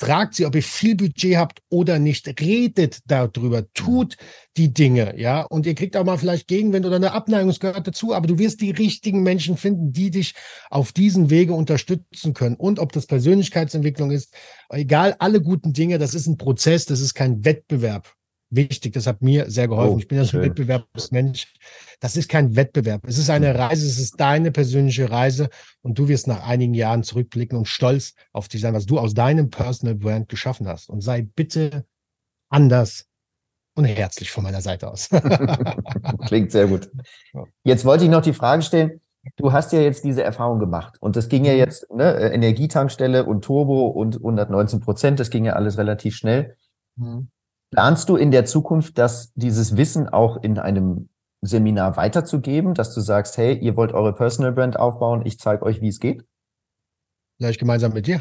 Fragt 0.00 0.34
sie, 0.34 0.46
ob 0.46 0.54
ihr 0.54 0.62
viel 0.62 0.94
Budget 0.94 1.36
habt 1.36 1.60
oder 1.70 1.98
nicht. 1.98 2.28
Redet 2.40 3.00
darüber. 3.06 3.64
Tut 3.74 4.16
die 4.56 4.72
Dinge. 4.72 5.18
Ja, 5.18 5.42
und 5.42 5.66
ihr 5.66 5.74
kriegt 5.74 5.96
auch 5.96 6.04
mal 6.04 6.18
vielleicht 6.18 6.46
Gegenwind 6.46 6.86
oder 6.86 6.96
eine 6.96 7.12
Abneigung. 7.12 7.48
Das 7.48 7.58
gehört 7.58 7.84
dazu. 7.84 8.14
Aber 8.14 8.28
du 8.28 8.38
wirst 8.38 8.60
die 8.60 8.70
richtigen 8.70 9.24
Menschen 9.24 9.56
finden, 9.56 9.92
die 9.92 10.10
dich 10.10 10.34
auf 10.70 10.92
diesen 10.92 11.30
Wege 11.30 11.52
unterstützen 11.52 12.32
können. 12.32 12.54
Und 12.54 12.78
ob 12.78 12.92
das 12.92 13.06
Persönlichkeitsentwicklung 13.06 14.12
ist, 14.12 14.32
egal, 14.70 15.16
alle 15.18 15.42
guten 15.42 15.72
Dinge, 15.72 15.98
das 15.98 16.14
ist 16.14 16.28
ein 16.28 16.36
Prozess. 16.36 16.86
Das 16.86 17.00
ist 17.00 17.14
kein 17.14 17.44
Wettbewerb 17.44 18.17
wichtig. 18.50 18.92
Das 18.94 19.06
hat 19.06 19.22
mir 19.22 19.50
sehr 19.50 19.68
geholfen. 19.68 19.94
Oh, 19.94 19.98
ich 19.98 20.08
bin 20.08 20.18
ja 20.18 20.24
so 20.24 20.38
ein 20.38 20.44
Wettbewerbsmensch. 20.44 21.54
Das 22.00 22.16
ist 22.16 22.28
kein 22.28 22.56
Wettbewerb. 22.56 23.02
Es 23.06 23.18
ist 23.18 23.30
eine 23.30 23.58
Reise. 23.58 23.86
Es 23.86 23.98
ist 23.98 24.20
deine 24.20 24.50
persönliche 24.50 25.10
Reise. 25.10 25.48
Und 25.82 25.98
du 25.98 26.08
wirst 26.08 26.26
nach 26.26 26.46
einigen 26.46 26.74
Jahren 26.74 27.02
zurückblicken 27.02 27.58
und 27.58 27.66
stolz 27.66 28.14
auf 28.32 28.48
dich 28.48 28.60
sein, 28.60 28.74
was 28.74 28.86
du 28.86 28.98
aus 28.98 29.14
deinem 29.14 29.50
Personal 29.50 29.94
Brand 29.94 30.28
geschaffen 30.28 30.68
hast. 30.68 30.88
Und 30.88 31.00
sei 31.00 31.22
bitte 31.22 31.84
anders 32.48 33.06
und 33.74 33.84
herzlich 33.84 34.30
von 34.30 34.44
meiner 34.44 34.60
Seite 34.60 34.90
aus. 34.90 35.08
Klingt 36.26 36.50
sehr 36.50 36.66
gut. 36.66 36.90
Jetzt 37.62 37.84
wollte 37.84 38.04
ich 38.04 38.10
noch 38.10 38.22
die 38.22 38.32
Frage 38.32 38.62
stellen. 38.62 39.00
Du 39.36 39.52
hast 39.52 39.72
ja 39.72 39.80
jetzt 39.80 40.04
diese 40.04 40.22
Erfahrung 40.22 40.58
gemacht 40.58 40.96
und 41.00 41.16
das 41.16 41.28
ging 41.28 41.44
ja 41.44 41.52
mhm. 41.52 41.58
jetzt, 41.58 41.90
ne, 41.92 42.32
Energietankstelle 42.32 43.24
und 43.24 43.44
Turbo 43.44 43.86
und 43.88 44.16
119 44.16 44.80
Prozent, 44.80 45.20
das 45.20 45.30
ging 45.30 45.44
ja 45.44 45.52
alles 45.52 45.78
relativ 45.78 46.16
schnell. 46.16 46.56
Mhm. 46.96 47.28
Planst 47.70 48.08
du 48.08 48.16
in 48.16 48.30
der 48.30 48.44
Zukunft, 48.46 48.98
dass 48.98 49.32
dieses 49.34 49.76
Wissen 49.76 50.08
auch 50.08 50.42
in 50.42 50.58
einem 50.58 51.08
Seminar 51.42 51.96
weiterzugeben, 51.96 52.74
dass 52.74 52.94
du 52.94 53.00
sagst, 53.00 53.36
hey, 53.36 53.56
ihr 53.56 53.76
wollt 53.76 53.92
eure 53.92 54.14
Personal 54.14 54.52
Brand 54.52 54.78
aufbauen, 54.78 55.22
ich 55.24 55.38
zeige 55.38 55.64
euch, 55.64 55.80
wie 55.80 55.88
es 55.88 56.00
geht? 56.00 56.24
Vielleicht 57.36 57.60
gemeinsam 57.60 57.92
mit 57.92 58.06
dir. 58.06 58.20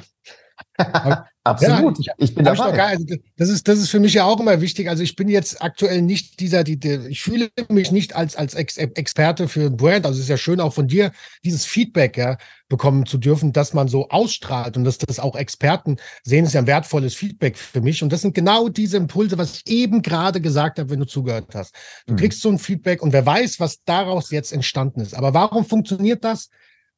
Absolut. 1.48 1.98
Ja, 2.06 2.14
ich, 2.18 2.30
ich 2.30 2.36
bin 2.36 2.44
dabei. 2.44 2.84
Also 2.84 3.06
das 3.38 3.50
ist, 3.50 3.68
das 3.68 3.80
ist 3.80 3.90
für 3.90 4.02
mich 4.02 4.14
ja 4.14 4.26
auch 4.26 4.40
immer 4.40 4.60
wichtig. 4.60 4.90
Also 4.90 5.02
ich 5.02 5.16
bin 5.16 5.30
jetzt 5.30 5.62
aktuell 5.62 6.02
nicht 6.02 6.40
dieser, 6.42 6.64
die, 6.64 6.78
die, 6.78 7.08
ich 7.10 7.22
fühle 7.22 7.50
mich 7.70 7.92
nicht 7.92 8.16
als, 8.16 8.36
als 8.36 8.54
Ex 8.54 8.78
Experte 8.78 9.48
für 9.48 9.68
ein 9.68 9.78
Brand. 9.78 10.06
Also 10.06 10.18
es 10.18 10.24
ist 10.24 10.30
ja 10.30 10.38
schön 10.38 10.60
auch 10.60 10.74
von 10.74 10.88
dir, 10.88 11.12
dieses 11.46 11.66
Feedback 11.66 12.18
ja, 12.18 12.38
bekommen 12.68 13.06
zu 13.06 13.18
dürfen, 13.18 13.54
dass 13.54 13.74
man 13.74 13.88
so 13.88 14.10
ausstrahlt 14.10 14.76
und 14.76 14.84
dass 14.84 14.98
das 14.98 15.20
auch 15.20 15.36
Experten 15.38 15.98
sehen, 16.24 16.46
ist 16.46 16.54
ja 16.54 16.62
ein 16.62 16.68
wertvolles 16.68 17.16
Feedback 17.16 17.58
für 17.58 17.82
mich. 17.82 18.04
Und 18.04 18.12
das 18.12 18.22
sind 18.22 18.36
genau 18.36 18.68
diese 18.68 18.98
Impulse, 18.98 19.38
was 19.38 19.62
ich 19.64 19.72
eben 19.72 20.02
gerade 20.02 20.42
gesagt 20.42 20.80
habe, 20.80 20.90
wenn 20.90 21.00
du 21.00 21.08
zugehört 21.08 21.56
hast. 21.56 21.74
Du 22.08 22.14
mhm. 22.14 22.18
kriegst 22.18 22.42
so 22.42 22.50
ein 22.50 22.60
Feedback 22.60 23.02
und 23.02 23.14
wer 23.14 23.26
weiß, 23.26 23.60
was 23.62 23.84
daraus 23.86 24.32
jetzt 24.32 24.52
entstanden 24.52 25.00
ist. 25.00 25.16
Aber 25.16 25.34
warum 25.34 25.66
funktioniert 25.66 26.26
das? 26.26 26.50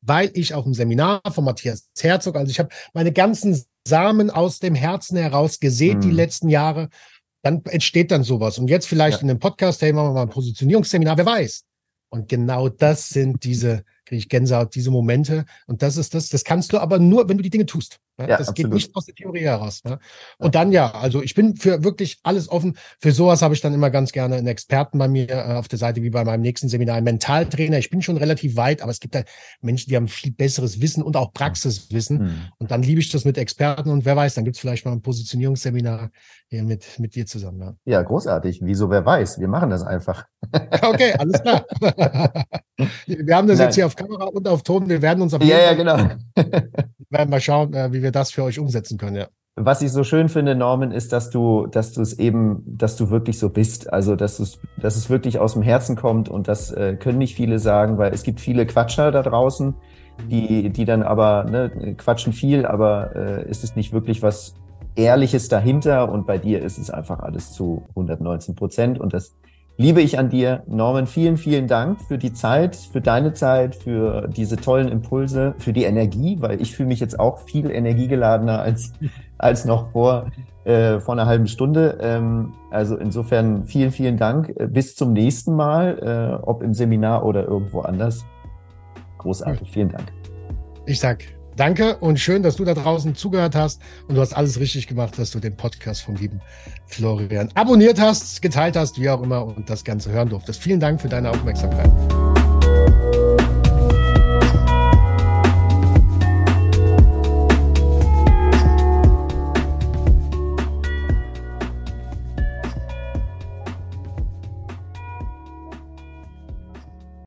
Weil 0.02 0.32
ich 0.34 0.54
auf 0.54 0.64
dem 0.64 0.74
Seminar 0.74 1.22
von 1.32 1.44
Matthias 1.44 1.90
Herzog, 2.00 2.36
also 2.36 2.50
ich 2.50 2.60
habe 2.60 2.70
meine 2.94 3.12
ganzen 3.12 3.64
Samen 3.88 4.30
aus 4.30 4.60
dem 4.60 4.76
Herzen 4.76 5.18
heraus 5.18 5.60
gesehen 5.60 5.98
mhm. 5.98 6.02
die 6.02 6.12
letzten 6.12 6.50
Jahre, 6.50 6.90
dann 7.42 7.64
entsteht 7.66 8.12
dann 8.12 8.24
sowas. 8.24 8.58
Und 8.58 8.70
jetzt 8.70 8.88
vielleicht 8.88 9.18
ja. 9.18 9.24
in 9.24 9.30
einem 9.30 9.40
Podcast, 9.40 9.82
hey, 9.82 9.94
machen 9.94 10.10
wir 10.10 10.14
mal 10.14 10.22
ein 10.24 10.30
Positionierungsseminar, 10.30 11.18
wer 11.18 11.26
weiß. 11.26 11.64
Und 12.10 12.28
genau 12.28 12.70
das 12.70 13.10
sind 13.10 13.44
diese 13.44 13.84
kriege 14.10 14.20
ich 14.20 14.30
Gänsehaut, 14.30 14.74
diese 14.74 14.90
Momente. 14.90 15.46
Und 15.68 15.84
das 15.84 15.96
ist 15.96 16.16
das, 16.16 16.30
das 16.30 16.44
kannst 16.44 16.74
du 16.74 16.80
aber 16.80 16.98
nur, 16.98 17.30
wenn 17.30 17.38
du 17.38 17.44
die 17.44 17.52
Dinge 17.52 17.68
tust. 17.68 18.00
Ja, 18.20 18.38
das 18.38 18.50
absolut. 18.50 18.72
geht 18.72 18.74
nicht 18.74 18.96
aus 18.96 19.06
der 19.06 19.16
Theorie 19.16 19.42
heraus. 19.42 19.82
Ja. 19.86 20.00
Und 20.38 20.56
dann 20.56 20.72
ja, 20.72 20.92
also 20.92 21.22
ich 21.22 21.36
bin 21.36 21.56
für 21.56 21.84
wirklich 21.84 22.20
alles 22.24 22.50
offen. 22.50 22.78
Für 23.00 23.12
sowas 23.12 23.42
habe 23.42 23.54
ich 23.54 23.62
dann 23.62 23.74
immer 23.74 23.90
ganz 23.90 24.12
gerne 24.12 24.36
einen 24.36 24.48
Experten 24.48 24.98
bei 24.98 25.08
mir 25.08 25.30
äh, 25.30 25.54
auf 25.54 25.68
der 25.68 25.80
Seite, 25.80 26.04
wie 26.04 26.10
bei 26.10 26.24
meinem 26.24 26.42
nächsten 26.42 26.70
Seminar, 26.70 26.98
einen 26.98 27.06
Mentaltrainer. 27.06 27.78
Ich 27.78 27.90
bin 27.90 28.02
schon 28.02 28.18
relativ 28.18 28.56
weit, 28.56 28.82
aber 28.82 28.92
es 28.92 29.00
gibt 29.00 29.16
da 29.16 29.24
Menschen, 29.62 29.90
die 29.90 29.96
haben 29.96 30.08
viel 30.08 30.32
besseres 30.32 30.82
Wissen 30.82 31.02
und 31.02 31.16
auch 31.16 31.34
Praxiswissen. 31.34 32.18
Mhm. 32.18 32.42
Und 32.58 32.72
dann 32.72 32.84
liebe 32.84 33.00
ich 33.00 33.10
das 33.10 33.26
mit 33.26 33.38
Experten 33.38 33.90
und 33.90 34.06
wer 34.06 34.16
weiß, 34.16 34.36
dann 34.36 34.44
gibt 34.44 34.58
es 34.58 34.62
vielleicht 34.62 34.86
mal 34.86 34.92
ein 34.92 35.02
Positionierungsseminar 35.02 36.12
hier 36.50 36.64
mit, 36.64 37.00
mit 37.00 37.16
dir 37.16 37.26
zusammen. 37.26 37.62
Ja. 37.62 37.76
ja, 37.86 38.02
großartig. 38.02 38.60
Wieso, 38.64 38.90
wer 38.90 39.06
weiß? 39.06 39.40
Wir 39.40 39.48
machen 39.48 39.70
das 39.70 39.84
einfach. 39.84 40.26
okay, 40.82 41.14
alles 41.18 41.42
klar. 41.42 41.66
wir 43.06 43.36
haben 43.36 43.48
das 43.48 43.60
Nein. 43.60 43.68
jetzt 43.68 43.76
hier 43.76 43.86
auf 43.86 43.96
Kamera 43.96 44.26
und 44.26 44.48
auf 44.48 44.64
Ton. 44.64 44.90
Wir 44.90 45.02
werden 45.02 45.22
uns 45.22 45.34
auf 45.34 45.44
Ja, 45.44 45.60
ja, 45.60 45.74
genau. 45.74 45.98
werden 47.10 47.30
mal 47.30 47.42
schauen, 47.42 47.74
äh, 47.74 47.92
wie 47.94 48.02
wir 48.02 48.09
das 48.12 48.32
für 48.32 48.44
euch 48.44 48.60
umsetzen 48.60 48.98
können, 48.98 49.16
ja. 49.16 49.28
Was 49.62 49.82
ich 49.82 49.92
so 49.92 50.06
schön 50.06 50.30
finde, 50.30 50.56
Norman, 50.56 50.92
ist, 50.92 51.12
dass 51.12 51.30
du, 51.30 51.68
dass 51.68 51.92
du 51.92 52.02
es 52.02 52.18
eben, 52.18 52.64
dass 52.66 52.96
du 52.96 53.10
wirklich 53.10 53.38
so 53.40 53.50
bist. 53.50 53.92
Also, 53.92 54.16
dass 54.16 54.40
es, 54.40 54.58
dass 54.78 54.96
es 54.96 55.10
wirklich 55.10 55.40
aus 55.40 55.54
dem 55.54 55.64
Herzen 55.64 55.98
kommt 55.98 56.30
und 56.30 56.48
das 56.48 56.72
äh, 56.72 56.96
können 56.96 57.18
nicht 57.18 57.36
viele 57.36 57.60
sagen, 57.60 57.98
weil 57.98 58.14
es 58.14 58.24
gibt 58.24 58.40
viele 58.40 58.66
Quatscher 58.66 59.12
da 59.12 59.22
draußen, 59.22 59.76
die, 60.30 60.70
die 60.70 60.86
dann 60.86 61.04
aber 61.04 61.44
ne, 61.44 61.96
quatschen 61.98 62.32
viel, 62.32 62.66
aber 62.66 63.16
äh, 63.16 63.50
ist 63.50 63.66
es 63.66 63.76
nicht 63.76 63.92
wirklich 63.92 64.24
was 64.24 64.54
Ehrliches 64.96 65.50
dahinter 65.50 66.10
und 66.10 66.26
bei 66.26 66.38
dir 66.38 66.62
ist 66.62 66.78
es 66.78 66.90
einfach 66.90 67.20
alles 67.20 67.52
zu 67.52 67.84
119 67.90 68.56
Prozent 68.56 69.00
und 69.00 69.14
das 69.14 69.36
liebe 69.80 70.02
ich 70.02 70.20
an 70.20 70.30
dir. 70.30 70.62
Norman, 70.68 71.08
vielen, 71.08 71.38
vielen 71.38 71.68
Dank 71.68 72.02
für 72.02 72.18
die 72.18 72.34
Zeit, 72.34 72.76
für 72.76 73.00
deine 73.00 73.34
Zeit, 73.34 73.76
für 73.76 74.28
diese 74.28 74.58
tollen 74.58 74.90
Impulse, 74.90 75.56
für 75.58 75.72
die 75.72 75.86
Energie, 75.86 76.38
weil 76.42 76.62
ich 76.62 76.76
fühle 76.76 76.90
mich 76.90 77.00
jetzt 77.00 77.18
auch 77.18 77.40
viel 77.40 77.72
energiegeladener 77.72 78.62
als, 78.62 78.92
als 79.38 79.64
noch 79.64 79.92
vor, 79.92 80.32
äh, 80.66 81.00
vor 81.00 81.14
einer 81.14 81.26
halben 81.26 81.48
Stunde. 81.48 81.98
Ähm, 82.02 82.52
also 82.72 82.98
insofern 82.98 83.66
vielen, 83.66 83.92
vielen 83.92 84.18
Dank. 84.18 84.54
Bis 84.68 84.96
zum 84.96 85.14
nächsten 85.14 85.56
Mal, 85.56 86.40
äh, 86.42 86.46
ob 86.46 86.62
im 86.62 86.74
Seminar 86.74 87.26
oder 87.26 87.46
irgendwo 87.46 87.80
anders. 87.80 88.26
Großartig. 89.18 89.72
Vielen 89.72 89.90
Dank. 89.90 90.12
Ich 90.86 91.00
sag 91.00 91.24
Danke 91.60 91.98
und 91.98 92.22
schön, 92.22 92.42
dass 92.42 92.56
du 92.56 92.64
da 92.64 92.74
draußen 92.74 93.16
zugehört 93.16 93.54
hast 93.54 93.82
und 94.08 94.16
du 94.16 94.22
hast 94.22 94.32
alles 94.32 94.62
richtig 94.62 94.88
gemacht, 94.88 95.20
dass 95.20 95.32
du 95.32 95.42
den 95.42 95.58
Podcast 95.58 96.04
vom 96.04 96.16
lieben 96.16 96.40
Florian 96.88 97.50
abonniert 97.54 98.00
hast, 98.00 98.42
geteilt 98.42 98.78
hast, 98.78 98.98
wie 98.98 99.10
auch 99.10 99.22
immer 99.22 99.46
und 99.46 99.70
das 99.70 99.84
Ganze 99.84 100.10
hören 100.10 100.30
durftest. 100.30 100.64
Vielen 100.64 100.80
Dank 100.80 101.02
für 101.02 101.10
deine 101.10 101.30
Aufmerksamkeit. 101.30 101.92